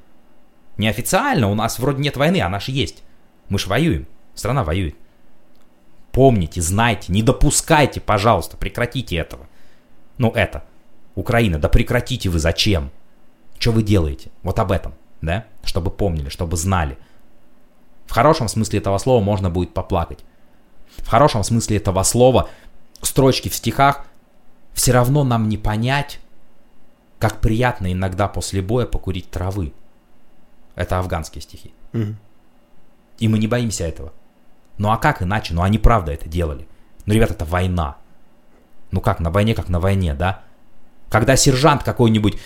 Неофициально 0.76 1.48
у 1.48 1.54
нас 1.54 1.78
вроде 1.78 2.02
нет 2.02 2.16
войны, 2.16 2.40
а 2.40 2.48
наша 2.48 2.72
есть. 2.72 3.02
Мы 3.48 3.58
ж 3.58 3.66
воюем. 3.66 4.06
Страна 4.34 4.64
воюет. 4.64 4.96
Помните, 6.12 6.60
знайте, 6.60 7.12
не 7.12 7.22
допускайте, 7.22 8.00
пожалуйста, 8.00 8.56
прекратите 8.56 9.16
этого. 9.16 9.46
Ну 10.16 10.30
это, 10.30 10.64
Украина, 11.14 11.58
да 11.58 11.68
прекратите 11.68 12.28
вы, 12.28 12.38
зачем? 12.38 12.90
Что 13.58 13.72
вы 13.72 13.82
делаете? 13.82 14.30
Вот 14.42 14.58
об 14.58 14.72
этом, 14.72 14.94
да? 15.20 15.44
Чтобы 15.64 15.90
помнили, 15.90 16.28
чтобы 16.28 16.56
знали. 16.56 16.98
В 18.06 18.12
хорошем 18.12 18.48
смысле 18.48 18.78
этого 18.78 18.98
слова 18.98 19.22
можно 19.22 19.50
будет 19.50 19.74
поплакать. 19.74 20.24
В 20.96 21.06
хорошем 21.08 21.44
смысле 21.44 21.76
этого 21.76 22.02
слова 22.02 22.48
строчки 23.07 23.49
в 23.49 23.55
стихах 23.55 24.05
все 24.74 24.92
равно 24.92 25.24
нам 25.24 25.49
не 25.49 25.57
понять, 25.57 26.20
как 27.18 27.40
приятно 27.40 27.92
иногда 27.92 28.28
после 28.28 28.62
боя 28.62 28.86
покурить 28.86 29.30
травы. 29.30 29.72
Это 30.74 30.99
афганские 30.99 31.42
стихи. 31.42 31.72
И 33.18 33.28
мы 33.28 33.38
не 33.38 33.49
боимся 33.49 33.84
этого. 33.84 34.12
Ну 34.78 34.90
а 34.90 34.96
как 34.96 35.22
иначе? 35.22 35.55
Ну 35.55 35.62
они 35.62 35.78
правда 35.78 36.12
это 36.12 36.28
делали. 36.28 36.68
Ну, 37.07 37.14
ребят, 37.14 37.30
это 37.30 37.44
война. 37.44 37.96
Ну 38.90 39.01
как, 39.01 39.18
на 39.18 39.30
войне, 39.30 39.55
как 39.55 39.68
на 39.68 39.80
войне, 39.80 40.14
да? 40.14 40.44
Когда 41.11 41.36
сержант 41.36 41.82
какой-нибудь 41.82 42.38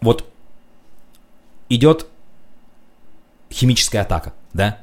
вот 0.00 0.28
идет 1.68 2.08
химическая 3.50 4.02
атака, 4.02 4.32
да? 4.52 4.80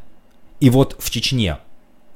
И 0.60 0.70
вот 0.70 0.96
в 1.00 1.10
Чечне 1.10 1.58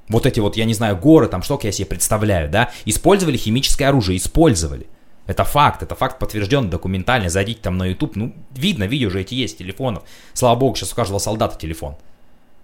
вот 0.10 0.26
эти 0.26 0.40
вот, 0.40 0.56
я 0.56 0.66
не 0.66 0.74
знаю, 0.74 0.98
горы, 0.98 1.28
там, 1.28 1.42
что 1.42 1.60
я 1.64 1.72
себе 1.72 1.86
представляю, 1.86 2.50
да, 2.50 2.72
использовали 2.86 3.38
химическое 3.38 3.86
оружие, 3.86 4.18
использовали. 4.18 4.88
Это 5.26 5.44
факт, 5.44 5.84
это 5.84 5.94
факт 5.96 6.20
подтвержден 6.20 6.70
документально, 6.70 7.30
зайдите 7.30 7.60
там 7.62 7.78
на 7.78 7.86
YouTube, 7.86 8.16
ну, 8.16 8.34
видно, 8.52 8.86
видео 8.86 9.10
же 9.10 9.22
эти 9.22 9.34
есть, 9.34 9.58
телефонов. 9.58 10.04
Слава 10.34 10.58
богу, 10.58 10.76
сейчас 10.76 10.94
у 10.94 10.96
каждого 10.96 11.20
солдата 11.20 11.58
телефон. 11.58 11.96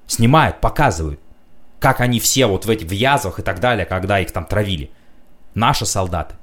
Снимают, 0.07 0.61
показывают, 0.61 1.19
как 1.79 1.99
они 1.99 2.21
все 2.21 2.45
вот 2.45 2.65
в 2.65 2.69
этих 2.69 2.87
в 2.87 2.91
язвах 2.91 3.39
и 3.39 3.43
так 3.43 3.59
далее, 3.59 3.85
когда 3.85 4.19
их 4.19 4.31
там 4.31 4.45
травили. 4.45 4.91
Наши 5.53 5.85
солдаты. 5.85 6.35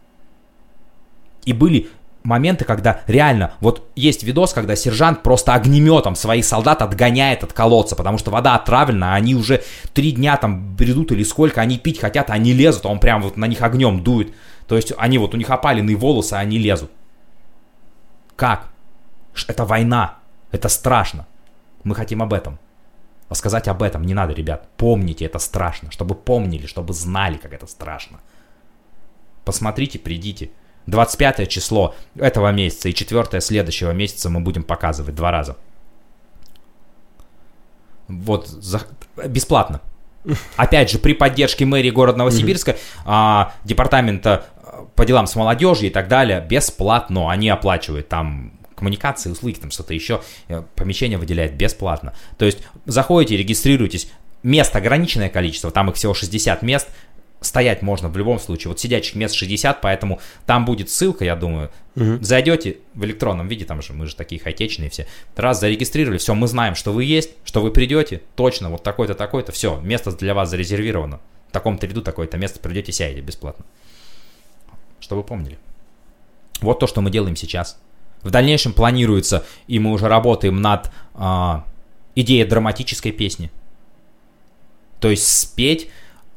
И 1.47 1.55
были 1.55 1.89
моменты, 2.23 2.65
когда 2.65 3.01
реально, 3.07 3.55
вот 3.61 3.91
есть 3.97 4.23
видос, 4.23 4.53
когда 4.53 4.77
сержант 4.77 5.23
просто 5.23 5.55
огнеметом 5.55 6.15
своих 6.15 6.45
солдат 6.45 6.83
отгоняет 6.83 7.45
от 7.45 7.53
колодца, 7.53 7.97
потому 7.97 8.19
что 8.19 8.31
вода 8.31 8.55
отравлена, 8.55 9.13
а 9.13 9.17
они 9.17 9.35
уже 9.35 9.63
три 9.93 10.13
дня 10.13 10.37
там 10.37 10.75
бредут 10.77 11.13
или 11.13 11.23
сколько, 11.23 11.61
они 11.61 11.79
пить 11.79 12.01
хотят, 12.01 12.31
а 12.31 12.35
они 12.35 12.53
лезут, 12.53 12.85
а 12.87 12.89
он 12.89 13.01
прям 13.01 13.23
вот 13.23 13.37
на 13.37 13.47
них 13.47 13.63
огнем 13.63 14.03
дует. 14.03 14.35
То 14.67 14.77
есть 14.77 14.93
они 14.99 15.19
вот, 15.19 15.35
у 15.35 15.37
них 15.37 15.51
опаленные 15.51 15.97
волосы, 15.97 16.35
а 16.35 16.39
они 16.39 16.59
лезут. 16.59 16.91
Как? 18.37 18.69
Это 19.49 19.65
война, 19.65 20.19
это 20.53 20.69
страшно. 20.69 21.27
Мы 21.85 21.95
хотим 21.95 22.23
об 22.23 22.33
этом. 22.33 22.59
Рассказать 23.29 23.69
об 23.69 23.83
этом 23.83 24.03
не 24.03 24.13
надо, 24.13 24.33
ребят. 24.33 24.69
Помните, 24.77 25.25
это 25.25 25.39
страшно, 25.39 25.91
чтобы 25.91 26.15
помнили, 26.15 26.67
чтобы 26.67 26.93
знали, 26.93 27.37
как 27.37 27.53
это 27.53 27.67
страшно. 27.67 28.21
Посмотрите, 29.45 29.99
придите. 29.99 30.51
25 30.87 31.49
число 31.49 31.95
этого 32.17 32.51
месяца 32.53 32.89
и 32.89 32.95
4 32.95 33.41
следующего 33.41 33.93
месяца 33.93 34.31
мы 34.31 34.41
будем 34.41 34.63
показывать 34.63 35.15
два 35.15 35.31
раза. 35.31 35.57
Вот, 38.09 38.49
за- 38.49 38.87
бесплатно. 39.27 39.81
Опять 40.57 40.91
же, 40.91 40.99
при 40.99 41.15
поддержке 41.15 41.65
мэрии 41.65 41.91
города 41.91 42.19
Новосибирска, 42.19 42.77
а, 43.07 43.55
департамента 43.65 44.47
а, 44.63 44.87
по 44.95 45.07
делам 45.07 45.27
с 45.27 45.35
молодежью 45.35 45.89
и 45.89 45.91
так 45.91 46.09
далее, 46.09 46.45
бесплатно. 46.47 47.31
Они 47.31 47.49
оплачивают 47.49 48.09
там 48.09 48.53
коммуникации, 48.75 49.31
услуги, 49.31 49.55
там 49.55 49.71
что-то 49.71 49.93
еще, 49.95 50.23
э, 50.49 50.63
помещение 50.75 51.19
выделяет 51.19 51.55
бесплатно. 51.55 52.15
То 52.39 52.47
есть 52.47 52.59
заходите, 52.87 53.37
регистрируйтесь, 53.37 54.11
мест 54.43 54.75
ограниченное 54.75 55.29
количество, 55.29 55.71
там 55.71 55.91
их 55.91 55.97
всего 55.97 56.15
60 56.15 56.63
мест, 56.63 56.89
стоять 57.41 57.83
можно 57.83 58.09
в 58.09 58.17
любом 58.17 58.39
случае. 58.39 58.71
Вот 58.71 58.81
сидячих 58.81 59.15
мест 59.15 59.35
60, 59.35 59.81
поэтому 59.81 60.21
там 60.47 60.65
будет 60.65 60.91
ссылка, 60.91 61.25
я 61.25 61.37
думаю. 61.37 61.71
Зайдете 61.95 62.79
в 62.95 63.05
электронном 63.05 63.49
виде, 63.49 63.65
там 63.65 63.83
же 63.83 63.93
мы 63.93 64.07
же 64.07 64.15
такие 64.15 64.41
хай-течные 64.41 64.91
все. 64.91 65.07
Раз 65.37 65.61
зарегистрировали, 65.61 66.19
все, 66.19 66.35
мы 66.35 66.47
знаем, 66.47 66.75
что 66.75 66.93
вы 66.93 67.05
есть, 67.05 67.31
что 67.45 67.61
вы 67.61 67.71
придете, 67.71 68.23
точно, 68.37 68.71
вот 68.71 68.83
такой-то, 68.83 69.15
такой-то, 69.15 69.53
все, 69.53 69.81
место 69.81 70.13
для 70.13 70.35
вас 70.35 70.51
зарезервировано. 70.51 71.21
В 71.49 71.53
таком-то 71.53 71.87
ряду 71.87 72.01
такое-то 72.01 72.39
место 72.39 72.61
придете, 72.61 72.93
сядете 72.93 73.21
бесплатно. 73.21 73.65
Что 75.01 75.17
вы 75.17 75.25
помнили. 75.25 75.59
Вот 76.61 76.79
то, 76.79 76.87
что 76.87 77.01
мы 77.01 77.11
делаем 77.11 77.37
сейчас. 77.37 77.79
В 78.23 78.31
дальнейшем 78.31 78.73
планируется, 78.73 79.45
и 79.67 79.79
мы 79.79 79.93
уже 79.93 80.07
работаем 80.09 80.61
над 80.61 80.91
а, 81.15 81.65
идеей 82.15 82.45
драматической 82.45 83.13
песни. 83.13 83.51
То 85.01 85.09
есть 85.11 85.27
спеть, 85.27 85.89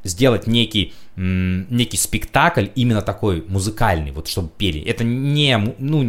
сделать 0.04 0.46
некий, 0.46 0.94
некий 1.16 1.96
спектакль, 1.96 2.66
именно 2.74 3.02
такой 3.02 3.44
музыкальный, 3.48 4.12
вот 4.12 4.28
чтобы 4.28 4.50
пели. 4.56 4.80
Это 4.80 5.02
не, 5.02 5.56
ну, 5.78 6.02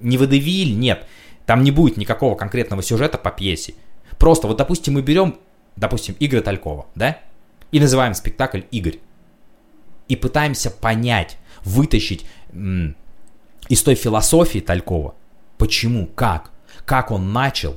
не 0.00 0.18
водевиль, 0.18 0.78
нет. 0.78 1.06
Там 1.46 1.64
не 1.64 1.70
будет 1.70 1.96
никакого 1.96 2.36
конкретного 2.36 2.82
сюжета 2.82 3.18
по 3.18 3.30
пьесе. 3.30 3.74
Просто 4.18 4.46
вот, 4.46 4.58
допустим, 4.58 4.94
мы 4.94 5.02
берем, 5.02 5.36
допустим, 5.76 6.14
Игоря 6.20 6.42
Талькова, 6.42 6.86
да? 6.94 7.18
И 7.72 7.80
называем 7.80 8.14
спектакль 8.14 8.60
«Игорь». 8.70 8.98
И 10.08 10.14
пытаемся 10.16 10.70
понять, 10.70 11.38
вытащить 11.64 12.26
из 13.68 13.82
той 13.82 13.94
философии 13.94 14.58
Талькова, 14.58 15.14
почему, 15.56 16.06
как, 16.06 16.50
как 16.84 17.10
он 17.10 17.32
начал 17.32 17.76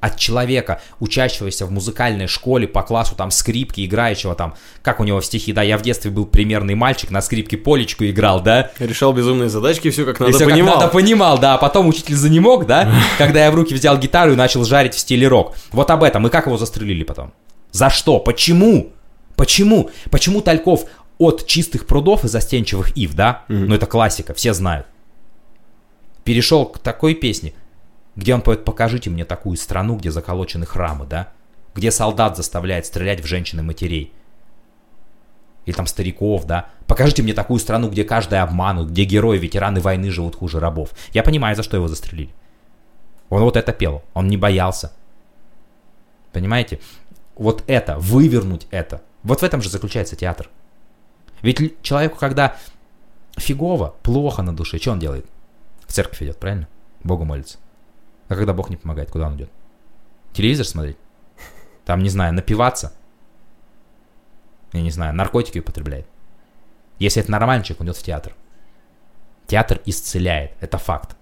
от 0.00 0.16
человека, 0.16 0.80
учащегося 0.98 1.66
в 1.66 1.70
музыкальной 1.70 2.26
школе 2.26 2.66
по 2.66 2.82
классу 2.82 3.14
там 3.14 3.30
скрипки, 3.30 3.84
играющего 3.84 4.34
там, 4.34 4.54
как 4.82 5.00
у 5.00 5.04
него 5.04 5.20
в 5.20 5.26
стихи, 5.26 5.52
да, 5.52 5.62
я 5.62 5.76
в 5.76 5.82
детстве 5.82 6.10
был 6.10 6.26
примерный 6.26 6.74
мальчик, 6.74 7.10
на 7.10 7.20
скрипке 7.20 7.56
полечку 7.56 8.04
играл, 8.04 8.40
да, 8.40 8.70
Решал 8.78 9.12
безумные 9.12 9.48
задачки, 9.48 9.90
все 9.90 10.04
как 10.04 10.20
и 10.20 10.24
надо 10.24 10.36
всё 10.36 10.46
как 10.46 10.54
понимал. 10.54 10.80
надо 10.80 10.88
понимал, 10.88 11.38
да, 11.38 11.54
а 11.54 11.58
потом 11.58 11.86
учитель 11.86 12.14
занемог, 12.14 12.66
да, 12.66 12.92
когда 13.18 13.44
я 13.44 13.50
в 13.50 13.54
руки 13.54 13.74
взял 13.74 13.98
гитару 13.98 14.32
и 14.32 14.36
начал 14.36 14.64
жарить 14.64 14.94
в 14.94 14.98
стиле 14.98 15.28
рок. 15.28 15.54
Вот 15.72 15.90
об 15.90 16.02
этом, 16.02 16.26
и 16.26 16.30
как 16.30 16.46
его 16.46 16.56
застрелили 16.56 17.04
потом. 17.04 17.32
За 17.72 17.90
что? 17.90 18.18
Почему? 18.18 18.92
Почему? 19.36 19.90
Почему 20.10 20.40
Тальков 20.40 20.86
от 21.18 21.46
чистых 21.46 21.86
прудов 21.86 22.24
и 22.24 22.28
застенчивых 22.28 22.96
ив, 22.96 23.14
да? 23.14 23.44
Ну 23.48 23.74
это 23.74 23.86
классика, 23.86 24.34
все 24.34 24.54
знают. 24.54 24.86
Перешел 26.24 26.66
к 26.66 26.78
такой 26.78 27.14
песне, 27.14 27.54
где 28.16 28.34
он 28.34 28.42
поет 28.42 28.64
«Покажите 28.64 29.10
мне 29.10 29.24
такую 29.24 29.56
страну, 29.56 29.96
где 29.96 30.10
заколочены 30.10 30.66
храмы», 30.66 31.06
да? 31.06 31.28
Где 31.74 31.90
солдат 31.90 32.36
заставляет 32.36 32.86
стрелять 32.86 33.20
в 33.20 33.26
женщин 33.26 33.60
и 33.60 33.62
матерей. 33.62 34.12
Или 35.66 35.74
там 35.74 35.86
стариков, 35.86 36.44
да? 36.44 36.70
Покажите 36.86 37.22
мне 37.22 37.32
такую 37.32 37.60
страну, 37.60 37.88
где 37.88 38.04
каждый 38.04 38.40
обманут, 38.40 38.90
где 38.90 39.04
герои, 39.04 39.38
ветераны 39.38 39.80
войны 39.80 40.10
живут 40.10 40.36
хуже 40.36 40.58
рабов. 40.58 40.90
Я 41.12 41.22
понимаю, 41.22 41.54
за 41.54 41.62
что 41.62 41.76
его 41.76 41.86
застрелили. 41.86 42.30
Он 43.28 43.42
вот 43.42 43.56
это 43.56 43.72
пел, 43.72 44.02
он 44.12 44.26
не 44.26 44.36
боялся. 44.36 44.92
Понимаете? 46.32 46.80
Вот 47.36 47.62
это, 47.68 47.96
вывернуть 47.98 48.66
это. 48.70 49.02
Вот 49.22 49.40
в 49.40 49.44
этом 49.44 49.62
же 49.62 49.70
заключается 49.70 50.16
театр. 50.16 50.48
Ведь 51.42 51.80
человеку, 51.82 52.18
когда 52.18 52.56
фигово, 53.36 53.94
плохо 54.02 54.42
на 54.42 54.54
душе, 54.54 54.78
что 54.78 54.92
он 54.92 54.98
делает? 54.98 55.26
В 55.86 55.92
церковь 55.92 56.22
идет, 56.22 56.38
правильно? 56.38 56.68
Богу 57.02 57.24
молится. 57.24 57.58
А 58.30 58.36
когда 58.36 58.54
Бог 58.54 58.70
не 58.70 58.76
помогает, 58.76 59.10
куда 59.10 59.26
он 59.26 59.34
идет? 59.34 59.50
Телевизор 60.32 60.64
смотреть? 60.64 60.96
Там, 61.84 62.00
не 62.00 62.08
знаю, 62.08 62.32
напиваться? 62.32 62.94
Я 64.72 64.82
не 64.82 64.92
знаю, 64.92 65.12
наркотики 65.14 65.58
употребляет. 65.58 66.06
Если 67.00 67.20
это 67.20 67.32
нормальный 67.32 67.64
человек, 67.64 67.80
он 67.80 67.86
идет 67.88 67.96
в 67.96 68.04
театр. 68.04 68.34
Театр 69.48 69.80
исцеляет, 69.84 70.52
это 70.60 70.78
факт. 70.78 71.16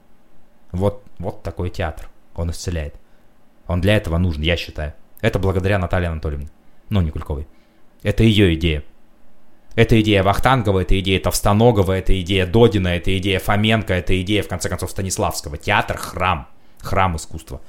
Вот, 0.71 1.03
вот 1.19 1.43
такой 1.43 1.71
театр, 1.71 2.11
он 2.35 2.51
исцеляет. 2.51 2.95
Он 3.67 3.81
для 3.81 3.97
этого 3.97 4.19
нужен, 4.19 4.43
я 4.43 4.59
считаю. 4.59 4.93
Это 5.23 5.39
благодаря 5.39 5.79
Наталье 5.79 6.11
Анатольевне. 6.11 6.51
Ну, 6.91 7.01
Никульковой. 7.01 7.49
Это 8.03 8.23
ее 8.23 8.53
идея. 8.53 8.85
Это 9.77 9.99
идея 10.03 10.23
Вахтангова, 10.23 10.81
это 10.81 11.01
идея 11.01 11.21
Товстоногова, 11.21 11.93
это 11.93 12.21
идея 12.21 12.47
Додина, 12.47 12.89
это 12.89 13.17
идея 13.17 13.39
Фоменко, 13.39 13.95
это 13.95 14.21
идея, 14.21 14.43
в 14.43 14.49
конце 14.49 14.69
концов, 14.69 14.91
Станиславского. 14.91 15.57
Театр– 15.57 15.97
храм. 15.99 16.49
Храм 16.89 17.17
искусства. 17.17 17.61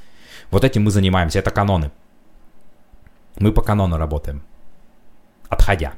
Вот 0.52 0.64
этим 0.64 0.84
мы 0.84 0.92
занимаемся. 0.92 1.40
Это 1.40 1.52
каноны. 1.52 1.92
Мы 3.38 3.52
по 3.52 3.62
канону 3.62 3.98
работаем. 3.98 4.44
Отходя. 5.50 5.94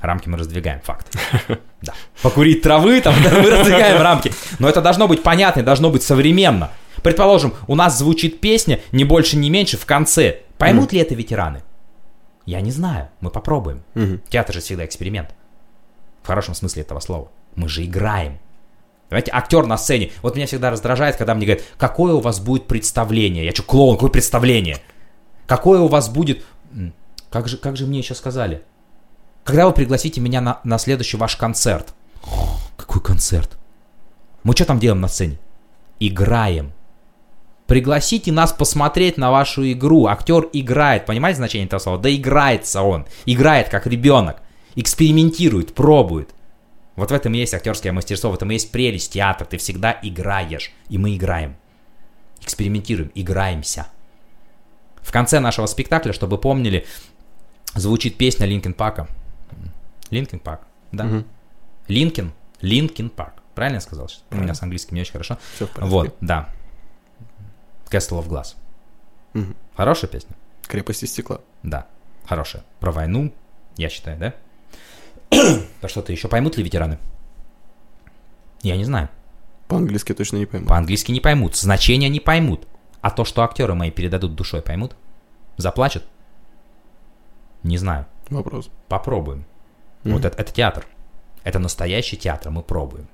Рамки 0.00 0.28
мы 0.28 0.38
раздвигаем, 0.38 0.80
факт. 0.80 1.16
Да. 1.82 1.92
Покурить 2.22 2.62
травы, 2.62 3.02
там, 3.02 3.14
мы 3.20 3.50
раздвигаем 3.50 4.00
рамки. 4.00 4.32
Но 4.58 4.68
это 4.70 4.80
должно 4.80 5.06
быть 5.06 5.22
понятно, 5.22 5.62
должно 5.62 5.90
быть 5.90 6.02
современно. 6.02 6.70
Предположим, 7.02 7.52
у 7.66 7.74
нас 7.74 7.98
звучит 7.98 8.40
песня 8.40 8.80
не 8.90 9.04
больше, 9.04 9.36
не 9.36 9.50
меньше 9.50 9.76
в 9.76 9.84
конце. 9.84 10.40
Поймут 10.56 10.92
ли 10.92 11.00
это 11.00 11.14
ветераны? 11.14 11.62
Я 12.46 12.62
не 12.62 12.70
знаю, 12.70 13.10
мы 13.20 13.30
попробуем. 13.30 13.82
Театр 14.30 14.54
же 14.54 14.60
всегда 14.60 14.86
эксперимент. 14.86 15.34
В 16.22 16.26
хорошем 16.26 16.54
смысле 16.54 16.82
этого 16.82 17.00
слова. 17.00 17.28
Мы 17.54 17.68
же 17.68 17.84
играем. 17.84 18.38
Понимаете, 19.08 19.30
актер 19.32 19.66
на 19.66 19.76
сцене. 19.76 20.10
Вот 20.22 20.34
меня 20.34 20.46
всегда 20.46 20.70
раздражает, 20.70 21.16
когда 21.16 21.34
мне 21.34 21.46
говорят, 21.46 21.64
какое 21.76 22.14
у 22.14 22.20
вас 22.20 22.40
будет 22.40 22.66
представление. 22.66 23.44
Я 23.44 23.52
что, 23.52 23.62
клоун, 23.62 23.96
какое 23.96 24.10
представление? 24.10 24.78
Какое 25.46 25.80
у 25.80 25.88
вас 25.88 26.08
будет... 26.08 26.44
Как 27.30 27.48
же, 27.48 27.56
как 27.56 27.76
же 27.76 27.86
мне 27.86 27.98
еще 27.98 28.14
сказали? 28.14 28.62
Когда 29.44 29.66
вы 29.66 29.72
пригласите 29.72 30.20
меня 30.20 30.40
на, 30.40 30.60
на 30.64 30.78
следующий 30.78 31.16
ваш 31.16 31.36
концерт? 31.36 31.94
Какой 32.76 33.02
концерт? 33.02 33.58
Мы 34.42 34.54
что 34.54 34.64
там 34.64 34.78
делаем 34.78 35.00
на 35.00 35.08
сцене? 35.08 35.38
Играем. 36.00 36.72
Пригласите 37.66 38.30
нас 38.30 38.52
посмотреть 38.52 39.16
на 39.16 39.30
вашу 39.30 39.70
игру. 39.72 40.06
Актер 40.06 40.48
играет, 40.52 41.06
понимаете 41.06 41.38
значение 41.38 41.66
этого 41.66 41.80
слова? 41.80 41.98
Да 41.98 42.14
играется 42.14 42.82
он. 42.82 43.06
Играет 43.26 43.68
как 43.68 43.86
ребенок. 43.86 44.42
Экспериментирует, 44.76 45.74
пробует. 45.74 46.30
Вот 46.96 47.10
в 47.10 47.14
этом 47.14 47.34
и 47.34 47.38
есть 47.38 47.54
актерское 47.54 47.92
мастерство, 47.92 48.30
в 48.30 48.34
этом 48.34 48.50
и 48.50 48.54
есть 48.54 48.70
прелесть 48.70 49.12
театра. 49.12 49.44
Ты 49.44 49.58
всегда 49.58 49.98
играешь. 50.02 50.72
И 50.88 50.98
мы 50.98 51.16
играем. 51.16 51.56
Экспериментируем, 52.40 53.10
играемся. 53.14 53.88
В 55.02 55.10
конце 55.12 55.40
нашего 55.40 55.66
спектакля, 55.66 56.12
чтобы 56.12 56.38
помнили, 56.38 56.86
звучит 57.74 58.16
песня 58.16 58.46
Линкен 58.46 58.74
Парка. 58.74 59.08
Linkin 60.10 60.38
Park, 60.38 60.62
да. 60.92 61.24
Linkin, 61.88 62.32
Linkin 62.60 63.10
Park. 63.10 63.34
Правильно 63.54 63.76
я 63.76 63.80
сказал? 63.80 64.08
Сейчас? 64.08 64.24
У 64.30 64.36
меня 64.36 64.54
с 64.54 64.62
английским 64.62 64.94
не 64.94 65.02
очень 65.02 65.12
хорошо. 65.12 65.38
Всё 65.54 65.66
в 65.66 65.70
порядке. 65.70 65.90
Вот, 65.90 66.16
да. 66.20 66.48
Castle 67.90 68.22
of 68.22 68.28
Glass. 68.28 68.56
Мгм. 69.34 69.54
Хорошая 69.76 70.10
песня? 70.10 70.34
Крепости 70.62 71.04
стекла. 71.04 71.40
Да, 71.62 71.86
хорошая. 72.26 72.64
Про 72.80 72.92
войну, 72.92 73.32
я 73.76 73.88
считаю, 73.88 74.18
да? 74.18 74.34
Да 75.82 75.88
что-то 75.88 76.12
еще 76.12 76.28
поймут 76.28 76.56
ли 76.56 76.64
ветераны? 76.64 76.98
Я 78.62 78.76
не 78.76 78.84
знаю. 78.84 79.08
По-английски 79.68 80.14
точно 80.14 80.38
не 80.38 80.46
пойму. 80.46 80.66
По-английски 80.66 81.12
не 81.12 81.20
поймут, 81.20 81.56
значения 81.56 82.08
не 82.08 82.20
поймут. 82.20 82.66
А 83.00 83.10
то, 83.10 83.24
что 83.24 83.42
актеры 83.42 83.74
мои 83.74 83.90
передадут 83.90 84.34
душой, 84.34 84.62
поймут? 84.62 84.96
Заплачут? 85.56 86.04
Не 87.62 87.76
знаю. 87.78 88.06
Вопрос. 88.30 88.70
Попробуем. 88.88 89.44
Мгм. 90.04 90.14
Вот 90.14 90.24
это, 90.24 90.40
это 90.40 90.52
театр. 90.52 90.86
Это 91.42 91.58
настоящий 91.58 92.16
театр, 92.16 92.50
мы 92.50 92.62
пробуем. 92.62 93.08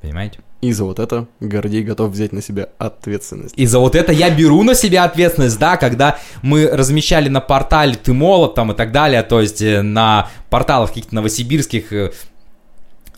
Понимаете? 0.00 0.40
И 0.62 0.72
за 0.72 0.84
вот 0.84 0.98
это 0.98 1.26
Гордей 1.40 1.82
готов 1.82 2.10
взять 2.10 2.32
на 2.32 2.42
себя 2.42 2.68
ответственность. 2.78 3.54
И 3.56 3.66
за 3.66 3.78
вот 3.78 3.94
это 3.94 4.12
я 4.12 4.30
беру 4.30 4.62
на 4.62 4.74
себя 4.74 5.04
ответственность, 5.04 5.58
да, 5.58 5.76
когда 5.76 6.18
мы 6.42 6.66
размещали 6.66 7.28
на 7.28 7.40
портале 7.40 7.94
«Ты 7.94 8.12
молод» 8.12 8.54
там 8.54 8.72
и 8.72 8.74
так 8.74 8.92
далее, 8.92 9.22
то 9.22 9.40
есть 9.40 9.62
э, 9.62 9.82
на 9.82 10.28
порталах 10.48 10.90
каких-то 10.90 11.14
новосибирских, 11.14 11.92
э, 11.92 12.12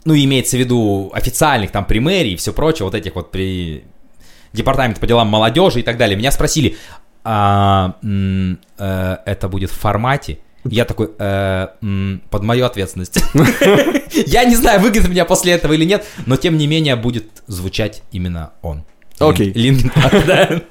ну, 0.04 0.14
имеется 0.14 0.56
в 0.56 0.60
виду 0.60 1.10
официальных 1.14 1.70
там 1.70 1.84
при 1.84 1.98
мэрии 1.98 2.32
и 2.32 2.36
все 2.36 2.52
прочее, 2.52 2.84
вот 2.84 2.94
этих 2.94 3.14
вот 3.14 3.30
при 3.30 3.84
департаменте 4.52 5.00
по 5.00 5.06
делам 5.06 5.28
молодежи 5.28 5.80
и 5.80 5.82
так 5.82 5.96
далее. 5.96 6.16
Меня 6.16 6.30
спросили, 6.30 6.76
а, 7.24 7.96
э, 8.02 9.16
это 9.24 9.48
будет 9.48 9.70
в 9.70 9.78
формате? 9.78 10.38
Я 10.64 10.84
такой, 10.84 11.10
«Э, 11.18 11.68
под 12.30 12.42
мою 12.42 12.64
ответственность. 12.66 13.18
Я 14.26 14.44
не 14.44 14.54
знаю, 14.54 14.80
выгонят 14.80 15.08
меня 15.08 15.24
после 15.24 15.52
этого 15.52 15.72
или 15.72 15.84
нет, 15.84 16.04
но 16.26 16.36
тем 16.36 16.56
не 16.56 16.66
менее 16.66 16.96
будет 16.96 17.42
звучать 17.46 18.02
именно 18.12 18.52
он. 18.62 18.84
Окей. 19.18 19.52
Linkin 19.54 19.90
Park, 19.90 20.14
да. 20.26 20.62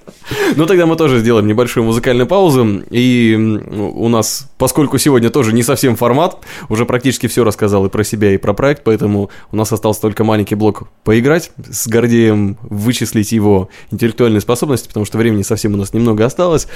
Ну 0.55 0.65
тогда 0.65 0.85
мы 0.85 0.95
тоже 0.95 1.19
сделаем 1.19 1.47
небольшую 1.47 1.83
музыкальную 1.85 2.27
паузу. 2.27 2.83
И 2.89 3.35
у 3.35 4.07
нас, 4.09 4.49
поскольку 4.57 4.97
сегодня 4.97 5.29
тоже 5.29 5.53
не 5.53 5.63
совсем 5.63 5.95
формат, 5.95 6.37
уже 6.69 6.85
практически 6.85 7.27
все 7.27 7.43
рассказал 7.43 7.85
и 7.85 7.89
про 7.89 8.03
себя, 8.03 8.33
и 8.33 8.37
про 8.37 8.53
проект, 8.53 8.83
поэтому 8.83 9.29
у 9.51 9.55
нас 9.55 9.71
остался 9.71 10.01
только 10.01 10.23
маленький 10.23 10.55
блок 10.55 10.83
поиграть 11.03 11.51
с 11.69 11.87
Гордеем, 11.87 12.57
вычислить 12.61 13.31
его 13.31 13.69
интеллектуальные 13.91 14.41
способности, 14.41 14.87
потому 14.87 15.05
что 15.05 15.17
времени 15.17 15.43
совсем 15.43 15.73
у 15.73 15.77
нас 15.77 15.93
немного 15.93 16.25
осталось. 16.25 16.67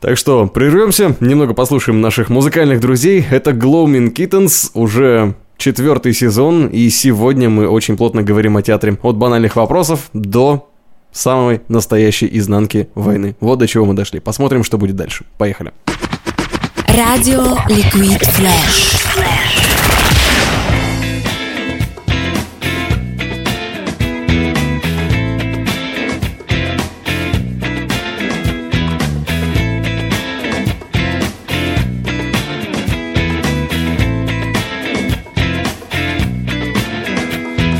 Так 0.00 0.16
что 0.16 0.46
прервемся, 0.46 1.16
немного 1.20 1.54
послушаем 1.54 2.00
наших 2.00 2.28
музыкальных 2.28 2.80
друзей. 2.80 3.24
Это 3.30 3.52
Gloaming 3.52 4.12
Kittens, 4.12 4.70
уже 4.74 5.34
четвертый 5.56 6.12
сезон, 6.12 6.66
и 6.66 6.88
сегодня 6.90 7.48
мы 7.48 7.68
очень 7.68 7.96
плотно 7.96 8.22
говорим 8.22 8.56
о 8.56 8.62
театре. 8.62 8.98
От 9.02 9.16
банальных 9.16 9.56
вопросов 9.56 10.10
до 10.12 10.68
самой 11.14 11.62
настоящей 11.68 12.28
изнанки 12.30 12.88
войны. 12.94 13.36
Вот 13.40 13.58
до 13.58 13.66
чего 13.66 13.86
мы 13.86 13.94
дошли. 13.94 14.20
Посмотрим, 14.20 14.64
что 14.64 14.76
будет 14.76 14.96
дальше. 14.96 15.24
Поехали. 15.38 15.72
Radio 16.88 17.56
Liquid 17.68 18.20
Flash. 18.20 19.00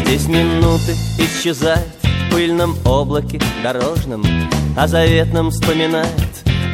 Здесь 0.04 0.28
минуты 0.28 0.92
исчезают 1.18 2.03
пыльном 2.34 2.76
облаке 2.84 3.40
дорожном, 3.62 4.24
О 4.76 4.88
заветном 4.88 5.52
вспоминает. 5.52 6.10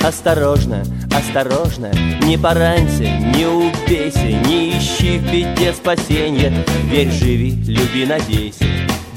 Осторожно, 0.03 0.83
осторожно, 1.15 1.93
не 2.23 2.39
поранься, 2.39 3.05
не 3.37 3.45
убейся, 3.45 4.25
Не 4.49 4.71
ищи 4.71 5.19
в 5.19 5.31
беде 5.31 5.75
спасенья, 5.75 6.51
верь, 6.85 7.11
живи, 7.11 7.51
люби, 7.67 8.07
надейся, 8.07 8.65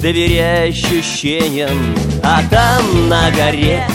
Доверяй 0.01 0.71
ощущениям, 0.71 1.95
а 2.21 2.41
там 2.51 3.07
на 3.07 3.31
горе 3.31 3.87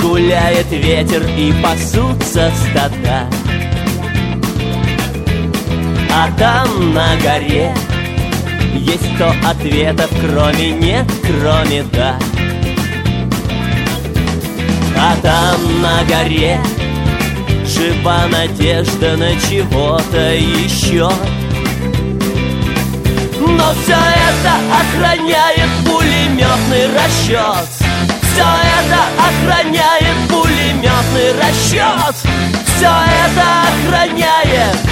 Гуляет 0.00 0.70
ветер 0.70 1.26
и 1.36 1.52
пасутся 1.60 2.52
стада. 2.70 3.26
А 6.14 6.30
там 6.38 6.94
на 6.94 7.16
горе 7.16 7.74
есть 8.74 9.14
сто 9.14 9.32
ответов, 9.48 10.10
кроме 10.20 10.70
нет, 10.70 11.06
кроме 11.22 11.82
да 11.84 12.18
А 14.96 15.16
там 15.22 15.82
на 15.82 16.04
горе 16.04 16.60
жива 17.64 18.26
надежда 18.28 19.16
на 19.16 19.32
чего-то 19.48 20.34
еще. 20.34 21.10
Но 23.40 23.74
все 23.82 23.94
это 23.94 24.54
охраняет 24.70 25.68
пулеметный 25.84 26.86
расчет 26.94 27.68
Все 28.32 28.44
это 28.44 29.00
охраняет 29.18 30.16
пулеметный 30.28 31.32
расчет 31.40 32.14
Все 32.76 32.86
это 32.86 33.44
охраняет 33.68 34.91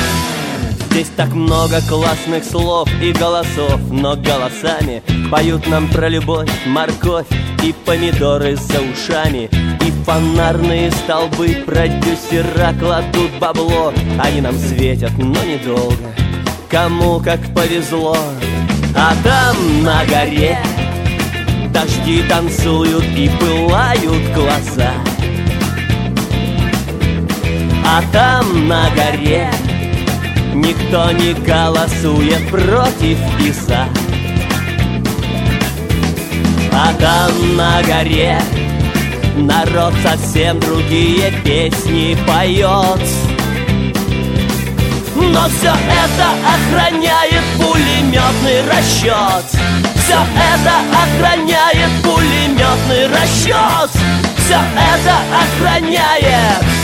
Здесь 0.90 1.10
так 1.16 1.32
много 1.34 1.80
классных 1.88 2.44
слов 2.44 2.88
и 3.00 3.12
голосов 3.12 3.80
Но 3.90 4.16
голосами 4.16 5.02
поют 5.30 5.68
нам 5.68 5.88
про 5.88 6.08
любовь, 6.08 6.50
морковь 6.66 7.28
И 7.62 7.72
помидоры 7.72 8.56
за 8.56 8.80
ушами. 8.80 9.48
И 9.86 9.90
фонарные 10.04 10.90
столбы 10.90 11.62
продюсера 11.64 12.74
кладут 12.78 13.30
бабло. 13.38 13.94
Они 14.18 14.40
нам 14.40 14.56
светят, 14.56 15.12
но 15.16 15.42
недолго. 15.44 16.12
Кому 16.68 17.20
как 17.20 17.40
повезло. 17.54 18.16
А 18.96 19.14
там 19.22 19.84
на 19.84 20.04
горе 20.06 20.58
Дожди 21.72 22.24
танцуют 22.28 23.04
и 23.16 23.30
пылают 23.38 24.34
глаза. 24.34 24.90
А 27.86 28.02
там 28.12 28.66
на 28.66 28.90
горе 28.90 29.48
Никто 30.54 31.12
не 31.12 31.32
голосует 31.34 32.48
против 32.50 33.18
и 33.40 33.52
за 33.52 33.86
А 36.72 36.92
там 36.98 37.56
на 37.56 37.82
горе 37.82 38.40
Народ 39.36 39.94
совсем 40.02 40.58
другие 40.60 41.30
песни 41.44 42.16
поет. 42.26 43.00
Но 45.14 45.48
все 45.48 45.68
это 45.68 46.28
охраняет 46.44 47.42
пулеметный 47.58 48.62
расчет 48.68 49.44
Все 49.96 50.16
это 50.54 50.74
охраняет 50.92 51.90
пулеметный 52.02 53.06
расчет 53.08 53.90
Все 54.38 54.58
это 54.76 55.16
охраняет 55.30 56.79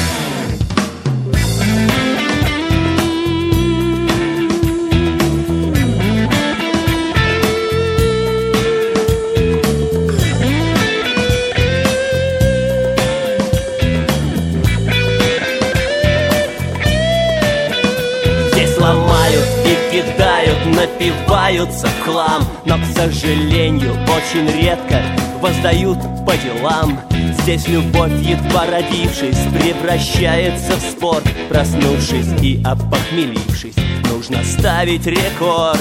кидают, 19.97 20.59
напиваются 20.67 21.87
в 21.87 22.01
хлам 22.03 22.45
Но, 22.65 22.77
к 22.77 22.85
сожалению, 22.95 23.93
очень 24.05 24.49
редко 24.61 25.03
воздают 25.41 25.99
по 26.27 26.37
делам. 26.37 27.01
Здесь 27.43 27.69
любовь, 27.69 28.13
едва 28.21 28.67
родившись, 28.67 29.39
превращается 29.53 30.77
в 30.77 30.81
спорт 30.81 31.25
Проснувшись 31.49 32.43
и 32.43 32.61
опохмелившись, 32.65 33.77
нужно 34.11 34.43
ставить 34.45 35.07
рекорд. 35.07 35.81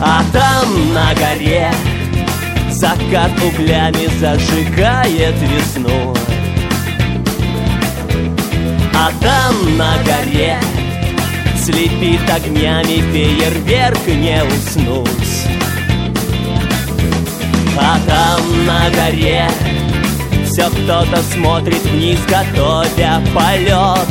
А 0.00 0.22
там 0.32 0.94
на 0.94 1.14
горе 1.14 1.72
закат 2.70 3.32
углями 3.42 4.06
зажигает 4.20 5.34
весну. 5.42 6.14
А 8.96 9.10
там 9.20 9.76
на 9.76 9.96
горе 10.04 10.13
Слепит 11.64 12.20
огнями 12.28 13.00
фейерверк 13.10 14.06
не 14.06 14.44
уснуть. 14.44 15.08
А 17.78 17.98
там 18.06 18.66
на 18.66 18.90
горе 18.90 19.48
Все 20.44 20.68
кто-то 20.68 21.22
смотрит 21.32 21.82
вниз, 21.86 22.20
готовя 22.28 23.22
полет 23.34 24.08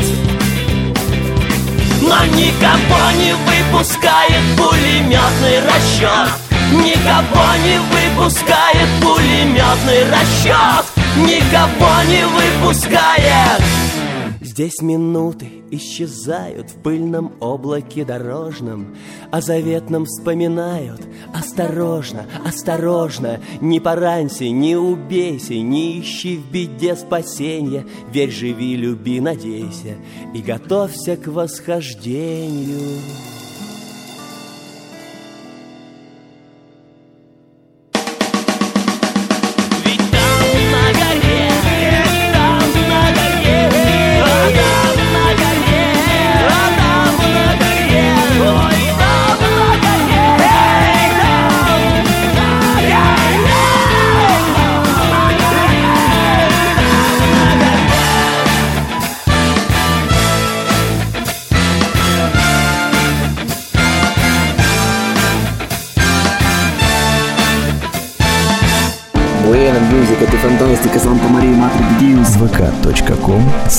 Но 2.02 2.26
никого 2.26 3.12
не 3.20 3.36
выпускает 3.36 4.44
пулеметный 4.58 5.60
расчет 5.60 6.34
Никого 6.72 7.56
не 7.64 7.78
выпускает 8.18 8.90
пулеметный 9.00 10.10
расчет 10.10 10.86
Никого 11.18 12.02
не 12.10 12.26
выпускает. 12.26 13.62
Здесь 14.42 14.82
минуты 14.82 15.63
исчезают 15.76 16.70
в 16.72 16.76
пыльном 16.82 17.34
облаке 17.40 18.06
дорожном, 18.06 18.96
О 19.32 19.42
заветном 19.42 20.06
вспоминают 20.06 21.02
Осторожно, 21.34 22.26
осторожно, 22.46 23.40
не 23.62 23.80
поранься, 23.80 24.50
не 24.50 24.76
убейся, 24.76 25.56
Не 25.56 26.02
ищи 26.02 26.38
в 26.38 26.52
беде 26.52 26.96
спасенья, 26.96 27.86
Верь, 28.12 28.32
живи, 28.32 28.76
люби, 28.76 29.20
надейся 29.20 29.98
И 30.34 30.42
готовься 30.42 31.18
к 31.18 31.28
восхождению. 31.28 33.00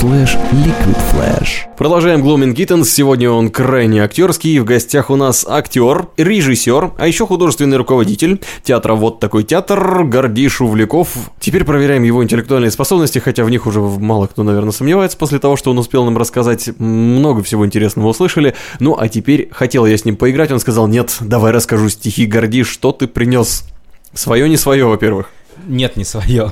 Slash 0.04 0.36
liquidflash 0.52 1.76
Продолжаем 1.78 2.22
Glooming 2.22 2.54
Kittens. 2.54 2.84
Сегодня 2.84 3.30
он 3.30 3.50
крайне 3.50 4.02
актерский. 4.02 4.58
В 4.58 4.64
гостях 4.64 5.08
у 5.08 5.16
нас 5.16 5.46
актер, 5.48 6.08
режиссер, 6.18 6.92
а 6.98 7.06
еще 7.06 7.26
художественный 7.26 7.78
руководитель 7.78 8.42
театра 8.62 8.94
«Вот 8.94 9.18
такой 9.18 9.44
театр» 9.44 10.04
Гордиш 10.04 10.60
Увлеков. 10.60 11.16
Теперь 11.40 11.64
проверяем 11.64 12.02
его 12.02 12.22
интеллектуальные 12.22 12.70
способности, 12.70 13.18
хотя 13.18 13.44
в 13.44 13.50
них 13.50 13.66
уже 13.66 13.80
мало 13.80 14.26
кто, 14.26 14.42
наверное, 14.42 14.72
сомневается 14.72 15.16
после 15.16 15.38
того, 15.38 15.56
что 15.56 15.70
он 15.70 15.78
успел 15.78 16.04
нам 16.04 16.18
рассказать. 16.18 16.68
Много 16.78 17.42
всего 17.42 17.64
интересного 17.64 18.08
услышали. 18.08 18.54
Ну, 18.80 18.96
а 18.98 19.08
теперь 19.08 19.48
хотел 19.52 19.86
я 19.86 19.96
с 19.96 20.04
ним 20.04 20.16
поиграть. 20.16 20.52
Он 20.52 20.60
сказал, 20.60 20.86
нет, 20.86 21.16
давай 21.20 21.50
расскажу 21.50 21.88
стихи 21.88 22.26
Гордиш, 22.26 22.68
что 22.68 22.92
ты 22.92 23.06
принес. 23.06 23.64
Свое, 24.12 24.50
не 24.50 24.58
свое, 24.58 24.84
во-первых. 24.84 25.30
Нет, 25.66 25.96
не 25.96 26.04
свое. 26.04 26.50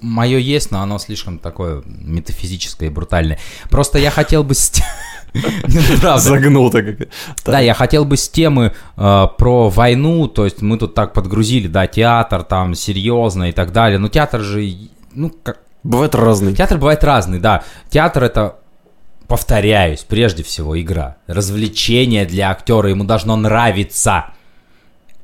Мое 0.00 0.38
есть, 0.38 0.70
но 0.70 0.82
оно 0.82 0.98
слишком 0.98 1.38
такое 1.38 1.82
метафизическое 1.86 2.88
и 2.88 2.92
брутальное. 2.92 3.38
Просто 3.68 3.98
я 3.98 4.10
хотел 4.10 4.44
бы... 4.44 4.54
ну. 5.34 6.18
Загнул 6.18 6.70
так. 6.70 6.84
Да, 7.44 7.60
я 7.60 7.74
хотел 7.74 8.04
бы 8.04 8.16
с 8.16 8.28
темы 8.28 8.74
э, 8.96 9.26
про 9.38 9.68
войну, 9.68 10.28
то 10.28 10.44
есть 10.44 10.62
мы 10.62 10.78
тут 10.78 10.94
так 10.94 11.12
подгрузили, 11.12 11.68
да, 11.68 11.86
театр 11.86 12.42
там 12.42 12.74
серьезно 12.74 13.50
и 13.50 13.52
так 13.52 13.72
далее. 13.72 13.98
Но 13.98 14.08
театр 14.08 14.40
же, 14.40 14.74
ну, 15.12 15.30
как... 15.42 15.60
Бывает 15.82 16.14
разный. 16.14 16.54
Театр 16.54 16.78
бывает 16.78 17.02
разный, 17.04 17.38
да. 17.38 17.64
Театр 17.88 18.24
это, 18.24 18.56
повторяюсь, 19.26 20.00
прежде 20.00 20.42
всего 20.42 20.78
игра. 20.80 21.16
Развлечение 21.26 22.26
для 22.26 22.50
актера, 22.50 22.90
ему 22.90 23.04
должно 23.04 23.36
нравиться. 23.36 24.26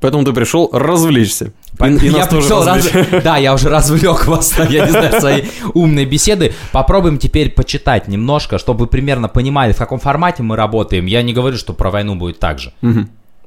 Поэтому 0.00 0.24
ты 0.24 0.32
пришел 0.32 0.70
развлечься. 0.72 1.52
И, 1.80 2.06
я 2.08 2.26
пришел 2.26 2.64
раз-. 2.64 2.90
Да, 3.24 3.36
я 3.36 3.52
уже 3.54 3.68
развлек 3.68 4.26
вас, 4.26 4.54
я 4.70 4.86
не 4.86 4.90
знаю, 4.90 5.20
своей 5.20 5.50
умной 5.74 6.04
беседы. 6.06 6.52
Попробуем 6.72 7.18
теперь 7.18 7.50
почитать 7.50 8.08
немножко, 8.08 8.58
чтобы 8.58 8.80
вы 8.80 8.86
примерно 8.86 9.28
понимали, 9.28 9.72
в 9.72 9.76
каком 9.78 9.98
формате 9.98 10.42
мы 10.42 10.56
работаем. 10.56 11.06
Я 11.06 11.22
не 11.22 11.32
говорю, 11.32 11.56
что 11.58 11.72
про 11.74 11.90
войну 11.90 12.14
будет 12.14 12.38
так 12.38 12.58
же. 12.58 12.72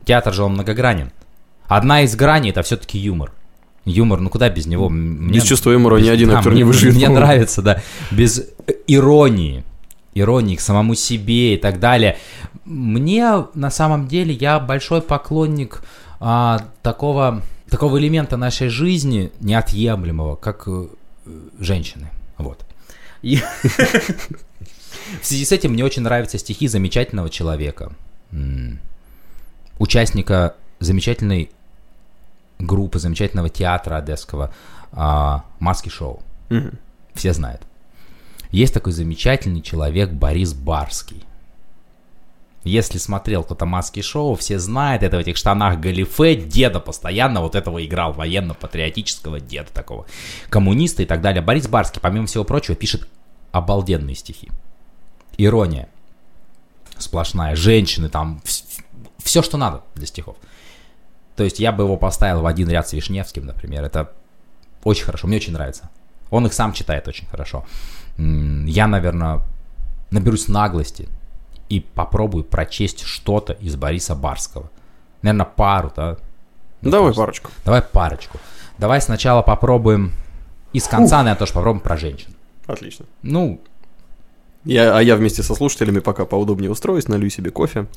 Театр 0.05 0.34
же 0.34 0.43
он 0.43 0.53
многогранен. 0.53 1.11
Одна 1.67 2.01
из 2.01 2.15
граней 2.15 2.49
это 2.51 2.61
все-таки 2.63 2.97
юмор. 2.97 3.32
Юмор, 3.86 4.19
ну 4.19 4.30
куда 4.30 4.49
без 4.49 4.65
него? 4.67 4.88
М- 4.88 5.32
Без 5.32 5.43
чувства 5.43 5.71
юмора 5.71 5.97
ни 5.97 6.09
один 6.09 6.32
актер 6.32 6.51
не 6.51 6.57
мне- 6.57 6.65
выживет, 6.65 6.95
Мне 6.95 7.05
по-моему. 7.05 7.25
нравится, 7.25 7.61
да. 7.61 7.82
Без 8.11 8.39
э, 8.39 8.73
иронии. 8.88 9.63
Иронии 10.15 10.55
к 10.55 10.61
самому 10.61 10.95
себе 10.95 11.53
и 11.53 11.57
так 11.57 11.80
далее. 11.80 12.17
Мне, 12.65 13.45
на 13.53 13.69
самом 13.71 14.07
деле, 14.07 14.34
я 14.34 14.59
большой 14.59 15.01
поклонник 15.01 15.82
а, 16.19 16.59
такого, 16.82 17.41
такого 17.70 17.99
элемента 17.99 18.38
нашей 18.38 18.70
жизни, 18.70 19.32
неотъемлемого, 19.39 20.36
как 20.36 20.67
э, 20.67 20.88
женщины. 21.59 22.09
Вот. 22.38 22.65
И 23.22 23.38
в 25.22 25.26
связи 25.26 25.45
с 25.45 25.51
этим 25.51 25.74
мне 25.74 25.84
очень 25.84 26.01
нравятся 26.01 26.38
стихи 26.38 26.67
замечательного 26.67 27.30
человека, 27.30 27.91
участника 29.78 30.55
замечательной 30.80 31.51
группы, 32.59 32.99
замечательного 32.99 33.49
театра 33.49 33.97
одесского 33.97 34.53
а, 34.91 35.45
«Маски 35.59 35.89
шоу». 35.89 36.22
Все 37.13 37.34
знают. 37.34 37.61
Есть 38.51 38.74
такой 38.74 38.93
замечательный 38.93 39.61
человек 39.61 40.11
Борис 40.11 40.53
Барский. 40.53 41.24
Если 42.64 42.97
смотрел 42.97 43.43
кто-то 43.43 43.66
маски 43.66 44.01
шоу, 44.01 44.36
все 44.36 44.60
знают, 44.60 45.01
это 45.01 45.18
в 45.18 45.20
этих 45.22 45.38
штанах 45.38 45.80
галифе, 45.80 46.36
деда 46.36 46.80
постоянно 46.80 47.41
вот 47.41 47.55
этого 47.55 47.86
играл, 47.86 48.12
военно-патриотического 48.12 49.39
деда 49.39 49.70
такого, 49.74 50.05
коммуниста 50.49 51.03
и 51.03 51.05
так 51.05 51.22
далее. 51.22 51.41
Борис 51.41 51.68
Барский, 51.68 52.01
помимо 52.01 52.28
всего 52.28 52.43
прочего, 52.43 52.76
пишет 52.76 53.07
обалденные 53.51 54.16
стихи. 54.16 54.49
Ирония 55.38 55.88
сплошная, 56.97 57.55
женщины 57.55 58.10
там, 58.10 58.41
все, 59.24 59.41
что 59.41 59.57
надо 59.57 59.84
для 59.95 60.05
стихов. 60.05 60.36
То 61.38 61.45
есть 61.45 61.60
я 61.60 61.72
бы 61.72 61.84
его 61.84 61.95
поставил 61.95 62.41
в 62.41 62.45
один 62.45 62.70
ряд 62.70 62.89
с 62.89 62.93
Вишневским, 62.93 63.45
например. 63.45 63.86
Это 63.86 64.12
очень 64.84 65.05
хорошо, 65.05 65.28
мне 65.28 65.38
очень 65.38 65.53
нравится. 65.53 65.89
Он 66.30 66.45
их 66.45 66.53
сам 66.53 66.74
читает 66.74 67.07
очень 67.07 67.26
хорошо. 67.28 67.66
Я, 68.18 68.88
наверное, 68.88 69.41
наберусь 70.12 70.49
наглости 70.49 71.07
и 71.70 71.80
попробую 71.80 72.43
прочесть 72.43 73.01
что-то 73.03 73.53
из 73.53 73.76
Бориса 73.76 74.15
Барского. 74.15 74.70
Наверное, 75.22 75.45
пару, 75.45 75.91
да? 75.95 76.17
Ну, 76.82 76.89
Давай 76.91 77.07
просто. 77.07 77.22
парочку. 77.22 77.51
Давай 77.65 77.82
парочку. 77.82 78.39
Давай 78.78 79.01
сначала 79.01 79.41
попробуем 79.41 80.13
И 80.74 80.80
с 80.80 80.88
конца, 80.88 81.17
наверное, 81.17 81.38
тоже 81.39 81.53
попробуем 81.53 81.82
про 81.82 81.97
женщин. 81.97 82.34
Отлично. 82.65 83.05
Ну, 83.22 83.59
Я, 84.63 84.97
а 84.97 85.01
я 85.01 85.15
вместе 85.15 85.43
со 85.43 85.53
слушателями 85.55 85.99
пока 85.99 86.26
поудобнее 86.26 86.72
устроюсь, 86.72 87.07
налью 87.07 87.30
себе 87.30 87.51
кофе 87.51 87.88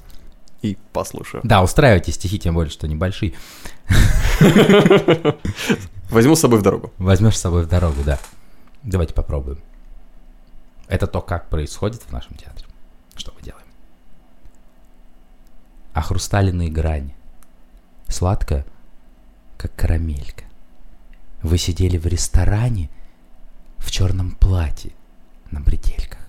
и 0.62 0.76
послушаю. 0.92 1.40
да, 1.44 1.62
устраивайте 1.62 2.12
стихи, 2.12 2.38
тем 2.38 2.54
более, 2.54 2.70
что 2.70 2.86
небольшие. 2.88 3.34
Возьму 6.10 6.34
с 6.36 6.40
собой 6.40 6.58
в 6.58 6.62
дорогу. 6.62 6.92
Возьмешь 6.98 7.36
с 7.36 7.40
собой 7.40 7.62
в 7.64 7.68
дорогу, 7.68 8.02
да. 8.04 8.18
Давайте 8.82 9.14
попробуем. 9.14 9.58
Это 10.88 11.06
то, 11.06 11.20
как 11.20 11.48
происходит 11.48 12.02
в 12.02 12.12
нашем 12.12 12.36
театре. 12.36 12.66
Что 13.16 13.32
мы 13.36 13.42
делаем? 13.42 13.61
А 15.92 16.00
хрустальные 16.00 16.70
грани. 16.70 17.14
Сладкая, 18.08 18.64
как 19.56 19.74
карамелька. 19.74 20.44
Вы 21.42 21.58
сидели 21.58 21.98
в 21.98 22.06
ресторане 22.06 22.88
в 23.78 23.90
черном 23.90 24.32
платье 24.32 24.92
на 25.50 25.60
бретельках. 25.60 26.20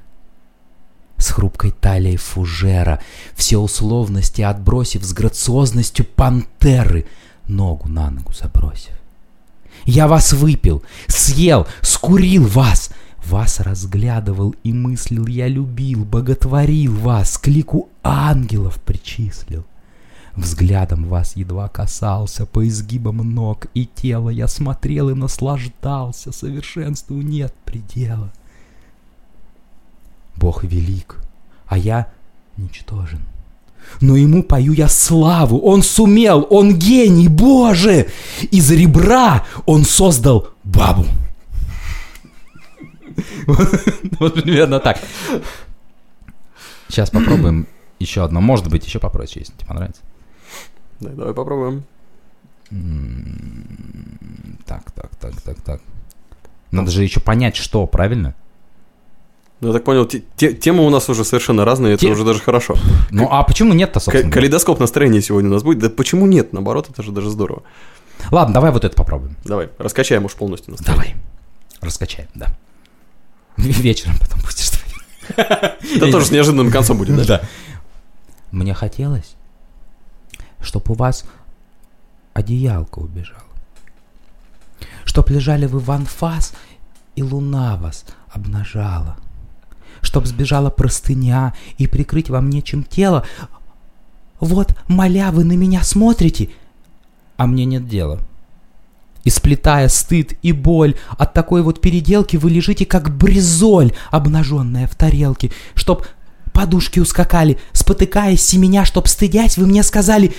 С 1.17 1.29
хрупкой 1.29 1.71
талией 1.71 2.17
фужера, 2.17 2.99
все 3.35 3.57
условности 3.57 4.41
отбросив, 4.41 5.03
с 5.03 5.13
грациозностью 5.13 6.05
пантеры, 6.05 7.05
ногу 7.47 7.87
на 7.87 8.09
ногу 8.09 8.33
забросив. 8.33 8.93
Я 9.85 10.07
вас 10.07 10.33
выпил, 10.33 10.83
съел, 11.07 11.67
скурил 11.81 12.45
вас. 12.47 12.91
Вас 13.27 13.59
разглядывал 13.59 14.53
и 14.63 14.73
мыслил, 14.73 15.27
я 15.27 15.47
любил, 15.47 16.03
боготворил 16.03 16.93
вас, 16.95 17.37
к 17.37 17.47
лику 17.47 17.89
ангелов 18.03 18.81
причислил. 18.81 19.65
Взглядом 20.35 21.05
вас 21.05 21.35
едва 21.35 21.67
касался, 21.69 22.45
по 22.45 22.67
изгибам 22.67 23.17
ног 23.17 23.67
и 23.73 23.85
тела 23.85 24.29
я 24.29 24.47
смотрел 24.47 25.09
и 25.09 25.13
наслаждался, 25.13 26.31
совершенству 26.31 27.21
нет 27.21 27.53
предела. 27.65 28.31
Бог 30.35 30.63
велик, 30.63 31.17
а 31.67 31.77
я 31.77 32.07
ничтожен. 32.57 33.19
Но 34.01 34.15
ему 34.15 34.43
пою 34.43 34.73
я 34.73 34.87
славу, 34.87 35.59
он 35.59 35.83
сумел, 35.83 36.47
он 36.49 36.75
гений, 36.75 37.27
Боже! 37.27 38.07
Из 38.49 38.71
ребра 38.71 39.45
он 39.65 39.85
создал 39.85 40.47
бабу. 40.63 41.05
Вот 44.19 44.41
примерно 44.43 44.79
так. 44.79 44.99
Сейчас 46.89 47.09
попробуем 47.09 47.67
еще 47.99 48.23
одно. 48.23 48.41
Может 48.41 48.67
быть, 48.69 48.85
еще 48.85 48.99
попроще, 48.99 49.41
если 49.41 49.53
тебе 49.53 49.67
понравится. 49.67 50.01
Да, 50.99 51.09
давай 51.09 51.33
попробуем. 51.33 51.83
Так, 54.65 54.91
так, 54.91 55.15
так, 55.19 55.41
так, 55.41 55.61
так. 55.61 55.81
Надо 56.71 56.91
же 56.91 57.03
еще 57.03 57.19
понять, 57.19 57.55
что, 57.55 57.85
правильно? 57.87 58.33
Ну, 59.61 59.67
я 59.69 59.73
так 59.73 59.83
понял, 59.83 60.05
те- 60.05 60.23
те- 60.35 60.53
темы 60.53 60.85
у 60.85 60.89
нас 60.89 61.07
уже 61.09 61.23
совершенно 61.23 61.63
разные, 61.65 61.93
это 61.93 62.07
уже 62.07 62.25
даже 62.25 62.39
хорошо. 62.41 62.75
Ну, 63.11 63.27
а 63.31 63.43
почему 63.43 63.73
нет-то, 63.73 63.99
собственно? 63.99 64.31
Калейдоскоп 64.31 64.79
настроения 64.79 65.21
сегодня 65.21 65.49
у 65.49 65.53
нас 65.53 65.63
будет. 65.63 65.79
Да 65.79 65.89
почему 65.89 66.25
нет? 66.25 66.51
Наоборот, 66.51 66.89
это 66.89 67.01
же 67.03 67.11
даже 67.11 67.29
здорово. 67.29 67.63
Ладно, 68.31 68.53
давай 68.53 68.71
вот 68.71 68.83
это 68.83 68.95
попробуем. 68.95 69.35
Давай, 69.45 69.69
раскачаем 69.77 70.25
уж 70.25 70.33
полностью 70.33 70.71
настроение. 70.71 71.13
Давай. 71.13 71.23
Раскачаем, 71.81 72.27
да. 72.35 72.47
Вечером 73.57 74.17
потом 74.19 74.39
будешь. 74.41 74.71
Это 75.37 76.11
тоже 76.11 76.25
с 76.25 76.31
неожиданным 76.31 76.71
концом 76.71 76.97
будет, 76.97 77.25
да? 77.25 77.41
Мне 78.51 78.73
хотелось, 78.73 79.35
чтоб 80.61 80.89
у 80.89 80.93
вас 80.93 81.25
одеялко 82.33 82.99
убежало. 82.99 83.39
Чтоб 85.05 85.29
лежали 85.29 85.65
вы 85.65 85.79
в 85.79 85.91
анфас, 85.91 86.53
и 87.15 87.23
луна 87.23 87.77
вас 87.77 88.05
обнажала. 88.31 89.17
Чтоб 90.01 90.25
сбежала 90.25 90.69
простыня, 90.69 91.53
и 91.77 91.87
прикрыть 91.87 92.29
вам 92.29 92.49
нечем 92.49 92.83
тело. 92.83 93.25
Вот, 94.39 94.75
моля, 94.87 95.31
вы 95.31 95.43
на 95.43 95.53
меня 95.53 95.83
смотрите, 95.83 96.49
а 97.37 97.47
мне 97.47 97.65
нет 97.65 97.87
дела. 97.87 98.19
И 99.23 99.29
сплетая 99.29 99.87
стыд 99.87 100.33
и 100.41 100.51
боль 100.51 100.95
от 101.17 101.33
такой 101.33 101.61
вот 101.61 101.79
переделки, 101.79 102.35
вы 102.35 102.49
лежите 102.49 102.85
как 102.85 103.15
бризоль, 103.15 103.93
обнаженная 104.11 104.87
в 104.87 104.95
тарелке, 104.95 105.51
чтоб 105.75 106.05
подушки 106.51 106.99
ускакали, 106.99 107.57
спотыкаясь 107.71 108.45
семеня, 108.45 108.85
чтоб 108.85 109.07
стыдясь, 109.07 109.57
вы 109.57 109.65
мне 109.65 109.83
сказали, 109.83 110.33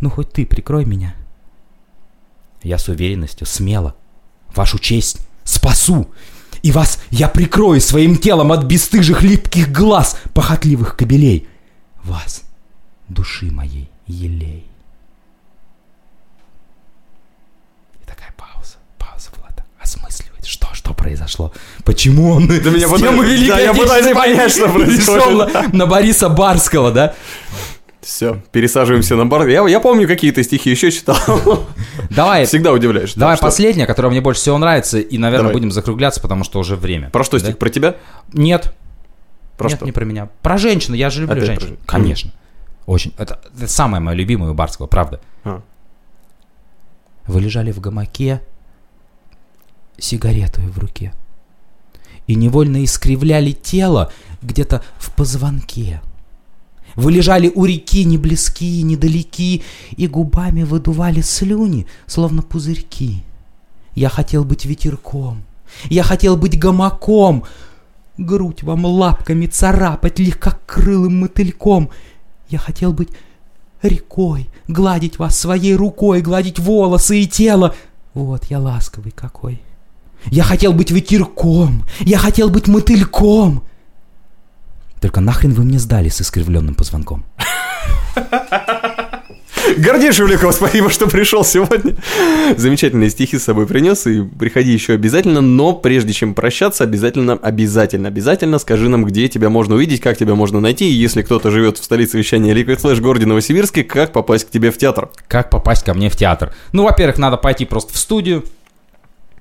ну 0.00 0.10
хоть 0.10 0.32
ты 0.32 0.46
прикрой 0.46 0.84
меня. 0.84 1.14
Я 2.62 2.78
с 2.78 2.88
уверенностью, 2.88 3.46
смело, 3.46 3.94
вашу 4.54 4.78
честь 4.78 5.18
спасу, 5.44 6.10
и 6.62 6.72
вас 6.72 7.00
я 7.10 7.28
прикрою 7.28 7.80
своим 7.80 8.16
телом 8.16 8.52
от 8.52 8.64
бесстыжих 8.64 9.22
липких 9.22 9.70
глаз 9.72 10.18
похотливых 10.34 10.96
кобелей. 10.96 11.48
Вас, 12.02 12.42
души 13.08 13.50
моей, 13.50 13.90
елей. 14.06 14.66
И 18.02 18.06
такая 18.06 18.32
пауза, 18.36 18.76
пауза 18.98 19.30
была 19.36 19.48
так, 19.54 19.66
осмысливает, 19.80 20.46
что, 20.88 20.94
произошло, 20.94 21.52
почему 21.84 22.30
он 22.32 22.46
Да 22.48 22.54
меня 22.70 22.86
Великой 23.22 23.48
да, 23.48 23.60
я 23.60 23.74
пытаюсь 23.74 24.14
понять, 24.14 24.50
что 24.52 24.68
происходит. 24.72 25.54
на, 25.72 25.78
на 25.78 25.86
Бориса 25.86 26.28
Барского, 26.28 26.90
да? 26.92 27.14
Все, 28.00 28.40
пересаживаемся 28.52 29.16
на 29.16 29.26
бар. 29.26 29.46
Я, 29.48 29.66
я 29.68 29.80
помню, 29.80 30.06
какие-то 30.08 30.42
стихи 30.42 30.70
еще 30.70 30.90
читал. 30.90 31.16
Давай, 32.08 32.46
Всегда 32.46 32.72
удивляешь. 32.72 33.12
давай 33.14 33.36
что- 33.36 33.44
последнее, 33.44 33.86
которое 33.86 34.08
мне 34.08 34.20
больше 34.22 34.40
всего 34.40 34.56
нравится, 34.56 34.98
и, 34.98 35.18
наверное, 35.18 35.48
Давай. 35.48 35.54
будем 35.54 35.70
закругляться, 35.70 36.20
потому 36.22 36.42
что 36.44 36.58
уже 36.58 36.74
время. 36.76 37.10
Про 37.10 37.22
что 37.24 37.38
Да? 37.38 37.44
стих? 37.44 37.58
Про 37.58 37.68
тебя? 37.68 37.96
Нет, 38.32 38.72
Про 39.58 39.68
нет, 39.68 39.76
что? 39.78 39.84
не 39.84 39.92
про 39.92 40.04
меня. 40.06 40.30
Про 40.42 40.56
женщину, 40.56 40.96
я 40.96 41.10
же 41.10 41.20
люблю 41.22 41.34
Опять 41.36 41.44
про 41.44 41.46
женщин. 41.54 41.68
женщин. 41.68 41.84
Конечно. 41.86 42.30
Очень. 42.86 43.12
Это, 43.18 43.40
это 43.54 43.66
самое 43.68 44.02
мое 44.02 44.14
любимое 44.16 44.52
у 44.52 44.54
Барского, 44.54 44.86
правда. 44.86 45.20
А. 45.44 45.60
Вы 47.26 47.40
лежали 47.42 47.72
в 47.72 47.80
гамаке, 47.80 48.40
сигаретой 49.98 50.66
в 50.68 50.78
руке, 50.78 51.12
и 52.26 52.34
невольно 52.34 52.84
искривляли 52.84 53.52
тело 53.52 54.12
где-то 54.42 54.82
в 54.98 55.12
позвонке. 55.12 56.00
Вы 56.94 57.12
лежали 57.12 57.50
у 57.54 57.64
реки, 57.64 58.04
не 58.04 58.18
близки, 58.18 58.82
недалеки, 58.82 59.62
и 59.96 60.06
губами 60.06 60.62
выдували 60.62 61.20
слюни, 61.20 61.86
словно 62.06 62.42
пузырьки. 62.42 63.22
Я 63.94 64.08
хотел 64.08 64.44
быть 64.44 64.64
ветерком, 64.64 65.44
я 65.84 66.02
хотел 66.02 66.36
быть 66.36 66.58
гамаком, 66.58 67.44
грудь 68.16 68.62
вам 68.62 68.84
лапками 68.84 69.46
царапать 69.46 70.18
легкокрылым 70.18 71.20
мотыльком. 71.20 71.90
Я 72.48 72.58
хотел 72.58 72.92
быть 72.92 73.10
рекой, 73.82 74.48
гладить 74.66 75.18
вас 75.18 75.38
своей 75.38 75.74
рукой, 75.74 76.20
гладить 76.20 76.58
волосы 76.58 77.20
и 77.20 77.26
тело. 77.26 77.74
Вот 78.14 78.46
я 78.46 78.58
ласковый 78.58 79.12
какой. 79.12 79.60
Я 80.30 80.42
хотел 80.42 80.72
быть 80.72 80.90
ветерком, 80.90 81.84
я 82.00 82.18
хотел 82.18 82.50
быть 82.50 82.68
мотыльком. 82.68 83.62
Только 85.00 85.20
нахрен 85.20 85.52
вы 85.52 85.64
мне 85.64 85.78
сдали 85.78 86.08
с 86.08 86.20
искривленным 86.20 86.74
позвонком? 86.74 87.24
Гордей 89.76 90.12
Шевлюков, 90.12 90.54
спасибо, 90.54 90.90
что 90.90 91.06
пришел 91.06 91.44
сегодня. 91.44 91.94
Замечательные 92.56 93.10
стихи 93.10 93.38
с 93.38 93.44
собой 93.44 93.66
принес, 93.66 94.06
и 94.06 94.22
приходи 94.22 94.72
еще 94.72 94.94
обязательно, 94.94 95.40
но 95.40 95.74
прежде 95.74 96.12
чем 96.12 96.34
прощаться, 96.34 96.84
обязательно, 96.84 97.34
обязательно, 97.34 98.08
обязательно 98.08 98.58
скажи 98.58 98.88
нам, 98.88 99.04
где 99.04 99.28
тебя 99.28 99.50
можно 99.50 99.74
увидеть, 99.74 100.00
как 100.00 100.16
тебя 100.16 100.34
можно 100.34 100.58
найти, 100.60 100.88
и 100.88 100.92
если 100.92 101.22
кто-то 101.22 101.50
живет 101.50 101.78
в 101.78 101.84
столице 101.84 102.18
вещания 102.18 102.54
Liquid 102.54 102.80
Flash 102.80 103.00
городе 103.00 103.26
Новосибирске, 103.26 103.84
как 103.84 104.12
попасть 104.12 104.46
к 104.46 104.50
тебе 104.50 104.70
в 104.70 104.78
театр. 104.78 105.10
Как 105.28 105.50
попасть 105.50 105.84
ко 105.84 105.94
мне 105.94 106.08
в 106.08 106.16
театр? 106.16 106.54
Ну, 106.72 106.84
во-первых, 106.84 107.18
надо 107.18 107.36
пойти 107.36 107.64
просто 107.64 107.92
в 107.92 107.98
студию, 107.98 108.44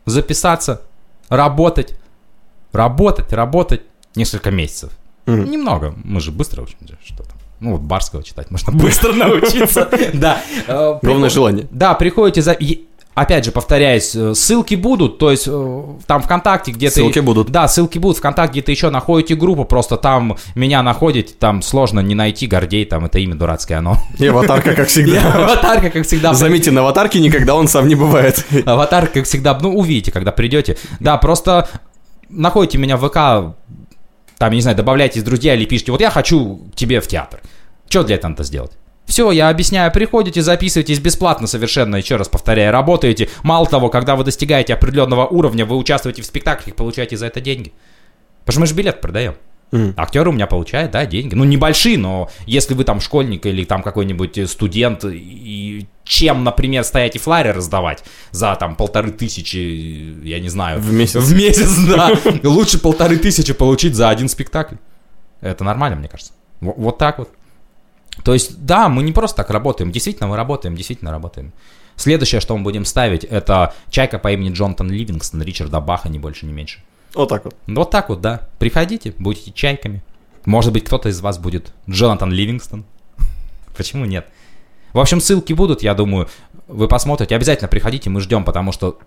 записаться, 0.08 0.82
работать, 1.30 1.96
работать, 2.72 3.32
работать 3.34 3.82
несколько 4.16 4.50
месяцев. 4.52 4.92
Мгм. 5.26 5.52
Немного, 5.52 5.94
мы 6.04 6.20
же 6.22 6.32
быстро 6.32 6.64
учимся, 6.64 6.98
что 7.04 7.24
там. 7.24 7.38
Ну, 7.60 7.72
вот 7.74 7.82
Барского 7.82 8.24
читать 8.24 8.50
можно 8.50 8.72
быстро 8.84 9.14
научиться. 9.14 9.90
Да. 10.14 10.42
Э, 10.68 11.00
Главное 11.02 11.30
желание. 11.30 11.68
Да, 11.72 11.94
приходите 11.94 12.42
за... 12.42 12.56
и- 13.18 13.22
Опять 13.22 13.46
же, 13.46 13.52
повторяюсь, 13.52 14.16
э, 14.16 14.34
ссылки 14.36 14.76
будут, 14.76 15.18
то 15.18 15.32
есть 15.32 15.48
э, 15.48 15.84
там 16.06 16.22
ВКонтакте 16.22 16.72
где-то... 16.72 16.96
Ссылки 16.96 17.20
будут. 17.20 17.50
Да, 17.50 17.68
ссылки 17.68 17.98
будут, 17.98 18.18
ВКонтакте 18.18 18.52
где-то 18.54 18.72
еще 18.72 18.90
находите 18.90 19.36
группу, 19.36 19.66
просто 19.66 19.98
там 19.98 20.38
меня 20.56 20.84
находите, 20.84 21.34
там 21.38 21.62
сложно 21.62 22.00
не 22.00 22.16
найти, 22.16 22.48
Гордей, 22.48 22.86
там 22.86 23.06
это 23.06 23.20
имя 23.20 23.36
дурацкое 23.36 23.80
оно. 23.80 23.98
И 24.20 24.28
аватарка, 24.28 24.74
как 24.74 24.86
И 24.88 24.90
всегда. 24.90 25.34
аватарка, 25.34 25.90
как 25.90 26.06
всегда, 26.06 26.34
Заметьте, 26.34 26.72
на 26.72 26.82
аватарке 26.82 27.20
никогда 27.20 27.56
он 27.56 27.68
сам 27.68 27.88
не 27.88 27.96
бывает. 27.96 28.46
Аватар, 28.66 29.08
как 29.08 29.26
всегда, 29.26 29.58
ну, 29.62 29.76
увидите, 29.76 30.12
когда 30.12 30.32
придете. 30.32 30.78
Да, 31.00 31.18
просто 31.18 31.68
находите 32.30 32.78
меня 32.78 32.98
в 32.98 33.08
ВК, 33.08 33.56
там, 34.38 34.54
не 34.54 34.62
знаю, 34.62 34.78
добавляйтесь 34.78 35.22
в 35.22 35.26
друзья 35.26 35.56
или 35.56 35.66
пишите, 35.66 35.92
вот 35.92 36.02
я 36.02 36.12
хочу 36.12 36.68
тебе 36.76 37.02
в 37.02 37.08
театр. 37.08 37.40
Что 37.90 38.04
для 38.04 38.16
этого 38.16 38.32
надо 38.32 38.44
сделать? 38.44 38.72
Все, 39.08 39.32
я 39.32 39.50
объясняю, 39.50 39.92
приходите, 39.92 40.42
записывайтесь 40.42 41.00
бесплатно 41.00 41.48
совершенно, 41.48 41.96
еще 41.96 42.18
раз 42.18 42.28
повторяю, 42.28 42.72
работаете. 42.74 43.30
Мало 43.42 43.66
того, 43.66 43.90
когда 43.90 44.16
вы 44.18 44.24
достигаете 44.26 44.74
определенного 44.74 45.26
уровня, 45.26 45.66
вы 45.66 45.78
участвуете 45.78 46.22
в 46.22 46.26
спектаклях, 46.26 46.76
получаете 46.76 47.16
за 47.18 47.28
это 47.28 47.40
деньги. 47.42 47.72
Потому 48.46 48.54
что 48.54 48.60
мы 48.62 48.68
же 48.68 48.76
билет 48.76 49.02
продаем. 49.02 49.36
Мгм. 49.72 49.94
Актеры 49.98 50.30
у 50.30 50.34
меня 50.34 50.48
получают, 50.48 50.92
да, 50.92 51.06
деньги. 51.06 51.36
Ну, 51.36 51.44
небольшие, 51.44 51.98
но 51.98 52.30
если 52.46 52.74
вы 52.74 52.84
там 52.86 53.02
школьник 53.02 53.46
или 53.46 53.66
там 53.66 53.82
какой-нибудь 53.84 54.38
э, 54.38 54.48
студент, 54.48 55.04
и 55.06 55.88
чем, 56.06 56.46
например, 56.46 56.86
стоять 56.86 57.16
и 57.18 57.20
флайеры 57.20 57.52
раздавать 57.54 58.04
за 58.32 58.56
там 58.56 58.76
полторы 58.78 59.12
тысячи, 59.12 59.58
я 60.24 60.40
не 60.40 60.48
знаю. 60.48 60.80
В 60.80 60.94
месяц. 60.94 61.22
В 61.22 61.36
месяц, 61.36 61.78
да. 61.88 62.12
Лучше 62.44 62.80
полторы 62.80 63.18
тысячи 63.18 63.54
получить 63.54 63.96
за 63.96 64.08
один 64.10 64.30
спектакль. 64.30 64.76
Это 65.42 65.66
нормально, 65.66 65.98
мне 65.98 66.08
кажется. 66.08 66.32
Во- 66.62 66.74
Вот 66.78 66.98
так 66.98 67.20
вот. 67.20 67.30
То 68.24 68.34
есть, 68.34 68.66
да, 68.66 68.90
мы 68.90 69.04
не 69.04 69.12
просто 69.12 69.38
так 69.38 69.50
работаем. 69.50 69.92
Действительно, 69.92 70.28
мы 70.28 70.36
работаем, 70.36 70.76
действительно 70.76 71.12
работаем. 71.12 71.54
Следующее, 71.96 72.42
что 72.42 72.56
мы 72.56 72.64
будем 72.64 72.86
ставить, 72.86 73.24
это 73.24 73.74
чайка 73.90 74.20
по 74.20 74.32
имени 74.32 74.52
Джонатан 74.52 74.90
Ливингстон, 74.90 75.42
Ричарда 75.42 75.80
Баха, 75.82 76.10
ни 76.10 76.20
больше, 76.20 76.46
ни 76.46 76.52
меньше. 76.52 76.80
Вот 77.16 77.30
так 77.30 77.46
вот. 77.46 77.56
Вот 77.66 77.92
так 77.92 78.10
вот, 78.10 78.22
да. 78.22 78.48
Приходите, 78.60 79.14
будете 79.18 79.52
чайками. 79.52 80.04
Может 80.46 80.72
быть, 80.72 80.84
кто-то 80.84 81.10
из 81.10 81.20
вас 81.22 81.40
будет 81.40 81.74
Джонатан 81.90 82.32
Ливингстон. 82.32 82.86
Почему 83.76 84.06
нет? 84.06 84.28
В 84.94 85.00
общем, 85.00 85.20
ссылки 85.20 85.54
будут, 85.54 85.82
я 85.84 85.94
думаю. 85.94 86.30
Вы 86.68 86.88
посмотрите. 86.88 87.36
Обязательно 87.36 87.68
приходите, 87.68 88.10
мы 88.10 88.22
ждем, 88.22 88.44
потому 88.44 88.72
что 88.72 89.00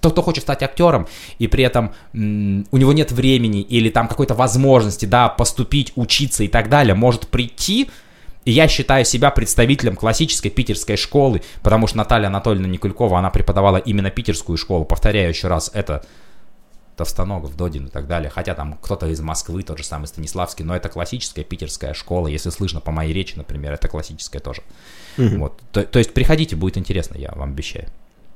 тот, 0.00 0.12
кто 0.12 0.22
хочет 0.22 0.42
стать 0.42 0.62
актером, 0.62 1.06
и 1.38 1.46
при 1.46 1.64
этом 1.64 1.92
м, 2.12 2.66
у 2.70 2.76
него 2.76 2.92
нет 2.92 3.12
времени 3.12 3.60
или 3.60 3.90
там 3.90 4.08
какой-то 4.08 4.34
возможности, 4.34 5.06
да, 5.06 5.28
поступить, 5.28 5.92
учиться 5.96 6.44
и 6.44 6.48
так 6.48 6.68
далее, 6.68 6.94
может 6.94 7.28
прийти, 7.28 7.90
и 8.44 8.52
я 8.52 8.68
считаю 8.68 9.04
себя 9.04 9.30
представителем 9.30 9.96
классической 9.96 10.48
питерской 10.48 10.96
школы, 10.96 11.42
потому 11.62 11.86
что 11.86 11.98
Наталья 11.98 12.28
Анатольевна 12.28 12.68
Никулькова, 12.68 13.18
она 13.18 13.30
преподавала 13.30 13.76
именно 13.76 14.10
питерскую 14.10 14.56
школу. 14.56 14.84
Повторяю 14.84 15.28
еще 15.28 15.48
раз, 15.48 15.70
это 15.74 16.02
Товстоногов, 16.96 17.56
Додин 17.56 17.86
и 17.86 17.90
так 17.90 18.06
далее. 18.06 18.30
Хотя 18.30 18.54
там 18.54 18.78
кто-то 18.80 19.06
из 19.06 19.20
Москвы, 19.20 19.62
тот 19.62 19.78
же 19.78 19.84
самый 19.84 20.06
Станиславский, 20.06 20.64
но 20.64 20.74
это 20.74 20.88
классическая 20.88 21.44
питерская 21.44 21.94
школа. 21.94 22.28
Если 22.28 22.50
слышно 22.50 22.80
по 22.80 22.90
моей 22.90 23.12
речи, 23.12 23.34
например, 23.36 23.72
это 23.72 23.88
классическая 23.88 24.40
тоже. 24.40 24.62
Вот. 25.38 25.60
То, 25.72 25.82
то 25.82 25.98
есть 25.98 26.14
приходите, 26.14 26.56
будет 26.56 26.78
интересно, 26.78 27.16
я 27.16 27.32
вам 27.34 27.50
обещаю. 27.50 27.88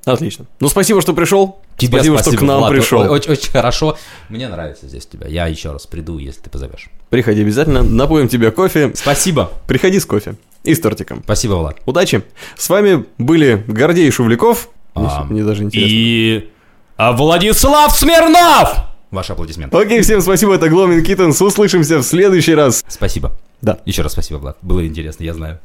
Отлично. 0.05 0.47
Ну, 0.61 0.69
спасибо, 0.69 1.01
что 1.01 1.15
пришел. 1.15 1.61
Тебе 1.77 1.99
спасибо, 1.99 2.19
что 2.19 2.37
к 2.37 2.43
нам 2.43 2.59
Влад. 2.59 2.73
пришел. 2.73 3.01
Очень, 3.11 3.33
очень 3.33 3.51
хорошо. 3.51 3.97
Мне 4.29 4.49
нравится 4.49 4.87
здесь 4.87 5.07
тебя. 5.07 5.27
Я 5.29 5.47
еще 5.47 5.73
раз 5.73 5.87
приду, 5.87 6.19
если 6.19 6.41
ты 6.41 6.51
позовешь. 6.51 6.89
Приходи 7.11 7.43
обязательно, 7.43 7.83
напоим 7.83 8.29
тебе 8.29 8.51
кофе. 8.51 8.93
Спасибо. 8.95 9.51
Приходи 9.67 9.99
с 9.99 10.07
кофе 10.07 10.37
и 10.63 10.75
с 10.75 10.81
тортиком. 10.81 11.23
Спасибо, 11.25 11.55
Влад. 11.55 11.79
Удачи. 11.87 12.23
С 12.57 12.69
вами 12.69 13.07
были 13.19 13.65
Гордей 13.67 14.11
Шувляков. 14.11 14.69
А, 14.95 15.25
мне 15.25 15.43
даже 15.43 15.65
интересно. 15.65 15.91
И 15.91 16.51
а, 16.97 17.13
Владислав 17.13 17.97
Смирнов! 17.97 18.77
Ваши 19.11 19.33
аплодисменты. 19.33 19.77
Окей, 19.77 20.01
всем 20.03 20.21
спасибо, 20.21 20.55
это 20.55 20.69
Гломин 20.69 21.03
Киттенс. 21.05 21.41
Услышимся 21.41 21.99
в 21.99 22.03
следующий 22.03 22.55
раз. 22.55 22.85
Спасибо. 22.89 23.33
Да. 23.65 23.79
Еще 23.87 24.03
раз 24.03 24.13
спасибо, 24.13 24.37
Влад. 24.37 24.59
Было 24.61 24.87
интересно, 24.87 25.25
я 25.25 25.33
знаю. 25.33 25.59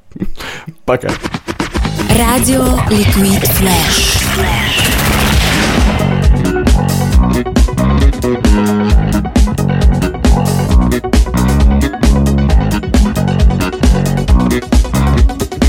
Пока. 0.86 1.10
Радио 2.16 2.64
Liquid 2.90 3.44
Flash. 3.60 4.10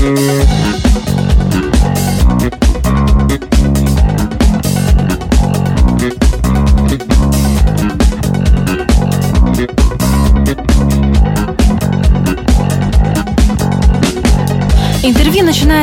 Интервью 0.03 0.50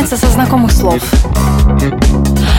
начинается 0.08 0.26
со 0.26 0.32
знакомых 0.32 0.72
слов. 0.72 1.02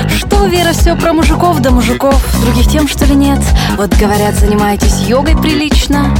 Что, 0.08 0.46
Вера, 0.46 0.72
все 0.72 0.96
про 0.96 1.14
мужиков 1.14 1.60
да 1.62 1.72
мужиков? 1.72 2.24
Других 2.44 2.68
тем, 2.70 2.88
что 2.88 3.06
ли, 3.06 3.16
нет? 3.16 3.40
Вот, 3.78 3.96
говорят, 3.96 4.36
занимаетесь 4.36 5.08
йогой 5.08 5.36
прилично. 5.36 6.14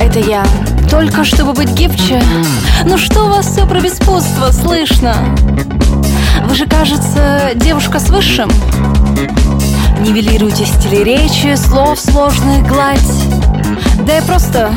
Это 0.00 0.18
я. 0.18 0.44
Только 0.90 1.24
чтобы 1.24 1.52
быть 1.52 1.70
гибче. 1.70 2.20
Ну 2.84 2.98
что 2.98 3.26
у 3.26 3.28
вас 3.28 3.46
все 3.46 3.66
про 3.66 3.80
беспутство 3.80 4.50
слышно? 4.50 5.14
Вы 6.48 6.54
же, 6.54 6.66
кажется, 6.66 7.52
девушка 7.54 8.00
с 8.00 8.10
высшим. 8.10 8.50
Нивелируйте 10.00 10.66
стили 10.66 11.04
речи, 11.04 11.54
слов 11.56 12.00
сложных 12.00 12.66
гладь. 12.66 13.00
Да 14.04 14.16
я 14.16 14.22
просто 14.22 14.72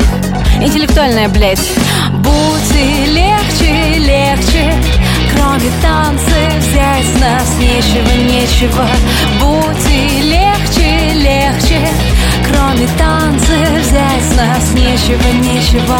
интеллектуальная, 0.60 1.28
блядь. 1.28 1.68
Будьте 2.12 3.06
легче, 3.06 3.57
легче, 4.08 4.74
кроме 5.34 5.70
танцев 5.82 6.64
с 6.64 7.20
нас 7.20 7.58
нечего, 7.58 8.12
нечего. 8.24 8.86
Будьте 9.40 10.22
легче, 10.22 11.12
легче, 11.14 11.88
кроме 12.46 12.86
танцев 12.96 13.84
с 13.84 14.36
нас 14.36 14.72
нечего, 14.74 15.28
нечего. 15.42 15.98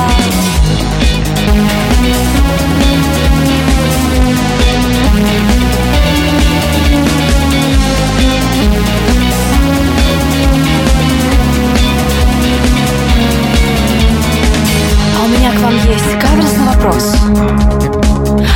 А 15.14 15.24
у 15.24 15.28
меня 15.28 15.52
к 15.52 15.60
вам 15.60 15.74
есть 15.74 16.18
каверзный 16.18 16.66
вопрос. 16.66 17.97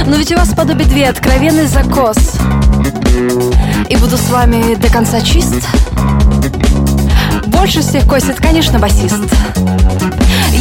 Но 0.06 0.16
ведь 0.16 0.32
у 0.32 0.36
вас 0.36 0.48
подобие 0.54 0.88
две 0.88 1.08
откровенный 1.08 1.66
закос. 1.66 2.16
И 3.88 3.96
буду 3.96 4.16
с 4.16 4.30
вами 4.30 4.74
до 4.74 4.88
конца 4.88 5.20
чист. 5.20 5.66
Больше 7.46 7.80
всех 7.80 8.06
косит, 8.06 8.40
конечно, 8.40 8.78
басист. 8.78 9.22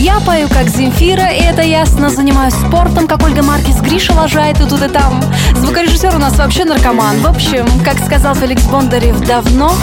Я 0.02 0.20
пою 0.20 0.50
как 0.50 0.68
Земфира, 0.68 1.28
и 1.32 1.42
это 1.42 1.62
ясно 1.62 2.10
Занимаюсь 2.10 2.56
спортом, 2.56 3.08
как 3.08 3.24
Ольга 3.24 3.44
Маркис 3.44 3.82
Гриша 3.82 4.14
лажает 4.14 4.60
и 4.60 4.66
тут 4.66 4.82
и 4.82 4.88
там 4.88 5.22
Звукорежиссер 5.56 6.16
у 6.16 6.18
нас 6.18 6.38
вообще 6.38 6.66
наркоман 6.66 7.20
В 7.20 7.28
общем, 7.28 7.68
как 7.84 8.04
сказал 8.04 8.34
Феликс 8.34 8.64
Бондарев 8.64 9.20
давно 9.28 9.76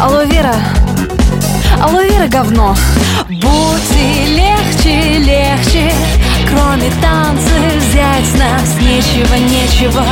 Алло, 0.00 0.22
Вера, 0.22 0.54
алло, 1.80 2.00
Вера, 2.00 2.26
говно 2.26 2.74
Будьте 3.28 4.26
легче, 4.26 5.18
легче 5.18 5.92
Кроме 6.48 6.90
танцев 7.02 7.74
взять 7.78 8.26
с 8.26 8.34
нас 8.38 8.76
нечего, 8.80 9.34
нечего. 9.34 10.04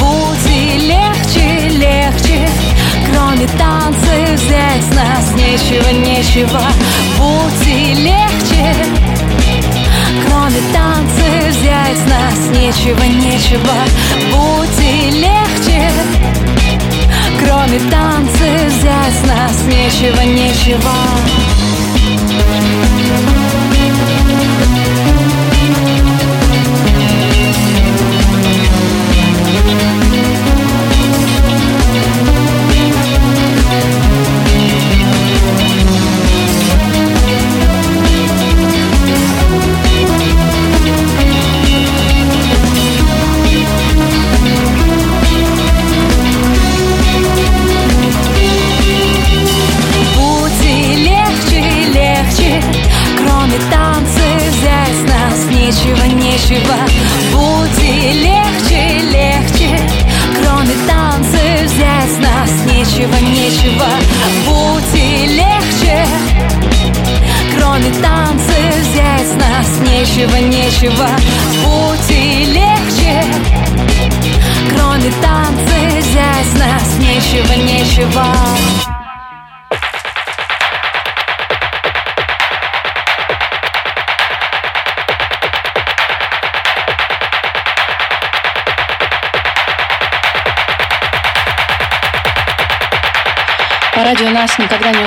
Будьте 0.00 0.78
легче, 0.78 1.68
легче. 1.76 2.48
Кроме 3.10 3.46
танцев 3.58 4.30
взять 4.34 4.82
с 4.82 4.94
нас 4.94 5.32
нечего, 5.34 5.88
нечего. 5.90 6.62
Будьте 7.18 7.94
легче. 7.94 8.74
Кроме 10.26 10.60
танцев 10.72 11.48
взять 11.48 11.98
с 11.98 12.08
нас 12.08 12.56
нечего, 12.56 13.02
нечего. 13.04 13.76
Будьте 14.32 15.10
легче. 15.10 15.90
Кроме 17.38 17.78
танцев 17.90 18.64
взять 18.68 19.14
с 19.14 19.26
нас 19.26 19.62
нечего, 19.66 20.22
нечего 20.22 21.45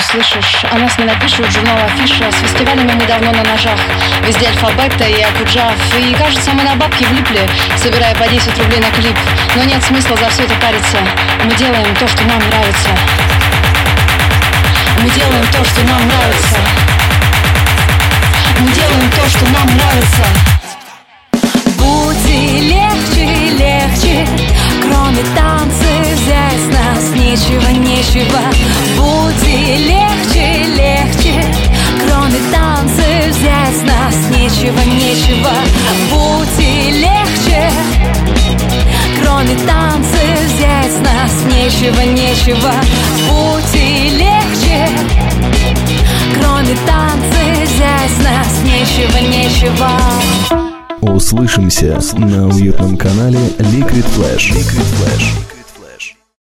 услышишь, 0.09 0.63
о 0.71 0.77
нас 0.77 0.97
не 0.97 1.05
напишут 1.05 1.51
журнал 1.51 1.77
Афиша. 1.85 2.31
С 2.31 2.41
фестивалями 2.41 2.93
мы 2.93 3.05
давно 3.05 3.31
на 3.31 3.43
ножах, 3.43 3.79
везде 4.25 4.47
альфа-бета 4.47 5.05
и 5.05 5.21
акуджав. 5.21 5.73
И 5.97 6.13
кажется, 6.15 6.51
мы 6.51 6.63
на 6.63 6.75
бабки 6.75 7.03
влипли, 7.05 7.47
собирая 7.77 8.15
по 8.15 8.27
10 8.27 8.57
рублей 8.57 8.79
на 8.79 8.89
клип. 8.91 9.15
Но 9.55 9.63
нет 9.63 9.83
смысла 9.83 10.15
за 10.17 10.29
все 10.29 10.43
это 10.43 10.55
париться, 10.55 10.97
мы 11.43 11.53
делаем 11.55 11.93
то, 11.95 12.07
что 12.07 12.23
нам 12.23 12.39
нравится. 12.39 12.89
Мы 15.01 15.09
делаем 15.11 15.45
то, 15.51 15.63
что 15.63 15.81
нам 15.83 16.07
нравится. 16.07 16.57
Мы 18.59 18.71
делаем 18.71 19.11
то, 19.11 19.29
что 19.29 19.45
нам 19.45 19.77
нравится. 19.77 20.25
Пути 21.77 22.73
легче, 22.73 23.25
легче 23.57 24.27
Кроме 24.81 25.23
танцев 25.35 26.05
здесь 26.15 26.65
нас 26.73 27.09
нечего, 27.15 27.69
нечего 27.69 28.39
Пути 28.97 29.77
легче, 29.77 29.98
нечего, 34.59 34.79
нечего 34.81 35.51
Пути 36.11 36.91
легче 36.91 37.71
Кроме 39.21 39.55
танцев 39.65 40.39
здесь 40.47 40.99
нас 40.99 41.31
нечего, 41.45 42.01
нечего 42.01 42.73
Пути 43.29 44.09
легче 44.17 44.89
Кроме 46.39 46.75
танцев 46.85 47.69
здесь 47.69 48.25
нас 48.25 48.61
нечего, 48.65 49.17
нечего 49.29 49.89
Услышимся 51.01 51.97
на 52.17 52.47
уютном 52.47 52.97
канале 52.97 53.39
Liquid 53.59 54.05
Flash. 54.15 54.51
Liquid 54.51 54.85
Flash. 54.97 55.58